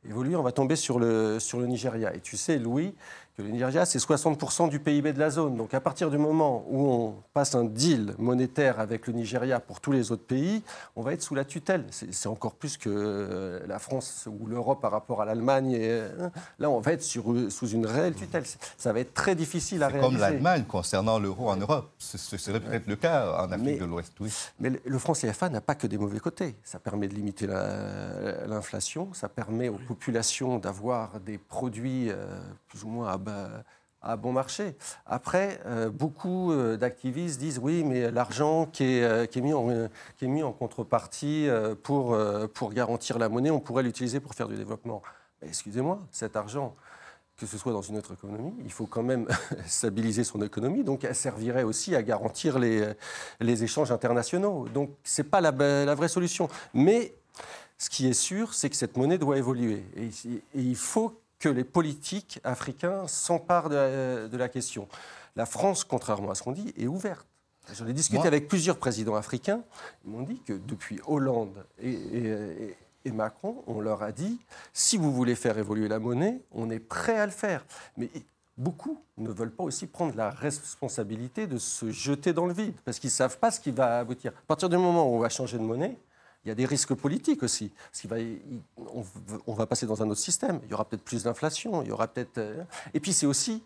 évoluer, 0.04 0.36
on 0.36 0.42
va 0.42 0.52
tomber 0.52 0.76
sur 0.76 0.98
le, 0.98 1.38
sur 1.40 1.58
le 1.60 1.66
Nigeria. 1.66 2.14
Et 2.14 2.20
tu 2.20 2.36
sais, 2.36 2.58
Louis, 2.58 2.94
le 3.42 3.48
Nigeria, 3.48 3.84
c'est 3.84 3.98
60% 3.98 4.68
du 4.68 4.80
PIB 4.80 5.12
de 5.12 5.18
la 5.18 5.30
zone. 5.30 5.56
Donc 5.56 5.74
à 5.74 5.80
partir 5.80 6.10
du 6.10 6.18
moment 6.18 6.64
où 6.68 6.88
on 6.88 7.14
passe 7.32 7.54
un 7.54 7.64
deal 7.64 8.14
monétaire 8.18 8.80
avec 8.80 9.06
le 9.06 9.12
Nigeria 9.12 9.60
pour 9.60 9.80
tous 9.80 9.92
les 9.92 10.12
autres 10.12 10.24
pays, 10.24 10.62
on 10.96 11.02
va 11.02 11.12
être 11.12 11.22
sous 11.22 11.34
la 11.34 11.44
tutelle. 11.44 11.84
C'est 11.90 12.28
encore 12.28 12.54
plus 12.54 12.76
que 12.76 12.88
euh, 12.88 13.60
la 13.66 13.78
France 13.78 14.28
ou 14.28 14.46
l'Europe 14.46 14.80
par 14.80 14.92
rapport 14.92 15.22
à 15.22 15.24
l'Allemagne. 15.24 15.76
Hein. 16.20 16.30
Là, 16.58 16.70
on 16.70 16.80
va 16.80 16.92
être 16.92 17.02
sur, 17.02 17.24
sous 17.50 17.68
une 17.68 17.86
réelle 17.86 18.14
tutelle. 18.14 18.44
Ça 18.76 18.92
va 18.92 19.00
être 19.00 19.14
très 19.14 19.34
difficile 19.34 19.82
à 19.82 19.88
réaliser. 19.88 20.12
Comme 20.12 20.20
l'Allemagne 20.20 20.64
concernant 20.64 21.18
l'euro 21.18 21.50
en 21.50 21.56
Europe. 21.56 21.90
Ce 21.98 22.18
serait 22.18 22.60
peut-être 22.60 22.86
le 22.86 22.96
cas 22.96 23.44
en 23.44 23.50
Afrique 23.52 23.80
de 23.80 23.84
l'Ouest, 23.84 24.12
oui. 24.20 24.32
Mais 24.58 24.70
le 24.84 24.98
franc 24.98 25.12
CFA 25.12 25.48
n'a 25.48 25.60
pas 25.60 25.74
que 25.74 25.86
des 25.86 25.98
mauvais 25.98 26.20
côtés. 26.20 26.56
Ça 26.62 26.78
permet 26.78 27.08
de 27.08 27.14
limiter 27.14 27.46
l'inflation, 27.46 29.12
ça 29.14 29.28
permet 29.28 29.68
aux 29.68 29.78
populations 29.78 30.58
d'avoir 30.58 31.20
des 31.20 31.38
produits 31.38 32.10
euh, 32.10 32.38
plus 32.68 32.84
ou 32.84 32.88
moins 32.88 33.08
à 33.08 33.18
bas 33.18 33.29
à 34.02 34.16
bon 34.16 34.32
marché. 34.32 34.76
Après, 35.06 35.60
euh, 35.66 35.90
beaucoup 35.90 36.52
euh, 36.52 36.76
d'activistes 36.76 37.38
disent 37.38 37.58
oui, 37.58 37.84
mais 37.84 38.10
l'argent 38.10 38.66
qui, 38.66 38.84
est, 38.84 39.02
euh, 39.02 39.26
mis 40.22 40.42
en, 40.42 40.52
contrepartie 40.52 41.48
pour, 41.82 42.16
garantir 42.72 43.18
la 43.18 43.28
monnaie, 43.28 43.50
on 43.50 43.60
pourrait 43.60 43.82
l'utiliser 43.82 44.20
pour 44.20 44.34
faire 44.34 44.48
du 44.48 44.56
développement. 44.56 45.02
Excusez-moi, 45.42 46.00
cet 46.10 46.36
argent, 46.36 46.74
que 47.36 47.46
ce 47.46 47.56
soit 47.56 47.72
dans 47.72 47.82
une 47.82 47.96
autre 47.96 48.12
économie, 48.12 48.54
il 48.64 48.72
faut 48.72 48.86
quand 48.86 49.02
même 49.02 49.26
stabiliser 49.66 50.24
son 50.24 50.42
économie, 50.42 50.84
donc 50.84 51.04
elle 51.04 51.14
servirait 51.14 51.62
aussi 51.62 51.94
à 51.94 52.02
garantir 52.02 52.58
les, 52.58 52.94
échanges 53.40 53.92
internationaux. 53.92 54.66
Donc 54.68 54.90
ce 55.04 55.22
n'est 55.22 55.28
pas 55.28 55.40
la, 55.40 55.50
la, 55.50 55.94
vraie 55.94 56.08
solution. 56.08 56.48
Mais 56.74 57.14
ce 57.78 57.88
qui 57.88 58.08
est 58.08 58.14
sûr, 58.14 58.54
c'est 58.54 58.68
que 58.68 58.76
cette 58.76 58.96
monnaie 58.96 59.18
doit 59.18 59.38
évoluer. 59.38 59.84
Et, 59.96 60.08
et 60.28 60.42
il 60.60 60.76
faut 60.76 61.19
que 61.40 61.48
les 61.48 61.64
politiques 61.64 62.38
africains 62.44 63.08
s'emparent 63.08 63.70
de, 63.70 64.36
la 64.36 64.48
question. 64.48 64.86
La 65.34 65.46
France, 65.46 65.82
contrairement 65.82 66.30
à 66.30 66.34
ce 66.34 66.42
qu'on 66.42 66.52
dit, 66.52 66.72
est 66.76 66.86
ouverte. 66.86 67.26
J'en 67.74 67.86
ai 67.86 67.92
discuté 67.92 68.26
avec 68.26 68.46
plusieurs 68.46 68.76
présidents 68.76 69.16
africains. 69.16 69.62
Ils 70.04 70.10
m'ont 70.10 70.22
dit 70.22 70.40
que 70.46 70.52
depuis 70.52 71.00
Hollande 71.06 71.64
et, 71.82 72.74
Macron, 73.06 73.64
on 73.66 73.80
leur 73.80 74.02
a 74.02 74.12
dit 74.12 74.38
si 74.72 74.96
vous 74.96 75.12
voulez 75.12 75.34
faire 75.34 75.56
évoluer 75.56 75.88
la 75.88 75.98
monnaie, 75.98 76.40
on 76.52 76.70
est 76.70 76.78
prêt 76.78 77.18
à 77.18 77.26
le 77.26 77.32
faire. 77.32 77.64
Mais 77.96 78.10
beaucoup 78.58 79.00
ne 79.16 79.30
veulent 79.30 79.52
pas 79.52 79.64
aussi 79.64 79.86
prendre 79.86 80.14
la 80.16 80.30
responsabilité 80.30 81.46
de 81.46 81.58
se 81.58 81.90
jeter 81.90 82.32
dans 82.32 82.46
le 82.46 82.52
vide 82.52 82.74
parce 82.84 82.98
qu'ils 82.98 83.08
ne 83.08 83.12
savent 83.12 83.38
pas 83.38 83.50
ce 83.50 83.60
qui 83.60 83.70
va 83.70 84.00
aboutir. 84.00 84.32
À 84.32 84.46
partir 84.46 84.68
du 84.68 84.76
moment 84.76 85.10
où 85.10 85.16
on 85.16 85.18
va 85.18 85.28
changer 85.28 85.56
de 85.56 85.62
monnaie, 85.62 85.96
il 86.44 86.48
y 86.48 86.50
a 86.50 86.54
des 86.54 86.66
risques 86.66 86.94
politiques 86.94 87.42
aussi. 87.42 87.72
va, 88.04 88.16
on, 89.46 89.54
va 89.54 89.66
passer 89.66 89.86
dans 89.86 90.02
un 90.02 90.10
autre 90.10 90.20
système. 90.20 90.60
Il 90.64 90.70
y 90.70 90.74
aura 90.74 90.84
peut-être 90.84 91.04
plus 91.04 91.24
d'inflation. 91.24 91.82
Il 91.82 91.88
y 91.88 91.92
aura 91.92 92.08
peut-être. 92.08 92.38
Euh, 92.38 92.64
et 92.94 93.00
puis 93.00 93.12
c'est 93.12 93.26
aussi 93.26 93.62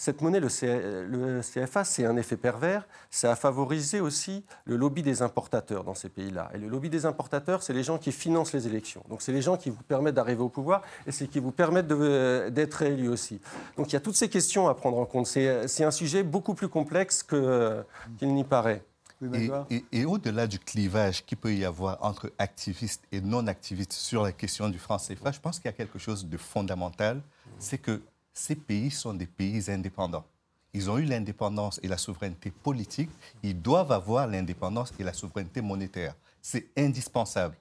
cette 0.00 0.22
monnaie, 0.22 0.38
le, 0.38 1.40
CFA, 1.40 1.82
c'est 1.82 2.04
un 2.04 2.16
effet 2.16 2.36
pervers. 2.36 2.86
Ça 3.10 3.32
a 3.32 3.36
favorisé 3.36 4.00
aussi 4.00 4.44
le 4.64 4.76
lobby 4.76 5.02
des 5.02 5.22
importateurs 5.22 5.82
dans 5.82 5.94
ces 5.94 6.08
pays-là. 6.08 6.50
Et 6.54 6.58
le 6.58 6.68
lobby 6.68 6.88
des 6.88 7.04
importateurs, 7.04 7.64
c'est 7.64 7.72
les 7.72 7.82
gens 7.82 7.98
qui 7.98 8.12
financent 8.12 8.52
les 8.52 8.68
élections. 8.68 9.02
Donc 9.08 9.22
c'est 9.22 9.32
les 9.32 9.42
gens 9.42 9.56
qui 9.56 9.70
vous 9.70 9.82
permettent 9.82 10.14
d'arriver 10.14 10.40
au 10.40 10.48
pouvoir 10.48 10.82
et 11.04 11.10
c'est 11.10 11.26
qui 11.26 11.40
vous 11.40 11.50
permettent 11.50 11.88
d'être 11.88 12.74
réélus 12.74 13.08
aussi. 13.08 13.40
Donc 13.76 13.88
il 13.88 13.94
y 13.94 13.96
a 13.96 14.00
toutes 14.00 14.14
ces 14.14 14.28
questions 14.28 14.68
à 14.68 14.74
prendre 14.74 14.98
en 14.98 15.04
compte. 15.04 15.26
C'est 15.26 15.84
un 15.84 15.90
sujet 15.90 16.22
beaucoup 16.22 16.54
plus 16.54 16.68
complexe 16.68 17.24
qu'il 17.24 18.32
n'y 18.32 18.44
paraît 18.44 18.84
et, 19.92 20.04
au-delà 20.04 20.46
du 20.46 20.58
clivage 20.58 21.24
qu'il 21.24 21.38
peut 21.38 21.54
y 21.54 21.64
avoir 21.64 22.02
entre 22.04 22.32
activistes 22.38 23.02
et 23.10 23.20
non-activistes 23.20 23.92
sur 23.92 24.22
la 24.22 24.32
question 24.32 24.68
du 24.68 24.78
franc 24.78 24.98
CFA, 24.98 25.32
je 25.32 25.40
pense 25.40 25.58
qu'il 25.58 25.66
y 25.66 25.74
a 25.74 25.76
quelque 25.76 25.98
chose 25.98 26.26
de 26.26 26.36
fondamental, 26.36 27.22
c'est 27.58 27.78
que 27.78 28.00
ces 28.32 28.54
pays 28.54 28.90
sont 28.90 29.14
des 29.14 29.26
pays 29.26 29.70
indépendants. 29.70 30.24
Ils 30.74 30.90
ont 30.90 30.98
eu 30.98 31.04
l'indépendance 31.04 31.80
et 31.82 31.88
la 31.88 31.98
souveraineté 31.98 32.50
politique, 32.50 33.10
ils 33.42 33.60
doivent 33.60 33.90
avoir 33.90 34.28
l'indépendance 34.28 34.92
et 34.98 35.02
la 35.02 35.12
souveraineté 35.12 35.60
monétaire. 35.60 36.14
C'est 36.40 36.68
indispensable. 36.76 37.56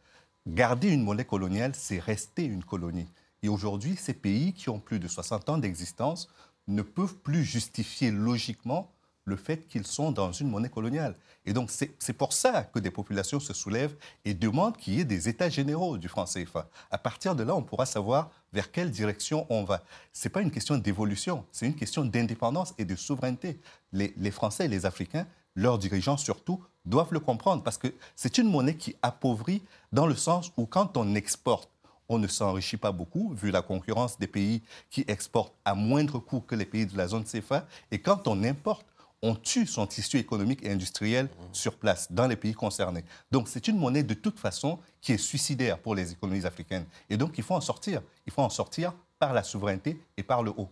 Garder 0.46 0.90
une 0.90 1.04
monnaie 1.04 1.26
coloniale, 1.26 1.74
c'est 1.74 2.00
rester 2.00 2.44
une 2.44 2.64
colonie. 2.64 3.08
Et 3.42 3.50
aujourd'hui, 3.50 3.96
ces 3.96 4.14
pays 4.14 4.54
qui 4.54 4.70
ont 4.70 4.80
plus 4.80 5.00
de 5.00 5.08
60 5.08 5.50
ans 5.50 5.58
d'existence 5.58 6.30
ne 6.68 6.82
peuvent 6.82 7.16
plus 7.16 7.44
justifier 7.44 8.12
logiquement 8.12 8.92
le 9.28 9.36
fait 9.36 9.68
qu'ils 9.68 9.86
sont 9.86 10.12
dans 10.12 10.32
une 10.32 10.50
monnaie 10.50 10.70
coloniale. 10.70 11.14
Et 11.46 11.54
donc, 11.54 11.70
c'est 11.70 12.14
pour 12.14 12.34
ça 12.34 12.64
que 12.64 12.80
des 12.80 12.92
populations 12.92 13.40
se 13.40 13.54
soulèvent 13.54 13.96
et 14.26 14.34
demandent 14.34 14.76
qu'il 14.78 14.96
y 14.96 15.02
ait 15.02 15.06
des 15.06 15.30
états 15.30 15.50
généraux 15.50 15.98
du 15.98 16.08
franc 16.08 16.26
CFA. 16.26 16.70
À 16.92 16.98
partir 16.98 17.36
de 17.36 17.44
là, 17.44 17.56
on 17.56 17.62
pourra 17.62 17.86
savoir 17.86 18.32
vers 18.54 18.72
quelle 18.72 18.90
direction 18.90 19.46
on 19.50 19.64
va. 19.64 19.84
Ce 20.14 20.28
n'est 20.28 20.32
pas 20.32 20.42
une 20.42 20.52
question 20.52 20.78
d'évolution, 20.78 21.46
c'est 21.52 21.66
une 21.66 21.76
question 21.76 22.06
d'indépendance 22.06 22.74
et 22.78 22.86
de 22.86 22.96
souveraineté. 22.96 23.60
Les, 23.92 24.32
Français 24.32 24.66
et 24.66 24.70
les 24.70 24.86
Africains, 24.86 25.28
leurs 25.56 25.78
dirigeants 25.78 26.18
surtout, 26.18 26.64
doivent 26.86 27.14
le 27.14 27.20
comprendre 27.20 27.64
parce 27.64 27.78
que 27.78 27.94
c'est 28.16 28.38
une 28.38 28.50
monnaie 28.50 28.76
qui 28.76 28.96
appauvrit 29.02 29.62
dans 29.92 30.08
le 30.08 30.16
sens 30.16 30.52
où 30.56 30.66
quand 30.66 30.96
on 30.96 31.16
exporte, 31.16 31.70
on 32.08 32.18
ne 32.18 32.28
s'enrichit 32.28 32.78
pas 32.78 32.94
beaucoup, 32.94 33.34
vu 33.34 33.52
la 33.52 33.62
concurrence 33.62 34.18
des 34.20 34.28
pays 34.28 34.62
qui 34.90 35.04
exportent 35.10 35.54
à 35.66 35.76
moindre 35.76 36.20
coût 36.20 36.40
que 36.40 36.56
les 36.56 36.66
pays 36.66 36.86
de 36.86 36.96
la 36.98 37.08
zone 37.10 37.26
CFA. 37.26 37.68
Et 37.92 38.00
quand 38.00 38.30
on 38.30 38.44
importe, 38.46 38.86
on 39.22 39.36
tue 39.36 39.66
son 39.66 39.88
tissu 39.88 40.18
économique 40.18 40.64
et 40.64 40.72
industriel 40.72 41.28
sur 41.52 41.76
place, 41.76 42.12
dans 42.12 42.28
les 42.28 42.36
pays 42.36 42.54
concernés. 42.54 43.04
Donc 43.32 43.48
c'est 43.48 43.68
une 43.68 43.78
monnaie 43.78 44.04
de 44.04 44.14
toute 44.14 44.40
façon 44.40 44.80
qui 45.02 45.14
est 45.14 45.18
suicidaire 45.18 45.80
pour 45.80 45.96
les 45.96 46.12
économies 46.12 46.46
africaines. 46.46 46.86
Et 47.10 47.18
donc 47.18 47.38
il 47.38 47.44
faut 47.44 47.56
en 47.56 47.62
sortir. 47.62 48.02
Il 48.26 48.34
faut 48.34 48.44
en 48.44 48.50
sortir 48.50 48.94
par 49.20 49.34
la 49.34 49.44
souveraineté 49.44 50.00
et 50.18 50.24
par 50.24 50.44
le 50.44 50.52
haut. 50.52 50.70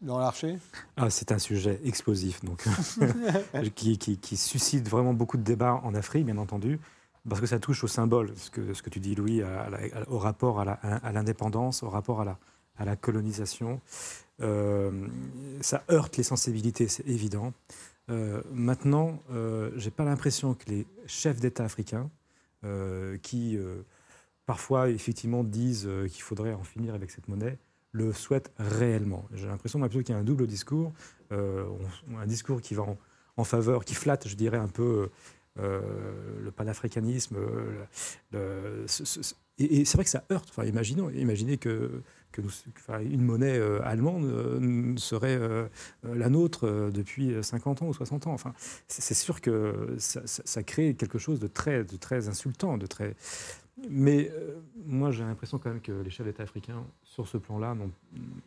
Dans 0.00 0.18
l'archer? 0.18 0.58
Ah, 0.96 1.10
C'est 1.10 1.30
un 1.30 1.38
sujet 1.38 1.80
explosif, 1.84 2.44
donc, 2.44 2.64
qui, 3.74 4.36
suscite 4.36 4.88
vraiment 4.88 5.14
beaucoup 5.14 5.36
de 5.36 5.44
débats 5.44 5.80
en 5.84 5.94
Afrique, 5.94 6.26
bien 6.26 6.38
entendu, 6.38 6.80
parce 7.28 7.40
que 7.40 7.46
ça 7.46 7.60
touche 7.60 7.84
au 7.84 7.86
symbole, 7.86 8.32
ce 8.36 8.50
que, 8.50 8.74
ce 8.74 8.82
que 8.82 8.90
tu 8.90 8.98
dis, 8.98 9.14
Louis, 9.14 9.42
au 10.08 10.18
rapport 10.18 10.60
à 10.60 11.12
l'indépendance, 11.12 11.84
au 11.84 11.88
rapport 11.88 12.20
à 12.20 12.24
la, 12.24 12.38
à 12.78 12.84
la 12.84 12.96
colonisation. 12.96 13.80
Euh, 14.42 14.90
ça 15.60 15.84
heurte 15.90 16.16
les 16.16 16.22
sensibilités, 16.22 16.88
c'est 16.88 17.06
évident. 17.06 17.52
Euh, 18.10 18.42
maintenant, 18.52 19.22
euh, 19.30 19.70
je 19.76 19.84
n'ai 19.84 19.90
pas 19.90 20.04
l'impression 20.04 20.54
que 20.54 20.68
les 20.68 20.86
chefs 21.06 21.40
d'État 21.40 21.64
africains, 21.64 22.10
qui 23.22 23.58
parfois 24.46 24.88
effectivement 24.88 25.42
disent 25.42 25.88
qu'il 26.08 26.22
faudrait 26.22 26.52
en 26.52 26.62
finir 26.62 26.94
avec 26.94 27.10
cette 27.10 27.26
monnaie, 27.26 27.58
le 27.90 28.12
souhaitent 28.12 28.52
réellement. 28.56 29.24
J'ai 29.34 29.48
l'impression 29.48 29.80
qu'il 29.88 30.10
y 30.10 30.12
a 30.12 30.16
un 30.16 30.22
double 30.22 30.46
discours, 30.46 30.92
un 31.32 32.26
discours 32.26 32.60
qui 32.60 32.74
va 32.74 32.84
en, 33.36 33.42
faveur, 33.42 33.84
qui 33.84 33.96
flatte, 33.96 34.28
je 34.28 34.36
dirais, 34.36 34.58
un 34.58 34.68
peu 34.68 35.10
le 35.56 36.50
panafricanisme. 36.54 37.36
et, 38.32 39.84
c'est 39.84 39.96
vrai 39.96 40.04
que 40.04 40.10
ça 40.10 40.22
heurte. 40.30 40.46
Enfin, 40.50 40.64
imaginons, 40.64 41.10
imaginez 41.10 41.56
que 41.56 42.00
que 42.32 42.42
une 43.02 43.22
monnaie 43.22 43.58
euh, 43.58 43.80
allemande 43.84 44.24
euh, 44.24 44.96
serait 44.96 45.36
euh, 45.36 45.68
la 46.02 46.28
nôtre 46.28 46.90
depuis 46.92 47.32
50 47.42 47.82
ans 47.82 47.86
ou 47.86 47.94
60 47.94 48.26
ans. 48.26 48.32
Enfin, 48.32 48.54
c'est 48.88 49.14
sûr 49.14 49.40
que 49.40 49.96
ça, 49.98 50.62
crée 50.62 50.94
quelque 50.94 51.18
chose 51.18 51.38
de 51.38 51.46
très, 51.46 51.84
de 51.84 51.96
très 51.96 52.28
insultant, 52.28 52.78
de 52.78 52.86
très. 52.86 53.14
Mais 53.88 54.30
moi, 54.86 55.10
j'ai 55.10 55.24
l'impression 55.24 55.58
quand 55.58 55.70
même 55.70 55.80
que 55.80 55.92
les 55.92 56.10
chefs 56.10 56.26
d'État 56.26 56.42
africains, 56.42 56.84
sur 57.02 57.26
ce 57.26 57.36
plan-là, 57.36 57.74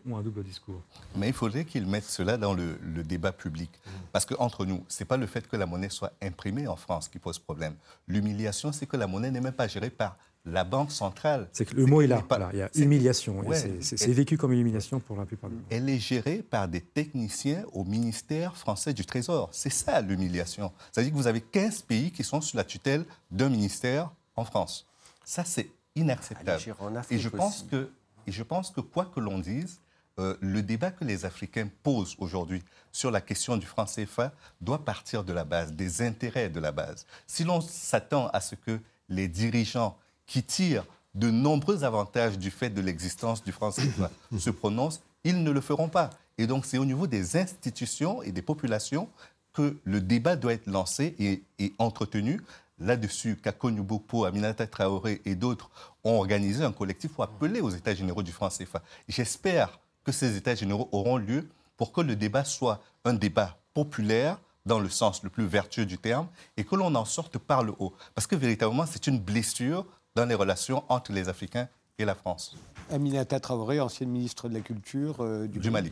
ont, 0.07 0.17
un 0.17 0.21
double 0.21 0.43
discours. 0.43 0.81
Mais 1.15 1.27
il 1.27 1.33
faudrait 1.33 1.65
qu'ils 1.65 1.87
mettent 1.87 2.03
cela 2.03 2.37
dans 2.37 2.53
le, 2.53 2.77
débat 3.03 3.31
public. 3.31 3.69
Parce 4.11 4.25
qu'entre 4.25 4.65
nous, 4.65 4.83
ce 4.87 5.03
n'est 5.03 5.07
pas 5.07 5.17
le 5.17 5.27
fait 5.27 5.47
que 5.47 5.57
la 5.57 5.65
monnaie 5.65 5.89
soit 5.89 6.13
imprimée 6.21 6.67
en 6.67 6.75
France 6.75 7.09
qui 7.09 7.19
pose 7.19 7.39
problème. 7.39 7.75
L'humiliation, 8.07 8.71
c'est 8.71 8.85
que 8.85 8.97
la 8.97 9.07
monnaie 9.07 9.31
n'est 9.31 9.41
même 9.41 9.53
pas 9.53 9.67
gérée 9.67 9.89
par 9.89 10.17
la 10.45 10.63
Banque 10.63 10.91
centrale. 10.91 11.47
C'est 11.51 11.65
que 11.65 11.75
le 11.75 11.85
mot 11.85 12.01
est 12.01 12.07
là. 12.07 12.23
il 12.53 12.59
y 12.59 12.61
a 12.61 12.69
humiliation. 12.75 13.43
c'est 13.81 14.07
vécu 14.07 14.37
comme 14.37 14.51
une 14.53 14.59
humiliation 14.59 14.99
pour 14.99 15.17
la 15.17 15.25
plupart 15.25 15.49
des 15.49 15.57
Elle 15.69 15.89
est 15.89 15.99
gérée 15.99 16.43
par 16.47 16.67
des 16.67 16.81
techniciens 16.81 17.63
au 17.73 17.83
ministère 17.83 18.55
français 18.55 18.93
du 18.93 19.05
Trésor. 19.05 19.49
C'est 19.51 19.71
ça 19.71 20.01
l'humiliation. 20.01 20.71
C'est-à-dire 20.91 21.11
que 21.11 21.17
vous 21.17 21.27
avez 21.27 21.41
15 21.41 21.81
pays 21.81 22.11
qui 22.11 22.23
sont 22.23 22.41
sous 22.41 22.57
la 22.57 22.63
tutelle 22.63 23.05
d'un 23.31 23.49
ministère 23.49 24.11
en 24.35 24.45
France. 24.45 24.85
Ça, 25.23 25.43
c'est 25.43 25.69
inacceptable. 25.95 26.61
Et 27.09 27.17
je, 27.17 27.29
pense 27.29 27.63
que, 27.63 27.89
et 28.27 28.31
je 28.31 28.43
pense 28.43 28.69
que, 28.69 28.81
quoi 28.81 29.05
que 29.05 29.19
l'on 29.19 29.39
dise, 29.39 29.79
euh, 30.19 30.37
le 30.39 30.61
débat 30.61 30.91
que 30.91 31.03
les 31.03 31.25
Africains 31.25 31.67
posent 31.83 32.15
aujourd'hui 32.19 32.63
sur 32.91 33.11
la 33.11 33.19
question 33.19 33.57
du 33.57 33.65
franc 33.65 33.85
CFA 33.85 34.31
doit 34.61 34.85
partir 34.85 35.23
de 35.23 35.33
la 35.33 35.43
base, 35.43 35.73
des 35.73 36.01
intérêts 36.01 36.49
de 36.49 36.59
la 36.59 36.71
base. 36.71 37.05
Si 37.27 37.43
l'on 37.43 37.59
s'attend 37.59 38.27
à 38.27 38.39
ce 38.39 38.55
que 38.55 38.79
les 39.09 39.27
dirigeants 39.27 39.97
qui 40.25 40.43
tirent 40.43 40.85
de 41.13 41.31
nombreux 41.31 41.83
avantages 41.83 42.37
du 42.37 42.51
fait 42.51 42.69
de 42.69 42.81
l'existence 42.81 43.43
du 43.43 43.51
franc 43.51 43.71
CFA 43.71 44.11
se 44.37 44.49
prononcent, 44.49 45.01
ils 45.23 45.43
ne 45.43 45.51
le 45.51 45.61
feront 45.61 45.87
pas. 45.87 46.09
Et 46.37 46.47
donc 46.47 46.65
c'est 46.65 46.77
au 46.77 46.85
niveau 46.85 47.07
des 47.07 47.37
institutions 47.37 48.21
et 48.21 48.31
des 48.31 48.41
populations 48.41 49.09
que 49.53 49.77
le 49.85 50.01
débat 50.01 50.35
doit 50.35 50.53
être 50.53 50.67
lancé 50.67 51.15
et, 51.57 51.73
entretenu. 51.79 52.41
Là-dessus, 52.77 53.37
Kako 53.37 53.71
Nyubokpo, 53.71 54.25
Aminata 54.25 54.67
Traoré 54.67 55.21
et 55.23 55.35
d'autres 55.35 55.69
ont 56.03 56.17
organisé 56.17 56.63
un 56.65 56.73
collectif 56.73 57.13
pour 57.13 57.23
appeler 57.23 57.61
aux 57.61 57.69
États 57.69 57.95
généraux 57.95 58.21
du 58.21 58.33
franc 58.33 58.49
CFA. 58.49 58.81
J'espère 59.07 59.79
que 60.03 60.11
ces 60.11 60.35
États 60.35 60.55
généraux 60.55 60.89
auront 60.91 61.15
lieu 61.15 61.47
pour 61.77 61.93
que 61.93 62.01
le 62.01 62.17
débat 62.17 62.43
soit 62.43 62.81
un 63.05 63.13
débat 63.13 63.57
populaire 63.73 64.37
dans 64.65 64.79
le 64.79 64.89
sens 64.89 65.23
le 65.23 65.29
plus 65.29 65.45
vertueux 65.45 65.85
du 65.85 65.97
terme 65.97 66.27
et 66.57 66.65
que 66.65 66.75
l'on 66.75 66.93
en 66.95 67.05
sorte 67.05 67.37
par 67.37 67.63
le 67.63 67.73
haut. 67.79 67.93
Parce 68.13 68.27
que 68.27 68.35
véritablement, 68.35 68.85
c'est 68.85 69.07
une 69.07 69.19
blessure 69.19 69.85
dans 70.15 70.25
les 70.25 70.35
relations 70.35 70.83
entre 70.89 71.11
les 71.11 71.29
Africains 71.29 71.67
et 71.99 72.05
la 72.05 72.15
France. 72.15 72.55
Aminata 72.89 73.39
Traoré, 73.39 73.79
ancienne 73.79 74.09
ministre 74.09 74.47
de 74.47 74.53
la 74.53 74.61
Culture 74.61 75.17
euh, 75.19 75.47
du, 75.47 75.69
Mali. 75.69 75.91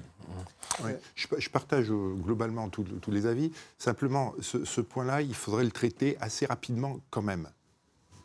je, 1.16 1.50
partage 1.50 1.92
euh, 1.92 2.14
globalement 2.16 2.70
tous 2.70 3.12
les 3.12 3.26
avis. 3.26 3.52
Simplement, 3.78 4.34
ce, 4.40 4.82
point-là, 4.82 5.22
il 5.22 5.36
faudrait 5.36 5.64
le 5.64 5.72
traiter 5.72 6.18
assez 6.22 6.46
rapidement 6.46 7.00
quand 7.10 7.22
même. 7.22 7.50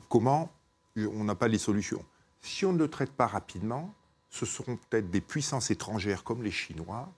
Comment 0.08 0.50
On 0.96 1.24
n'a 1.24 1.34
pas 1.34 1.48
les 1.48 1.58
solutions? 1.58 2.04
Si 2.40 2.64
on 2.64 2.72
ne 2.72 2.78
le 2.78 2.88
traite 2.88 3.10
pas 3.10 3.26
rapidement, 3.26 3.92
ce 4.30 4.46
seront 4.46 4.76
peut-être 4.76 5.10
des 5.10 5.20
puissances 5.20 5.70
étrangères 5.70 6.22
comme 6.22 6.42
les 6.42 6.50
Chinois, 6.50 7.10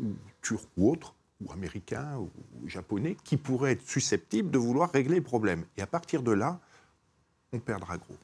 ou 0.00 0.12
Turcs 0.40 0.66
ou 0.76 0.90
autres, 0.90 1.14
ou 1.44 1.52
Américains 1.52 2.16
ou 2.16 2.30
Japonais, 2.68 3.16
qui 3.24 3.36
pourraient 3.36 3.72
être 3.72 3.86
susceptibles 3.86 4.50
de 4.50 4.58
vouloir 4.58 4.90
régler 4.90 5.16
le 5.16 5.22
problème. 5.22 5.64
Et 5.76 5.82
à 5.82 5.86
partir 5.86 6.22
de 6.22 6.30
là, 6.30 6.60
on 7.52 7.58
perdra 7.58 7.96
gros. 7.98 8.16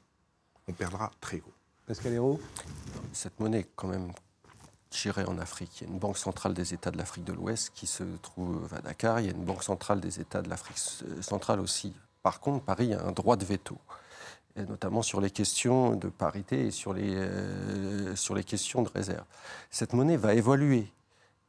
On 0.69 0.73
perdra 0.73 1.11
très 1.21 1.39
gros. 1.39 1.53
Pascal 1.87 2.13
Hérault 2.13 2.41
Cette 3.13 3.39
monnaie, 3.41 3.67
quand 3.77 3.89
même, 3.89 4.13
gérée 4.91 5.25
en 5.25 5.39
Afrique. 5.39 5.81
Il 5.81 5.87
y 5.87 5.91
a 5.91 5.93
une 5.93 5.99
banque 5.99 6.19
centrale 6.19 6.55
des 6.55 6.75
États 6.75 6.91
de 6.91 6.99
l'Afrique 6.99 7.25
de 7.25 7.33
l'Ouest 7.33 7.73
qui 7.75 7.87
se 7.87 8.05
trouve 8.23 8.69
à 8.75 8.81
Dakar. 8.81 9.21
Il 9.21 9.27
y 9.27 9.29
a 9.29 9.33
une 9.33 9.45
banque 9.45 9.63
centrale 9.63 10.01
des 10.01 10.21
États 10.21 10.43
de 10.43 10.49
l'Afrique 10.49 10.79
centrale 11.23 11.61
aussi. 11.61 11.95
Par 12.23 12.41
contre, 12.41 12.65
Paris 12.65 12.93
a 12.93 13.05
un 13.07 13.13
droit 13.13 13.37
de 13.37 13.45
veto, 13.45 13.79
et 14.57 14.63
notamment 14.63 15.03
sur 15.03 15.21
les 15.21 15.31
questions 15.31 15.95
de 15.95 16.09
parité 16.09 16.67
et 16.67 16.71
sur 16.71 16.93
les, 16.93 17.15
euh, 17.15 18.17
sur 18.17 18.35
les 18.35 18.45
questions 18.45 18.83
de 18.83 18.89
réserve. 18.89 19.25
Cette 19.71 19.93
monnaie 19.93 20.17
va 20.17 20.35
évoluer 20.35 20.93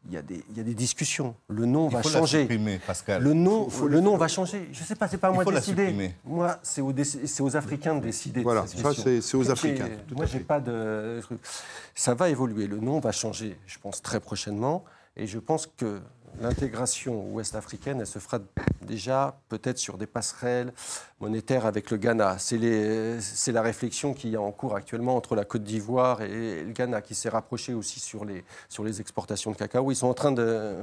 il 0.05 0.13
y, 0.13 0.17
a 0.17 0.21
des, 0.21 0.43
il 0.49 0.57
y, 0.57 0.59
a 0.61 0.63
des, 0.63 0.73
discussions. 0.73 1.35
Le 1.49 1.65
nom 1.65 1.87
va 1.89 2.01
changer. 2.01 2.47
Pascal. 2.87 3.21
Le 3.21 3.33
nom, 3.33 3.67
le 3.85 3.99
nom 3.99 4.17
va 4.17 4.27
changer. 4.27 4.69
Je 4.71 4.79
ne 4.79 4.85
sais 4.85 4.95
pas, 4.95 5.07
c'est 5.07 5.17
pas 5.17 5.27
à 5.27 5.31
moi 5.31 5.43
de 5.43 5.51
décider. 5.51 6.13
Moi, 6.23 6.57
c'est 6.63 6.81
aux, 6.81 6.93
aux, 7.41 7.55
Africains 7.55 7.95
de 7.95 8.01
décider. 8.01 8.41
Voilà, 8.41 8.65
ça 8.65 8.93
c'est 9.21 9.37
aux 9.37 9.51
Africains. 9.51 9.89
Moi, 10.15 10.25
j'ai 10.25 10.39
pas 10.39 10.59
de 10.59 11.21
Ça 11.93 12.13
va 12.13 12.29
évoluer. 12.29 12.67
Le 12.67 12.79
nom 12.79 12.99
va 12.99 13.11
changer, 13.11 13.57
je 13.67 13.77
pense 13.77 14.01
très 14.01 14.19
prochainement, 14.19 14.83
et 15.15 15.27
je 15.27 15.37
pense 15.37 15.67
que 15.67 15.99
l'intégration 16.39 17.29
ouest-africaine, 17.33 17.99
elle 17.99 18.07
se 18.07 18.19
fera 18.19 18.39
déjà 18.81 19.39
peut-être 19.49 19.77
sur 19.77 19.97
des 19.97 20.07
passerelles 20.07 20.73
monétaires 21.19 21.65
avec 21.65 21.91
le 21.91 21.97
Ghana. 21.97 22.37
C'est 22.39 23.51
la 23.51 23.61
réflexion 23.61 24.13
qui 24.13 24.33
est 24.33 24.37
en 24.37 24.51
cours 24.51 24.75
actuellement 24.75 25.15
entre 25.15 25.35
la 25.35 25.45
Côte 25.45 25.63
d'Ivoire 25.63 26.21
et 26.21 26.63
le 26.63 26.71
Ghana, 26.71 27.01
qui 27.01 27.15
s'est 27.15 27.29
rapproché 27.29 27.73
aussi 27.73 27.99
sur 27.99 28.25
les, 28.25 29.01
exportations 29.01 29.51
de 29.51 29.57
cacao. 29.57 29.91
Ils 29.91 29.95
sont 29.95 30.07
en 30.07 30.13
train 30.13 30.31
de... 30.31 30.75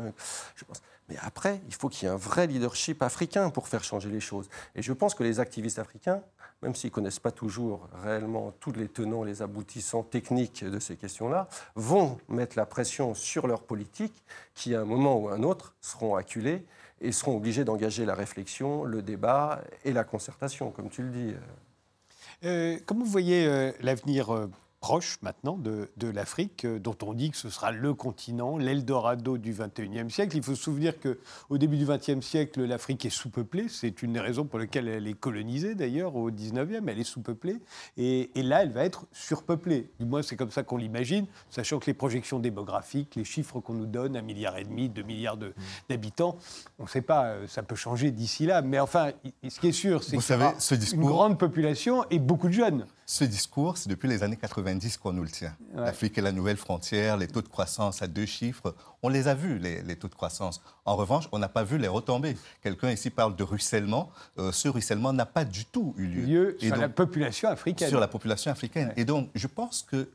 Mais 1.09 1.17
après, 1.23 1.61
il 1.69 1.75
faut 1.75 1.89
qu'il 1.89 2.09
y 2.09 2.11
ait 2.11 2.15
un 2.15 2.17
vrai 2.17 2.49
leadership 2.49 3.01
africain 3.01 3.51
pour 3.51 3.69
faire 3.69 3.85
changer 3.85 4.09
les 4.09 4.21
choses. 4.21 4.49
Et 4.75 4.83
je 4.83 4.93
pense 4.93 5.15
que 5.15 5.23
les 5.23 5.39
activistes 5.39 5.79
africains, 5.79 6.21
même 6.63 6.75
s'ils 6.75 6.91
ne 6.91 6.95
connaissent 6.95 7.21
pas 7.21 7.31
toujours 7.31 7.89
réellement 8.03 8.53
tous 8.59 8.73
les 8.73 8.89
tenants, 8.89 9.23
les 9.23 9.41
aboutissants 9.41 10.03
techniques 10.03 10.65
de 10.65 10.81
ces 10.81 10.97
questions-là, 10.97 11.49
vont 11.77 12.19
mettre 12.29 12.57
la 12.57 12.67
pression 12.67 13.15
sur 13.15 13.47
leur 13.47 13.63
politique 13.63 14.25
qui, 14.55 14.75
à 14.75 14.81
un 14.81 14.85
moment 14.85 15.17
ou 15.17 15.29
à 15.29 15.35
un 15.35 15.45
autre, 15.45 15.75
seront 15.81 16.17
acculés 16.17 16.67
et 17.01 17.13
seront 17.13 17.37
obligés 17.37 17.65
d'engager 17.65 18.05
la 18.05 18.15
réflexion, 18.15 18.85
le 18.85 19.03
débat 19.03 19.61
et 19.85 19.93
la 19.93 20.05
concertation, 20.05 20.71
comme 20.71 20.89
tu 20.89 21.03
le 21.03 21.11
dis. 21.11 21.35
Euh, 22.45 22.79
comment 22.87 23.05
vous 23.05 23.11
voyez 23.11 23.47
euh, 23.47 23.73
l'avenir 23.81 24.35
euh, 24.35 24.51
proche 24.81 25.19
maintenant 25.23 25.59
de, 25.59 25.89
l'Afrique, 26.09 26.65
euh, 26.65 26.79
dont 26.79 26.97
on 27.03 27.13
dit 27.13 27.31
que 27.31 27.37
ce 27.37 27.51
sera 27.51 27.73
le 27.73 27.95
continent, 27.95 28.59
l'Eldorado 28.59 29.39
du 29.39 29.53
21e 29.53 30.11
siècle. 30.11 30.37
Il 30.37 30.43
faut 30.43 30.55
se 30.55 30.63
souvenir 30.63 30.95
qu'au 31.01 31.59
début 31.59 31.77
du 31.77 31.87
20e 31.87 32.23
siècle, 32.23 32.65
l'Afrique 32.65 33.05
est 33.05 33.11
sous-peuplée. 33.11 33.67
C'est 33.69 34.03
une 34.03 34.13
des 34.13 34.21
raisons 34.21 34.45
pour 34.45 34.59
lesquelles 34.59 34.89
elle 34.89 35.07
est 35.09 35.15
colonisée 35.15 35.75
d'ailleurs 35.75 36.15
au 36.15 36.31
19e. 36.31 36.85
Elle 36.87 37.01
est 37.01 37.05
sous-peuplée. 37.05 37.61
Et, 37.97 38.31
là, 38.37 38.63
elle 38.63 38.73
va 38.73 38.85
être 38.85 39.07
surpeuplée. 39.13 39.91
Du 39.99 40.07
moins, 40.07 40.23
c'est 40.23 40.37
comme 40.37 40.51
ça 40.51 40.63
qu'on 40.63 40.77
l'imagine, 40.77 41.27
sachant 41.51 41.79
que 41.79 41.87
les 41.87 41.95
projections 41.95 42.39
démographiques, 42.39 43.17
les 43.17 43.25
chiffres 43.25 43.61
qu'on 43.61 43.75
nous 43.75 43.87
donne, 43.87 44.17
un 44.17 44.23
milliard 44.23 44.57
et 44.57 44.65
demi, 44.65 44.89
deux 44.89 45.03
milliards 45.03 45.37
mmh. 45.37 45.53
d'habitants, 45.89 46.37
on 46.79 46.85
ne 46.85 46.89
sait 46.89 47.03
pas, 47.03 47.27
euh, 47.27 47.47
ça 47.49 47.63
peut 47.63 47.75
changer 47.75 48.11
d'ici 48.11 48.47
là. 48.47 48.63
Mais 48.63 48.79
enfin, 48.79 49.11
ce 49.49 49.59
qui 49.59 49.69
est 49.69 49.73
sûr, 49.73 50.03
c'est 50.05 50.17
qu'il 50.17 50.35
y 50.35 50.39
aura 50.39 50.55
une 50.93 51.01
grande 51.01 51.39
population 51.39 52.05
et 52.11 52.19
beaucoup 52.19 52.49
de 52.49 52.53
jeunes. 52.53 52.87
Ce 53.09 53.25
discours, 53.25 53.77
c'est 53.77 53.89
depuis 53.89 54.09
les 54.09 54.25
années 54.25 54.37
90 54.67 54.97
qu'on 54.97 55.13
nous 55.13 55.23
le 55.23 55.29
tient. 55.29 55.57
L'Afrique 55.75 56.19
est 56.19 56.23
la 56.23 56.33
nouvelle 56.33 56.57
frontière, 56.57 57.17
les 57.17 57.29
taux 57.29 57.43
de 57.43 57.49
croissance 57.49 58.03
à 58.03 58.07
deux 58.07 58.27
chiffres, 58.27 58.75
on 59.03 59.09
les 59.09 59.29
a 59.29 59.35
vus, 59.35 59.59
les, 59.59 59.97
taux 59.97 60.09
de 60.09 60.15
croissance. 60.15 60.61
En 60.85 60.97
revanche, 60.97 61.29
on 61.33 61.39
n'a 61.39 61.49
pas 61.49 61.63
vu 61.63 61.79
les 61.79 61.89
retombées. 61.89 62.37
Quelqu'un 62.63 62.91
ici 62.91 63.11
parle 63.11 63.37
de 63.37 63.45
ruissellement. 63.45 64.11
Euh, 64.39 64.51
ce 64.51 64.69
ruissellement 64.69 65.13
n'a 65.13 65.27
pas 65.27 65.45
du 65.45 65.65
tout 65.65 65.95
eu 65.97 66.07
lieu. 66.07 66.23
lieu 66.23 66.57
sur 66.61 66.77
la 66.77 66.89
population 66.89 67.49
africaine. 67.49 67.89
Sur 67.89 68.01
la 68.01 68.09
population 68.09 68.51
africaine. 68.51 68.93
Et 68.97 69.05
donc, 69.05 69.31
je 69.35 69.47
pense 69.47 69.83
que 69.89 70.09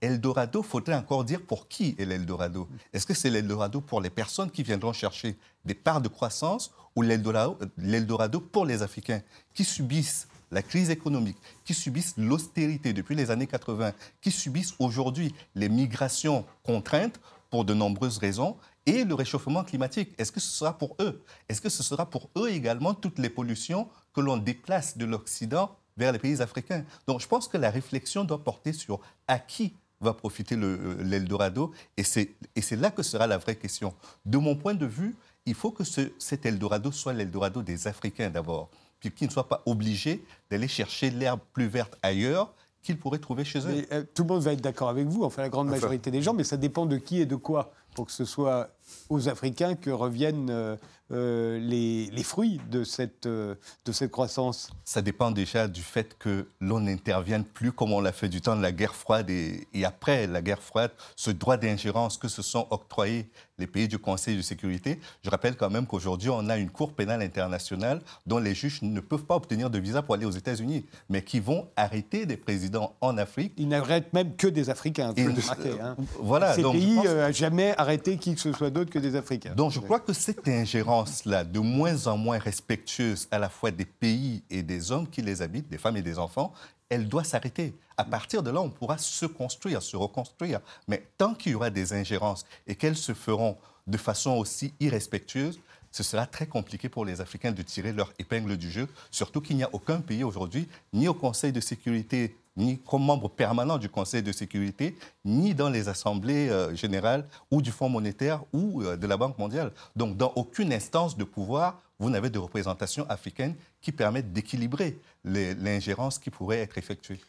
Eldorado, 0.00 0.62
faudrait 0.62 0.94
encore 0.94 1.24
dire 1.24 1.40
pour 1.40 1.68
qui 1.68 1.96
est 1.98 2.04
l'Eldorado. 2.04 2.68
Est-ce 2.92 3.06
que 3.06 3.14
c'est 3.14 3.30
l'Eldorado 3.30 3.80
pour 3.80 4.00
les 4.00 4.10
personnes 4.10 4.50
qui 4.50 4.62
viendront 4.62 4.92
chercher 4.92 5.36
des 5.64 5.74
parts 5.74 6.02
de 6.02 6.08
croissance 6.08 6.72
ou 6.94 7.02
l'Eldorado 7.02 8.40
pour 8.40 8.66
les 8.66 8.82
Africains 8.82 9.22
qui 9.54 9.64
subissent 9.64 10.28
la 10.50 10.62
crise 10.62 10.90
économique, 10.90 11.36
qui 11.64 11.74
subissent 11.74 12.14
l'austérité 12.16 12.92
depuis 12.92 13.14
les 13.14 13.30
années 13.30 13.46
80, 13.46 13.92
qui 14.20 14.30
subissent 14.30 14.74
aujourd'hui 14.78 15.34
les 15.54 15.68
migrations 15.68 16.44
contraintes 16.62 17.20
pour 17.50 17.64
de 17.64 17.74
nombreuses 17.74 18.18
raisons 18.18 18.56
et 18.86 19.04
le 19.04 19.14
réchauffement 19.14 19.64
climatique. 19.64 20.14
Est-ce 20.18 20.32
que 20.32 20.40
ce 20.40 20.50
sera 20.50 20.78
pour 20.78 20.96
eux? 21.00 21.22
Est-ce 21.48 21.60
que 21.60 21.68
ce 21.68 21.82
sera 21.82 22.08
pour 22.08 22.30
eux 22.36 22.50
également 22.50 22.94
toutes 22.94 23.18
les 23.18 23.30
pollutions 23.30 23.88
que 24.14 24.20
l'on 24.20 24.36
déplace 24.36 24.96
de 24.96 25.04
l'Occident 25.04 25.76
vers 25.96 26.12
les 26.12 26.18
pays 26.18 26.40
africains? 26.40 26.84
Donc 27.06 27.20
je 27.20 27.26
pense 27.26 27.48
que 27.48 27.56
la 27.56 27.70
réflexion 27.70 28.24
doit 28.24 28.42
porter 28.42 28.72
sur 28.72 29.00
à 29.26 29.38
qui 29.38 29.74
va 30.00 30.12
profiter 30.12 30.56
euh, 30.56 31.02
l'Eldorado 31.02 31.72
et 31.96 32.04
c'est 32.04 32.36
là 32.72 32.90
que 32.90 33.02
sera 33.02 33.26
la 33.26 33.38
vraie 33.38 33.56
question. 33.56 33.94
De 34.24 34.38
mon 34.38 34.54
point 34.54 34.74
de 34.74 34.86
vue, 34.86 35.16
il 35.46 35.54
faut 35.54 35.70
que 35.70 35.84
ce, 35.84 36.12
cet 36.18 36.44
Eldorado 36.44 36.92
soit 36.92 37.12
l'Eldorado 37.12 37.62
des 37.62 37.88
Africains 37.88 38.30
d'abord 38.30 38.68
puis 39.00 39.10
qu'ils 39.10 39.28
ne 39.28 39.32
soient 39.32 39.48
pas 39.48 39.62
obligés 39.66 40.24
d'aller 40.50 40.68
chercher 40.68 41.10
l'herbe 41.10 41.40
plus 41.52 41.66
verte 41.66 41.96
ailleurs 42.02 42.54
qu'ils 42.82 42.98
pourraient 42.98 43.18
trouver 43.18 43.44
chez 43.44 43.58
eux. 43.60 43.86
Euh, 43.92 44.04
tout 44.14 44.22
le 44.22 44.28
monde 44.28 44.42
va 44.42 44.52
être 44.52 44.60
d'accord 44.60 44.88
avec 44.88 45.06
vous, 45.06 45.24
enfin 45.24 45.42
la 45.42 45.48
grande 45.48 45.68
majorité 45.68 46.10
des 46.10 46.22
gens, 46.22 46.34
mais 46.34 46.44
ça 46.44 46.56
dépend 46.56 46.86
de 46.86 46.96
qui 46.96 47.20
et 47.20 47.26
de 47.26 47.36
quoi 47.36 47.72
pour 47.94 48.06
que 48.06 48.12
ce 48.12 48.24
soit 48.24 48.70
aux 49.08 49.28
Africains 49.28 49.74
que 49.74 49.90
reviennent 49.90 50.50
euh, 50.50 50.76
euh, 51.12 51.58
les, 51.58 52.22
fruits 52.22 52.60
de 52.70 52.82
cette, 52.82 53.28
de 53.28 53.56
cette 53.92 54.10
croissance 54.10 54.70
Ça 54.84 55.02
dépend 55.02 55.30
déjà 55.30 55.68
du 55.68 55.82
fait 55.82 56.18
que 56.18 56.48
l'on 56.60 56.80
n'intervienne 56.80 57.44
plus 57.44 57.70
comme 57.70 57.92
on 57.92 58.00
l'a 58.00 58.12
fait 58.12 58.28
du 58.28 58.40
temps 58.40 58.56
de 58.56 58.62
la 58.62 58.72
guerre 58.72 58.94
froide 58.94 59.30
et, 59.30 59.68
et 59.72 59.84
après 59.84 60.26
la 60.26 60.42
guerre 60.42 60.62
froide, 60.62 60.90
ce 61.14 61.30
droit 61.30 61.56
d'ingérence 61.56 62.18
que 62.18 62.28
se 62.28 62.42
sont 62.42 62.66
octroyés 62.70 63.30
les 63.58 63.66
pays 63.66 63.88
du 63.88 63.98
Conseil 63.98 64.36
de 64.36 64.42
sécurité. 64.42 65.00
Je 65.22 65.30
rappelle 65.30 65.56
quand 65.56 65.70
même 65.70 65.86
qu'aujourd'hui, 65.86 66.30
on 66.30 66.48
a 66.48 66.56
une 66.56 66.70
Cour 66.70 66.92
pénale 66.92 67.22
internationale 67.22 68.00
dont 68.26 68.38
les 68.38 68.54
juges 68.54 68.82
ne 68.82 69.00
peuvent 69.00 69.24
pas 69.24 69.36
obtenir 69.36 69.70
de 69.70 69.78
visa 69.78 70.02
pour 70.02 70.14
aller 70.14 70.26
aux 70.26 70.30
États-Unis, 70.30 70.84
mais 71.08 71.22
qui 71.22 71.40
vont 71.40 71.68
arrêter 71.76 72.26
des 72.26 72.36
présidents 72.36 72.94
en 73.00 73.16
Afrique. 73.16 73.52
Ils 73.56 73.68
n'arrêtent 73.68 74.12
même 74.12 74.36
que 74.36 74.46
des 74.46 74.68
Africains, 74.68 75.14
vous 75.16 75.28
le 75.28 75.80
hein. 75.80 75.96
Voilà, 76.20 76.54
Ces 76.54 76.62
pays 76.62 76.96
n'ont 76.96 77.06
euh, 77.06 77.32
jamais 77.32 77.74
arrêté 77.78 78.18
qui 78.18 78.34
que 78.34 78.40
ce 78.40 78.52
soit 78.52 78.70
que 78.84 78.98
des 78.98 79.16
Africains. 79.16 79.54
Donc 79.54 79.72
je 79.72 79.80
crois 79.80 80.00
que 80.00 80.12
cette 80.12 80.46
ingérence-là, 80.46 81.44
de 81.44 81.58
moins 81.60 82.06
en 82.06 82.16
moins 82.16 82.38
respectueuse 82.38 83.28
à 83.30 83.38
la 83.38 83.48
fois 83.48 83.70
des 83.70 83.84
pays 83.84 84.42
et 84.50 84.62
des 84.62 84.92
hommes 84.92 85.08
qui 85.08 85.22
les 85.22 85.42
habitent, 85.42 85.68
des 85.68 85.78
femmes 85.78 85.96
et 85.96 86.02
des 86.02 86.18
enfants, 86.18 86.52
elle 86.88 87.08
doit 87.08 87.24
s'arrêter. 87.24 87.74
À 87.96 88.04
partir 88.04 88.42
de 88.42 88.50
là, 88.50 88.60
on 88.60 88.70
pourra 88.70 88.98
se 88.98 89.26
construire, 89.26 89.82
se 89.82 89.96
reconstruire. 89.96 90.60
Mais 90.88 91.06
tant 91.16 91.34
qu'il 91.34 91.52
y 91.52 91.54
aura 91.54 91.70
des 91.70 91.92
ingérences 91.92 92.44
et 92.66 92.74
qu'elles 92.74 92.96
se 92.96 93.14
feront 93.14 93.56
de 93.86 93.96
façon 93.96 94.32
aussi 94.32 94.74
irrespectueuse, 94.80 95.58
ce 95.90 96.02
sera 96.02 96.26
très 96.26 96.46
compliqué 96.46 96.88
pour 96.88 97.04
les 97.04 97.20
Africains 97.20 97.52
de 97.52 97.62
tirer 97.62 97.92
leur 97.92 98.12
épingle 98.18 98.56
du 98.56 98.70
jeu, 98.70 98.86
surtout 99.10 99.40
qu'il 99.40 99.56
n'y 99.56 99.62
a 99.62 99.70
aucun 99.72 100.00
pays 100.00 100.24
aujourd'hui, 100.24 100.68
ni 100.92 101.08
au 101.08 101.14
Conseil 101.14 101.52
de 101.52 101.60
sécurité, 101.60 102.36
ni 102.56 102.78
comme 102.78 103.04
membre 103.04 103.28
permanent 103.28 103.78
du 103.78 103.88
Conseil 103.88 104.22
de 104.22 104.32
sécurité, 104.32 104.96
ni 105.24 105.54
dans 105.54 105.68
les 105.68 105.88
assemblées 105.88 106.48
euh, 106.48 106.74
générales 106.74 107.26
ou 107.50 107.62
du 107.62 107.70
Fonds 107.70 107.88
monétaire 107.88 108.42
ou 108.52 108.82
euh, 108.82 108.96
de 108.96 109.06
la 109.06 109.16
Banque 109.16 109.38
mondiale. 109.38 109.72
Donc, 109.94 110.16
dans 110.16 110.32
aucune 110.36 110.72
instance 110.72 111.16
de 111.16 111.24
pouvoir, 111.24 111.80
vous 111.98 112.10
n'avez 112.10 112.28
de 112.28 112.38
représentation 112.38 113.08
africaine 113.08 113.54
qui 113.80 113.90
permette 113.90 114.32
d'équilibrer 114.32 114.98
l'ingérence 115.24 116.18
qui 116.18 116.30
pourrait 116.30 116.58
être 116.58 116.76
effectuée. 116.76 117.20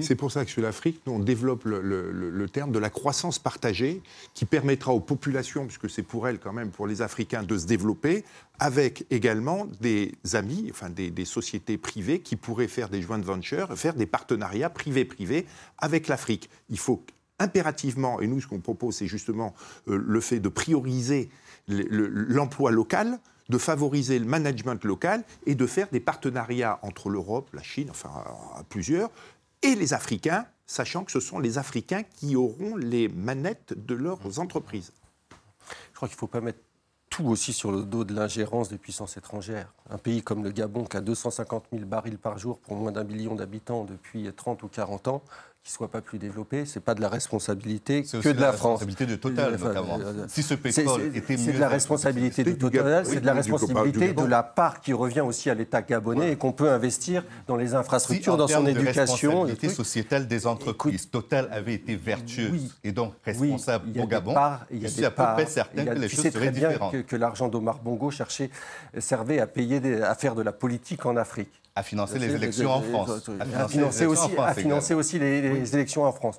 C'est 0.00 0.14
pour 0.14 0.32
ça 0.32 0.44
que 0.44 0.50
sur 0.50 0.62
l'Afrique, 0.62 1.02
nous, 1.06 1.12
on 1.14 1.18
développe 1.18 1.64
le, 1.64 2.46
terme 2.52 2.72
de 2.72 2.78
la 2.78 2.90
croissance 2.90 3.38
partagée 3.38 4.02
qui 4.32 4.46
permettra 4.46 4.92
aux 4.92 5.00
populations, 5.00 5.66
puisque 5.66 5.90
c'est 5.90 6.02
pour 6.02 6.28
elles 6.28 6.38
quand 6.38 6.52
même, 6.52 6.70
pour 6.70 6.86
les 6.86 7.02
Africains, 7.02 7.42
de 7.42 7.58
se 7.58 7.66
développer, 7.66 8.24
avec 8.58 9.04
également 9.10 9.66
des 9.80 10.12
amis, 10.32 10.68
enfin 10.70 10.88
des, 10.88 11.10
des 11.10 11.24
sociétés 11.24 11.76
privées 11.76 12.20
qui 12.20 12.36
pourraient 12.36 12.68
faire 12.68 12.88
des 12.88 13.02
joint 13.02 13.18
ventures, 13.18 13.76
faire 13.76 13.94
des 13.94 14.06
partenariats 14.06 14.70
privés-privés 14.70 15.46
avec 15.78 16.08
l'Afrique. 16.08 16.48
Il 16.70 16.78
faut 16.78 17.04
impérativement, 17.38 18.20
et 18.20 18.26
nous 18.26 18.40
ce 18.40 18.46
qu'on 18.46 18.60
propose, 18.60 18.96
c'est 18.96 19.06
justement 19.06 19.54
euh, 19.88 20.02
le 20.04 20.20
fait 20.20 20.40
de 20.40 20.48
prioriser 20.48 21.30
l'emploi 21.68 22.70
local, 22.70 23.18
de 23.48 23.58
favoriser 23.58 24.18
le 24.18 24.24
management 24.24 24.82
local 24.84 25.24
et 25.46 25.54
de 25.54 25.66
faire 25.66 25.88
des 25.90 26.00
partenariats 26.00 26.78
entre 26.82 27.10
l'Europe, 27.10 27.50
la 27.52 27.62
Chine, 27.62 27.88
enfin 27.90 28.24
plusieurs, 28.68 29.10
et 29.62 29.74
les 29.74 29.94
Africains, 29.94 30.46
sachant 30.66 31.04
que 31.04 31.12
ce 31.12 31.20
sont 31.20 31.38
les 31.38 31.58
Africains 31.58 32.02
qui 32.02 32.36
auront 32.36 32.76
les 32.76 33.08
manettes 33.08 33.74
de 33.76 33.94
leurs 33.94 34.38
entreprises. 34.38 34.92
Je 35.90 35.96
crois 35.96 36.08
qu'il 36.08 36.16
ne 36.16 36.20
faut 36.20 36.26
pas 36.26 36.40
mettre 36.40 36.60
tout 37.10 37.26
aussi 37.26 37.52
sur 37.52 37.70
le 37.70 37.84
dos 37.84 38.02
de 38.02 38.12
l'ingérence 38.12 38.70
des 38.70 38.78
puissances 38.78 39.16
étrangères. 39.16 39.72
Un 39.88 39.98
pays 39.98 40.22
comme 40.22 40.42
le 40.42 40.50
Gabon 40.50 40.84
qui 40.84 40.96
a 40.96 41.00
250 41.00 41.66
000 41.72 41.84
barils 41.84 42.18
par 42.18 42.38
jour 42.38 42.58
pour 42.58 42.74
moins 42.76 42.90
d'un 42.90 43.04
million 43.04 43.36
d'habitants 43.36 43.84
depuis 43.84 44.28
30 44.34 44.64
ou 44.64 44.68
40 44.68 45.08
ans, 45.08 45.22
qui 45.64 45.70
ne 45.72 45.76
soit 45.76 45.88
pas 45.88 46.02
plus 46.02 46.18
développé, 46.18 46.66
c'est 46.66 46.80
pas 46.80 46.94
de 46.94 47.00
la 47.00 47.08
responsabilité 47.08 48.02
que 48.02 48.32
de 48.32 48.38
la, 48.38 48.52
France. 48.52 48.80
C'est 48.80 48.84
responsabilité 48.84 49.06
de 49.06 49.16
Total, 49.16 49.52
notamment. 49.52 49.98
Euh, 49.98 50.26
si 50.28 50.42
ce 50.42 50.52
pétrole 50.52 51.10
était 51.14 51.38
mieux... 51.38 51.42
C'est 51.42 51.52
de 51.54 51.58
la 51.58 51.68
responsabilité 51.70 52.44
de 52.44 52.52
Total, 52.52 53.06
c'est 53.06 53.20
de 53.20 53.26
la 53.26 53.32
responsabilité 53.32 54.12
de 54.12 54.24
la 54.24 54.42
part 54.42 54.82
qui 54.82 54.92
revient 54.92 55.22
aussi 55.22 55.48
à 55.48 55.54
l'État 55.54 55.80
gabonais 55.80 56.32
et 56.32 56.36
qu'on 56.36 56.52
peut 56.52 56.70
investir 56.70 57.24
dans 57.46 57.56
les 57.56 57.74
infrastructures, 57.74 58.36
dans 58.36 58.46
son 58.46 58.66
éducation. 58.66 59.30
La 59.30 59.36
responsabilité 59.38 59.68
sociétale 59.70 60.28
des 60.28 60.46
entreprises. 60.46 61.08
Total 61.10 61.48
avait 61.50 61.74
été 61.74 61.96
vertueuse 61.96 62.76
et 62.84 62.92
donc 62.92 63.14
responsable 63.24 63.98
au 63.98 64.06
Gabon. 64.06 64.34
il 64.70 64.82
y 64.82 64.86
a 64.86 64.88
je 64.90 65.04
à 65.04 65.10
peu 65.10 65.22
près 65.22 65.46
certain 65.46 65.86
que 65.86 65.98
les 65.98 66.08
choses 66.10 66.28
seraient 66.28 66.50
différentes. 66.50 66.92
Que, 66.92 66.98
que 66.98 67.16
l'argent 67.16 67.48
d'Omar 67.48 67.78
Bongo 67.78 68.10
cherchait, 68.10 68.50
servait 68.98 69.38
à, 69.38 69.46
payer 69.46 70.02
à 70.02 70.14
faire 70.14 70.34
de 70.34 70.42
la 70.42 70.52
politique 70.52 71.06
en 71.06 71.16
Afrique 71.16 71.63
à 71.76 71.82
financer 71.82 72.18
les 72.20 72.32
élections 72.34 72.70
en 72.70 72.80
France. 72.80 73.30
À 73.40 73.68
financer, 73.68 74.06
aussi, 74.06 74.30
à 74.38 74.54
financer 74.54 74.94
aussi 74.94 75.18
les, 75.18 75.74
élections 75.74 76.04
en 76.04 76.12
France. 76.12 76.38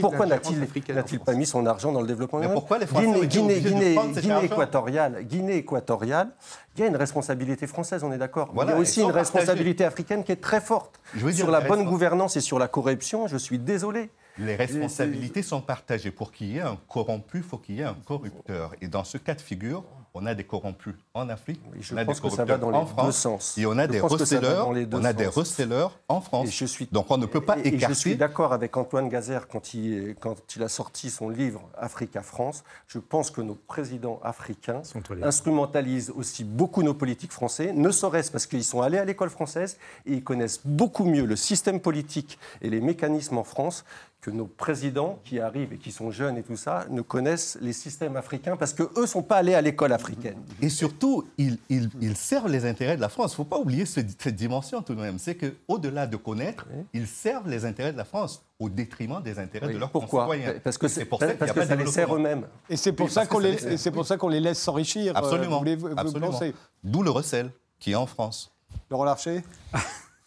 pourquoi 0.00 0.26
n'a-t-il 0.26 1.20
pas 1.20 1.34
mis 1.34 1.44
son 1.44 1.66
argent 1.66 1.92
dans 1.92 2.00
le 2.00 2.06
développement 2.06 2.40
pourquoi 2.48 2.78
les 2.78 2.86
Français 2.86 3.26
Guinée, 3.26 3.60
Guinée, 3.60 3.98
Guinée, 4.16 4.44
équatoriale, 4.44 5.24
Guinée 5.24 5.56
équatoriale, 5.56 6.30
il 6.76 6.80
y 6.80 6.84
a 6.84 6.86
une 6.86 6.96
responsabilité 6.96 7.66
française, 7.66 8.04
on 8.04 8.12
est 8.12 8.18
d'accord. 8.18 8.52
il 8.54 8.68
y 8.68 8.72
a 8.72 8.76
aussi 8.76 9.02
une 9.02 9.10
responsabilité 9.10 9.84
africaine 9.84 10.24
qui 10.24 10.32
est 10.32 10.40
très 10.40 10.60
forte. 10.60 11.00
sur 11.32 11.50
la 11.50 11.60
bonne 11.60 11.84
gouvernance 11.84 12.36
et 12.36 12.40
sur 12.40 12.58
la 12.58 12.68
corruption, 12.68 13.26
je 13.26 13.36
suis 13.36 13.58
désolé. 13.58 14.10
Les 14.38 14.56
responsabilités 14.56 15.42
sont 15.42 15.60
partagées. 15.60 16.10
Pour 16.10 16.32
qu'il 16.32 16.48
y 16.48 16.58
ait 16.58 16.62
un 16.62 16.78
corrompu, 16.88 17.38
il 17.38 17.42
faut 17.44 17.58
qu'il 17.58 17.76
y 17.76 17.80
ait 17.80 17.84
un 17.84 17.96
corrupteur. 18.04 18.72
Et 18.80 18.88
dans 18.88 19.04
ce 19.04 19.18
cas 19.18 19.34
de 19.34 19.40
figure, 19.40 19.84
on 20.16 20.26
a 20.26 20.34
des 20.34 20.44
corrompus 20.44 20.94
en 21.12 21.28
Afrique, 21.28 21.60
je 21.80 21.92
on 21.92 21.96
a 21.96 22.04
des 22.04 22.14
corrupteurs 22.14 22.58
dans 22.60 22.72
en 22.72 22.86
France, 22.86 23.16
sens. 23.16 23.58
et 23.58 23.66
on 23.66 23.76
a 23.76 23.88
des 23.88 23.98
receleurs, 23.98 24.68
on 24.68 25.04
a 25.04 25.12
des 25.12 25.26
receleurs 25.26 25.98
en 26.08 26.20
France. 26.20 26.50
Je 26.52 26.64
suis, 26.66 26.86
Donc 26.92 27.10
on 27.10 27.18
ne 27.18 27.26
peut 27.26 27.40
pas 27.40 27.58
écarter. 27.58 27.74
Et 27.74 27.80
je 27.80 27.92
suis 27.92 28.16
d'accord 28.16 28.52
avec 28.52 28.76
Antoine 28.76 29.08
Gazer 29.08 29.48
quand 29.48 29.74
il, 29.74 30.14
quand 30.20 30.36
il 30.54 30.62
a 30.62 30.68
sorti 30.68 31.10
son 31.10 31.28
livre 31.28 31.68
Afrique 31.76 32.14
à 32.14 32.22
France. 32.22 32.62
Je 32.86 33.00
pense 33.00 33.32
que 33.32 33.40
nos 33.40 33.56
présidents 33.56 34.20
africains 34.22 34.82
instrumentalisent 35.22 36.12
aussi 36.14 36.44
beaucoup 36.44 36.84
nos 36.84 36.94
politiques 36.94 37.32
français, 37.32 37.72
ne 37.72 37.90
serait-ce 37.90 38.30
parce 38.30 38.46
qu'ils 38.46 38.64
sont 38.64 38.82
allés 38.82 38.98
à 38.98 39.04
l'école 39.04 39.30
française 39.30 39.78
et 40.06 40.12
ils 40.12 40.24
connaissent 40.24 40.60
beaucoup 40.64 41.04
mieux 41.04 41.24
le 41.24 41.34
système 41.36 41.80
politique 41.80 42.38
et 42.62 42.70
les 42.70 42.80
mécanismes 42.80 43.38
en 43.38 43.44
France 43.44 43.84
que 44.24 44.30
nos 44.30 44.46
présidents 44.46 45.20
qui 45.22 45.38
arrivent 45.38 45.74
et 45.74 45.76
qui 45.76 45.92
sont 45.92 46.10
jeunes 46.10 46.38
et 46.38 46.42
tout 46.42 46.56
ça 46.56 46.86
ne 46.88 47.02
connaissent 47.02 47.58
les 47.60 47.74
systèmes 47.74 48.16
africains 48.16 48.56
parce 48.56 48.72
qu'eux 48.72 48.88
ne 48.96 49.04
sont 49.04 49.22
pas 49.22 49.36
allés 49.36 49.52
à 49.52 49.60
l'école 49.60 49.92
africaine. 49.92 50.38
Et 50.62 50.70
surtout, 50.70 51.28
ils, 51.36 51.58
servent 52.16 52.50
les 52.50 52.64
intérêts 52.64 52.96
de 52.96 53.02
la 53.02 53.10
France. 53.10 53.32
Il 53.32 53.34
ne 53.34 53.36
faut 53.36 53.44
pas 53.44 53.58
oublier 53.58 53.84
cette 53.84 54.28
dimension 54.28 54.80
tout 54.80 54.94
de 54.94 55.00
même. 55.02 55.18
C'est 55.18 55.34
qu'au-delà 55.34 56.06
de 56.06 56.16
connaître, 56.16 56.66
ils 56.94 57.06
servent 57.06 57.50
les 57.50 57.66
intérêts 57.66 57.92
de 57.92 57.98
la 57.98 58.06
France 58.06 58.42
au 58.58 58.70
détriment 58.70 59.22
des 59.22 59.38
intérêts 59.38 59.70
de 59.70 59.76
leurs 59.76 59.90
Pourquoi? 59.90 60.26
Parce 60.62 60.78
que, 60.78 60.88
c'est 60.88 61.04
pour 61.04 61.20
ça, 61.20 61.34
parce 61.34 61.52
que 61.52 61.66
ça 61.66 61.76
les 61.76 61.86
sert 61.86 62.14
eux-mêmes. 62.14 62.46
Et 62.70 62.78
c'est 62.78 62.92
pour, 62.92 63.10
ça 63.10 63.26
qu'on 63.26 63.40
les, 63.40 63.58
les, 63.58 64.40
laisse 64.40 64.58
s'enrichir. 64.58 65.14
Euh, 65.14 65.18
Absolument. 65.18 65.62
Absolument. 65.98 66.40
D'où 66.82 67.02
le 67.02 67.10
recel 67.10 67.50
qui 67.78 67.92
est 67.92 67.96
en 67.96 68.06
France. 68.06 68.50
Laurent 68.90 69.04
Larcher? 69.04 69.42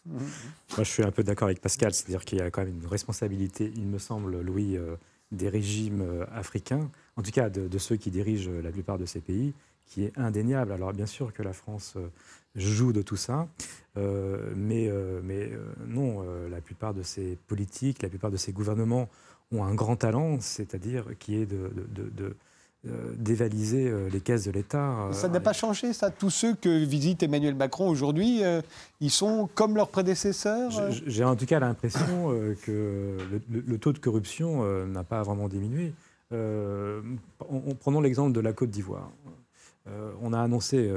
Moi, 0.08 0.84
je 0.84 0.84
suis 0.84 1.03
un 1.03 1.12
peu 1.12 1.24
d'accord 1.24 1.47
avec 1.47 1.62
Pascal, 1.62 1.93
c'est-à-dire 1.93 2.24
qu'il 2.24 2.39
y 2.39 2.41
a 2.41 2.49
quand 2.49 2.64
même 2.64 2.80
une 2.82 2.88
responsabilité, 2.88 3.72
il 3.76 3.88
me 3.88 3.97
semble, 3.97 4.41
Louis, 4.41 4.78
euh, 4.78 4.95
des 5.32 5.49
régimes 5.49 6.01
euh, 6.01 6.26
africains, 6.32 6.89
en 7.16 7.22
tout 7.22 7.32
cas 7.32 7.49
de, 7.49 7.78
ceux 7.78 7.97
qui 7.97 8.12
dirigent 8.12 8.51
la 8.64 8.72
plupart 8.72 8.97
de 8.97 9.05
ces 9.05 9.20
pays, 9.20 9.53
qui 9.86 10.03
est 10.03 10.18
indéniable. 10.18 10.72
Alors 10.72 10.93
bien 10.93 11.05
sûr 11.05 11.34
que 11.34 11.43
la 11.43 11.53
France 11.53 11.93
euh, 11.97 12.08
joue 12.55 12.93
de 12.93 13.01
tout 13.01 13.16
ça, 13.16 13.47
mais, 14.55 14.91
mais 15.24 15.51
non, 15.88 16.24
la 16.47 16.62
plupart 16.62 16.93
de 16.93 17.01
ces 17.01 17.36
politiques, 17.47 18.03
la 18.03 18.10
plupart 18.10 18.30
de 18.30 18.38
ces 18.38 18.51
gouvernements 18.51 19.10
ont 19.51 19.64
un 19.64 19.74
grand 19.74 19.95
talent, 19.95 20.39
c'est-à-dire 20.39 21.05
qui 21.20 21.36
est 21.36 21.45
de, 21.45 21.72
euh, 22.20 22.34
dévaliser 23.18 23.88
euh, 23.88 24.10
les 24.10 24.20
caisses 24.20 24.46
de 24.46 24.52
l'État. 24.52 25.08
Euh, 25.08 25.14
ça 25.14 25.28
n'a 25.28 25.40
pas 25.40 25.54
changé, 25.54 25.94
ça 25.94 26.10
Tous 26.10 26.30
ceux 26.30 26.54
que 26.56 26.70
visite 26.84 27.24
Emmanuel 27.24 27.56
Macron 27.56 27.90
aujourd'hui, 27.90 28.42
ils 29.02 29.12
sont 29.12 29.50
comme 29.56 29.76
leurs 29.76 29.90
prédécesseurs 29.90 30.72
J'ai 31.06 31.24
en 31.24 31.36
tout 31.36 31.46
cas 31.46 31.60
l'impression 31.60 32.34
que 32.64 33.18
le, 33.50 33.78
taux 33.78 33.94
de 33.94 34.00
corruption 34.00 34.64
n'a 34.86 35.04
pas 35.04 35.24
vraiment 35.24 35.48
diminué. 35.48 35.94
prenons 36.30 38.02
l'exemple 38.02 38.32
de 38.32 38.40
la 38.40 38.54
Côte 38.54 38.70
d'Ivoire. 38.70 39.12
on 40.22 40.34
a 40.34 40.40
annoncé 40.40 40.92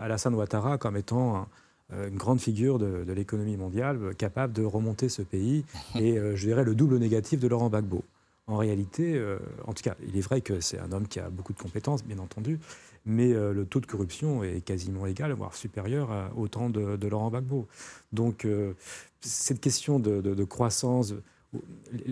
Alassane 0.00 0.34
Ouattara 0.34 0.78
comme 0.78 0.96
étant 0.96 1.46
une 1.92 2.16
grande 2.16 2.40
figure 2.40 2.78
de, 2.78 3.04
de 3.04 3.12
l'économie 3.12 3.56
mondiale, 3.56 4.14
capable 4.16 4.52
de 4.52 4.64
remonter 4.64 5.08
ce 5.08 5.22
pays, 5.22 5.64
et 5.96 6.16
je 6.16 6.46
dirais 6.46 6.64
le 6.64 6.74
double 6.74 6.98
négatif 6.98 7.40
de 7.40 7.48
Laurent 7.48 7.68
Gbagbo. 7.68 8.04
En 8.50 8.56
réalité, 8.56 9.16
euh, 9.16 9.38
en 9.64 9.72
tout 9.72 9.84
cas, 9.84 9.94
il 10.04 10.16
est 10.16 10.20
vrai 10.20 10.40
que 10.40 10.58
c'est 10.58 10.80
un 10.80 10.90
homme 10.90 11.06
qui 11.06 11.20
a 11.20 11.30
beaucoup 11.30 11.52
de 11.52 11.58
compétences, 11.58 12.02
bien 12.02 12.18
entendu, 12.18 12.58
mais 13.06 13.32
euh, 13.32 13.52
le 13.52 13.64
taux 13.64 13.78
de 13.78 13.86
corruption 13.86 14.42
est 14.42 14.60
quasiment 14.60 15.06
égal, 15.06 15.30
voire 15.32 15.54
supérieur 15.54 16.32
au 16.36 16.48
temps 16.48 16.68
de, 16.68 17.06
Laurent 17.06 17.30
Gbagbo. 17.30 17.68
Donc, 18.12 18.44
euh, 18.44 18.72
cette 19.20 19.60
question 19.60 20.00
de, 20.00 20.44
croissance, 20.44 21.14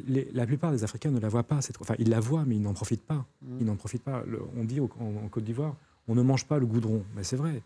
la 0.09 0.47
plupart 0.47 0.71
des 0.71 0.85
Africains 0.85 1.11
ne 1.11 1.19
la 1.19 1.29
voient 1.29 1.43
pas. 1.43 1.59
Enfin, 1.81 1.97
ils 1.99 2.09
la 2.09 2.21
voient, 2.21 2.45
mais 2.47 2.55
ils 2.55 2.63
n'en 2.63 2.73
profitent 2.75 3.05
pas. 3.05 3.27
Mmh. 3.43 3.57
Ils 3.61 3.67
n'en 3.67 3.77
profitent 3.77 4.05
pas. 4.05 4.23
on 4.57 4.63
dit 4.63 4.79
en, 4.79 4.87
Côte 4.87 5.43
d'Ivoire, 5.43 5.75
on 6.07 6.15
ne 6.15 6.23
mange 6.23 6.47
pas 6.47 6.61
le 6.61 6.67
goudron. 6.67 7.03
Mais 7.17 7.25
c'est 7.25 7.37
vrai. 7.37 7.63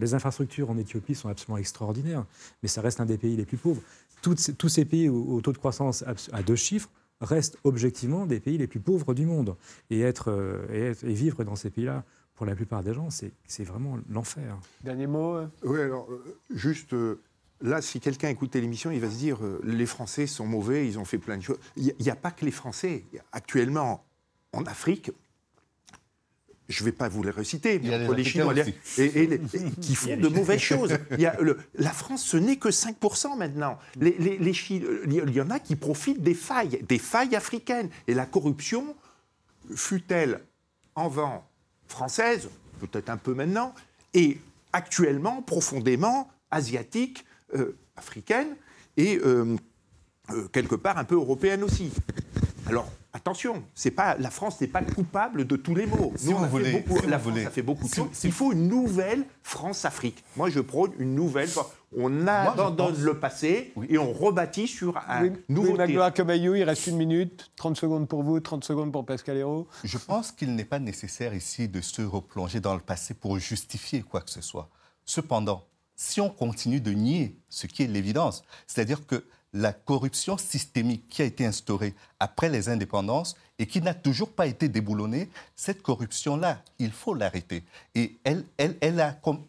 les 0.00 0.14
infrastructures 0.14 0.70
en 0.70 0.78
Éthiopie 0.78 1.16
sont 1.16 1.28
absolument 1.28 1.58
extraordinaires, 1.58 2.26
mais 2.62 2.68
ça 2.68 2.80
reste 2.80 3.00
un 3.00 3.06
des 3.06 3.18
pays 3.18 3.34
les 3.34 3.44
plus 3.44 3.56
pauvres. 3.56 3.82
tous 4.22 4.68
ces 4.68 4.84
pays 4.84 5.08
au, 5.08 5.40
taux 5.40 5.52
de 5.52 5.58
croissance 5.58 6.04
à 6.32 6.42
deux 6.44 6.54
chiffres 6.54 6.88
restent 7.22 7.56
objectivement 7.64 8.26
des 8.26 8.40
pays 8.40 8.58
les 8.58 8.66
plus 8.66 8.80
pauvres 8.80 9.14
du 9.14 9.26
monde. 9.26 9.56
Et, 9.90 10.00
être, 10.00 10.30
euh, 10.30 10.92
et, 11.02 11.14
vivre 11.14 11.44
dans 11.44 11.56
ces 11.56 11.70
pays-là, 11.70 12.04
pour 12.34 12.46
la 12.46 12.54
plupart 12.54 12.82
des 12.82 12.92
gens, 12.92 13.08
c'est 13.10 13.64
vraiment 13.64 13.98
l'enfer. 14.08 14.58
Dernier 14.82 15.06
mot 15.06 15.36
euh 15.36 15.46
Oui, 15.64 15.80
alors, 15.80 16.10
euh, 16.10 16.36
juste. 16.50 16.94
Là, 17.60 17.80
si 17.80 18.00
quelqu'un 18.00 18.28
écoutait 18.28 18.60
l'émission, 18.60 18.90
il 18.90 19.00
va 19.00 19.08
se 19.08 19.16
dire 19.16 19.38
les 19.62 19.86
Français 19.86 20.26
sont 20.26 20.46
mauvais, 20.46 20.88
ils 20.88 20.98
ont 20.98 21.04
fait 21.04 21.18
plein 21.18 21.36
de 21.36 21.42
choses. 21.42 21.60
Il 21.76 21.94
n'y 22.00 22.10
a, 22.10 22.16
pas 22.16 22.32
que 22.32 22.44
les 22.44 22.50
Français. 22.50 23.04
Actuellement, 23.30 24.04
en 24.52 24.64
Afrique, 24.64 25.12
je 26.68 26.80
ne 26.80 26.86
vais 26.86 26.92
pas 26.92 27.08
vous 27.08 27.22
les 27.22 27.30
reciter, 27.30 27.78
mais 27.80 27.94
entre 27.94 28.14
les 28.14 28.24
Chinois 28.24 28.54
et, 28.98 29.40
qui 29.80 29.94
font 29.96 30.16
de 30.16 30.28
mauvaises 30.28 30.60
choses. 30.60 30.96
Il 31.18 31.56
la 31.74 31.90
France, 31.90 32.24
ce 32.24 32.36
n'est 32.36 32.56
que 32.56 32.68
5% 32.68 33.36
maintenant. 33.36 33.78
Les, 34.00 34.16
il 34.20 35.30
y 35.30 35.40
en 35.40 35.50
a 35.50 35.58
qui 35.58 35.76
profitent 35.76 36.22
des 36.22 36.34
failles, 36.34 36.82
des 36.88 36.98
failles 36.98 37.36
africaines. 37.36 37.90
Et 38.06 38.14
la 38.14 38.26
corruption, 38.26 38.94
fut-elle 39.74 40.40
en 40.94 41.08
vent 41.08 41.48
française, 41.88 42.48
peut-être 42.80 43.10
un 43.10 43.16
peu 43.16 43.34
maintenant, 43.34 43.74
et 44.14 44.38
actuellement 44.72 45.42
profondément 45.42 46.30
asiatique, 46.50 47.24
euh, 47.54 47.76
africaine, 47.96 48.56
et 48.96 49.18
euh, 49.18 49.56
euh, 50.30 50.48
quelque 50.48 50.74
part 50.74 50.98
un 50.98 51.04
peu 51.04 51.14
européenne 51.14 51.62
aussi. 51.62 51.90
Alors, 52.66 52.90
Attention, 53.14 53.62
c'est 53.74 53.90
pas 53.90 54.16
la 54.16 54.30
France 54.30 54.58
n'est 54.60 54.66
pas 54.66 54.80
coupable 54.82 55.46
de 55.46 55.56
tous 55.56 55.74
les 55.74 55.84
maux. 55.84 56.14
Nous, 56.24 56.32
on 56.32 56.42
a 56.42 56.48
fait 56.48 56.80
beaucoup, 56.80 57.06
la 57.06 57.18
France 57.18 57.38
a 57.46 57.50
fait 57.50 57.62
beaucoup 57.62 57.86
de 57.86 57.94
choses. 57.94 58.06
Il 58.24 58.32
faut 58.32 58.52
une 58.52 58.68
nouvelle 58.68 59.26
France-Afrique. 59.42 60.24
Moi, 60.36 60.48
je 60.48 60.60
prône 60.60 60.92
une 60.98 61.14
nouvelle. 61.14 61.50
On 61.94 62.26
a 62.26 62.70
dans 62.70 62.88
le 62.88 63.18
passé 63.18 63.74
et 63.90 63.98
on 63.98 64.14
rebâtit 64.14 64.66
sur 64.66 64.96
un 64.96 65.28
nouveau. 65.50 65.76
Magloire 65.76 66.10
Camaillou, 66.10 66.54
il 66.54 66.64
reste 66.64 66.86
une 66.86 66.96
minute, 66.96 67.50
30 67.56 67.76
secondes 67.76 68.08
pour 68.08 68.22
vous, 68.22 68.40
30 68.40 68.64
secondes 68.64 68.90
pour 68.90 69.04
Pascal 69.04 69.36
Hérault. 69.36 69.68
Je 69.84 69.98
pense 69.98 70.32
qu'il 70.32 70.54
n'est 70.54 70.64
pas 70.64 70.78
nécessaire 70.78 71.34
ici 71.34 71.68
de 71.68 71.82
se 71.82 72.00
replonger 72.00 72.60
dans 72.60 72.74
le 72.74 72.80
passé 72.80 73.12
pour 73.12 73.38
justifier 73.38 74.00
quoi 74.00 74.22
que 74.22 74.30
ce 74.30 74.40
soit. 74.40 74.70
Cependant, 75.04 75.66
si 75.96 76.22
on 76.22 76.30
continue 76.30 76.80
de 76.80 76.92
nier 76.92 77.36
ce 77.50 77.66
qui 77.66 77.82
est 77.82 77.88
l'évidence, 77.88 78.42
c'est-à-dire 78.66 79.06
que 79.06 79.26
la 79.52 79.72
corruption 79.72 80.38
systémique 80.38 81.08
qui 81.08 81.22
a 81.22 81.26
été 81.26 81.44
instaurée 81.44 81.94
après 82.20 82.48
les 82.48 82.68
indépendances 82.68 83.36
et 83.58 83.66
qui 83.66 83.82
n'a 83.82 83.94
toujours 83.94 84.32
pas 84.32 84.46
été 84.46 84.68
déboulonnée, 84.68 85.28
cette 85.54 85.82
corruption-là, 85.82 86.62
il 86.78 86.90
faut 86.90 87.14
l'arrêter. 87.14 87.64
Et 87.94 88.16
elle, 88.24 88.44
elle, 88.56 88.76
elle 88.80 89.00
a 89.00 89.12
comme 89.12 89.40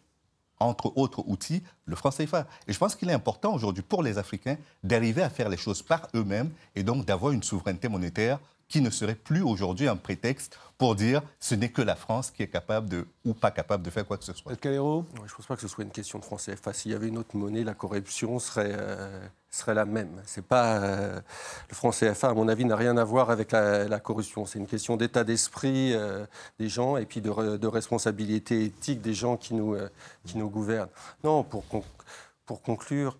entre 0.60 0.96
autres 0.96 1.24
outils, 1.26 1.62
le 1.84 1.96
franc 1.96 2.10
CFA. 2.10 2.46
Et 2.66 2.72
je 2.72 2.78
pense 2.78 2.94
qu'il 2.94 3.10
est 3.10 3.14
important 3.14 3.54
aujourd'hui 3.54 3.82
pour 3.82 4.02
les 4.02 4.18
Africains 4.18 4.56
d'arriver 4.82 5.22
à 5.22 5.30
faire 5.30 5.48
les 5.48 5.56
choses 5.56 5.82
par 5.82 6.08
eux-mêmes 6.14 6.50
et 6.74 6.82
donc 6.82 7.04
d'avoir 7.04 7.32
une 7.32 7.42
souveraineté 7.42 7.88
monétaire 7.88 8.38
qui 8.68 8.80
ne 8.80 8.90
serait 8.90 9.14
plus 9.14 9.42
aujourd'hui 9.42 9.88
un 9.88 9.96
prétexte 9.96 10.58
pour 10.78 10.96
dire 10.96 11.22
ce 11.38 11.54
n'est 11.54 11.68
que 11.68 11.82
la 11.82 11.96
France 11.96 12.30
qui 12.30 12.42
est 12.42 12.48
capable 12.48 12.88
de 12.88 13.06
ou 13.24 13.34
pas 13.34 13.50
capable 13.50 13.82
de 13.82 13.90
faire 13.90 14.06
quoi 14.06 14.16
que 14.16 14.24
ce 14.24 14.32
soit. 14.32 14.52
Je 14.62 14.68
ne 14.68 15.36
pense 15.36 15.46
pas 15.46 15.54
que 15.54 15.62
ce 15.62 15.68
soit 15.68 15.84
une 15.84 15.90
question 15.90 16.18
de 16.18 16.24
franc 16.24 16.36
CFA. 16.36 16.72
S'il 16.72 16.92
y 16.92 16.94
avait 16.94 17.08
une 17.08 17.18
autre 17.18 17.36
monnaie, 17.36 17.62
la 17.62 17.74
corruption 17.74 18.38
serait, 18.38 18.72
euh, 18.72 19.26
serait 19.54 19.74
la 19.74 19.84
même. 19.84 20.22
C'est 20.26 20.44
pas 20.44 20.76
euh, 20.76 21.20
le 21.68 21.74
franc 21.74 21.90
CFA, 21.90 22.30
à 22.30 22.34
mon 22.34 22.48
avis, 22.48 22.64
n'a 22.64 22.76
rien 22.76 22.96
à 22.96 23.04
voir 23.04 23.30
avec 23.30 23.52
la, 23.52 24.00
corruption. 24.00 24.46
C'est 24.46 24.58
une 24.58 24.66
question 24.66 24.96
d'état 24.96 25.24
d'esprit 25.24 25.94
euh, 25.94 26.26
des 26.58 26.68
gens 26.68 26.96
et 26.96 27.06
puis 27.06 27.20
de, 27.20 27.56
de, 27.56 27.66
responsabilité 27.66 28.64
éthique 28.64 29.00
des 29.00 29.14
gens 29.14 29.36
qui 29.36 29.54
nous, 29.54 29.76
qui 30.26 30.38
nous 30.38 30.50
gouvernent. 30.50 30.90
Non, 31.22 31.42
pour, 31.42 31.64
pour 32.44 32.62
conclure 32.62 33.16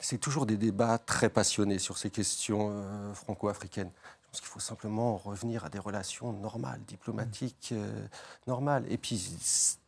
c'est 0.00 0.18
toujours 0.18 0.46
des 0.46 0.56
débats 0.56 0.98
très 0.98 1.28
passionnés 1.28 1.78
sur 1.78 1.98
ces 1.98 2.10
questions 2.10 2.70
euh, 2.70 3.14
franco-africaines. 3.14 3.90
Je 4.28 4.32
pense 4.32 4.40
qu'il 4.40 4.50
faut 4.50 4.60
simplement 4.60 5.16
revenir 5.16 5.64
à 5.64 5.70
des 5.70 5.78
relations 5.78 6.34
normales, 6.34 6.80
diplomatiques 6.86 7.70
euh, 7.72 8.06
normales. 8.46 8.84
Et 8.90 8.98
puis, 8.98 9.32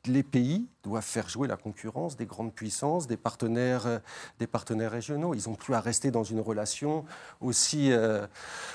les 0.07 0.22
pays 0.22 0.66
doivent 0.82 1.05
faire 1.05 1.28
jouer 1.28 1.47
la 1.47 1.59
concurrence 1.59 2.16
des 2.16 2.24
grandes 2.24 2.55
puissances, 2.55 3.07
des 3.07 3.18
partenaires, 3.18 3.86
euh, 3.86 3.99
des 4.38 4.47
partenaires 4.47 4.93
régionaux. 4.93 5.34
Ils 5.34 5.49
n'ont 5.49 5.57
plus 5.57 5.74
à 5.74 5.80
rester 5.80 6.11
dans 6.11 6.24
une 6.24 6.41
relation 6.41 7.05
aussi, 7.43 7.93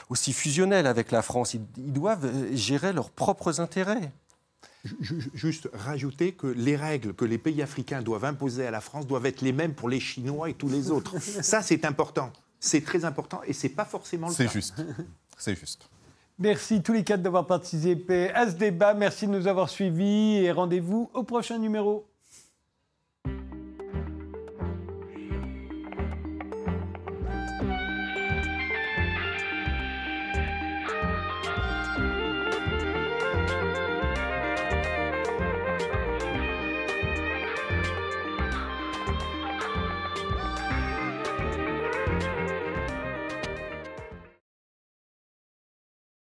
aussi 0.10 0.34
fusionnelle 0.34 0.86
avec 0.86 1.12
la 1.12 1.24
France. 1.24 1.56
ils 1.56 1.92
doivent 1.92 2.32
gérer 2.54 2.94
leurs 2.94 3.10
propres 3.10 3.60
intérêts 3.60 4.12
juste 5.34 5.70
rajouter 5.74 6.34
que 6.34 6.48
les 6.48 6.76
règles 6.76 7.14
que 7.14 7.26
les 7.26 7.38
pays 7.38 7.62
africains 7.62 8.02
doivent 8.02 8.26
imposer 8.26 8.66
à 8.66 8.72
la 8.72 8.82
France 8.82 9.08
doivent 9.08 9.26
être 9.26 9.42
les 9.42 9.52
mêmes 9.52 9.74
pour 9.74 9.90
les 9.90 10.00
Chinois 10.00 10.50
et 10.50 10.54
tous 10.54 10.70
les 10.70 10.92
autres. 10.92 11.20
Ça, 11.20 11.62
c'est 11.62 11.86
important. 11.86 12.32
C'est 12.60 12.82
très 12.82 13.06
important 13.06 13.42
et 13.46 13.54
c'est 13.54 13.70
pas 13.70 13.86
forcément 13.86 14.28
le 14.28 14.34
cas. 14.34 14.44
C'est 14.44 14.52
juste. 14.52 14.76
C'est 15.38 15.56
juste. 15.56 15.90
Merci 16.38 16.82
tous 16.82 16.94
les 16.94 17.04
quatre 17.04 17.22
d'avoir 17.22 17.48
participé 17.48 18.30
à 18.32 18.50
ce 18.50 18.56
débat. 18.56 18.94
Merci 18.94 19.28
de 19.28 19.32
nous 19.32 19.48
avoir 19.48 19.70
suivis 19.70 20.38
et 20.38 20.52
rendez-vous 20.52 21.10
au 21.14 21.24
prochain 21.24 21.58
numéro. 21.58 22.06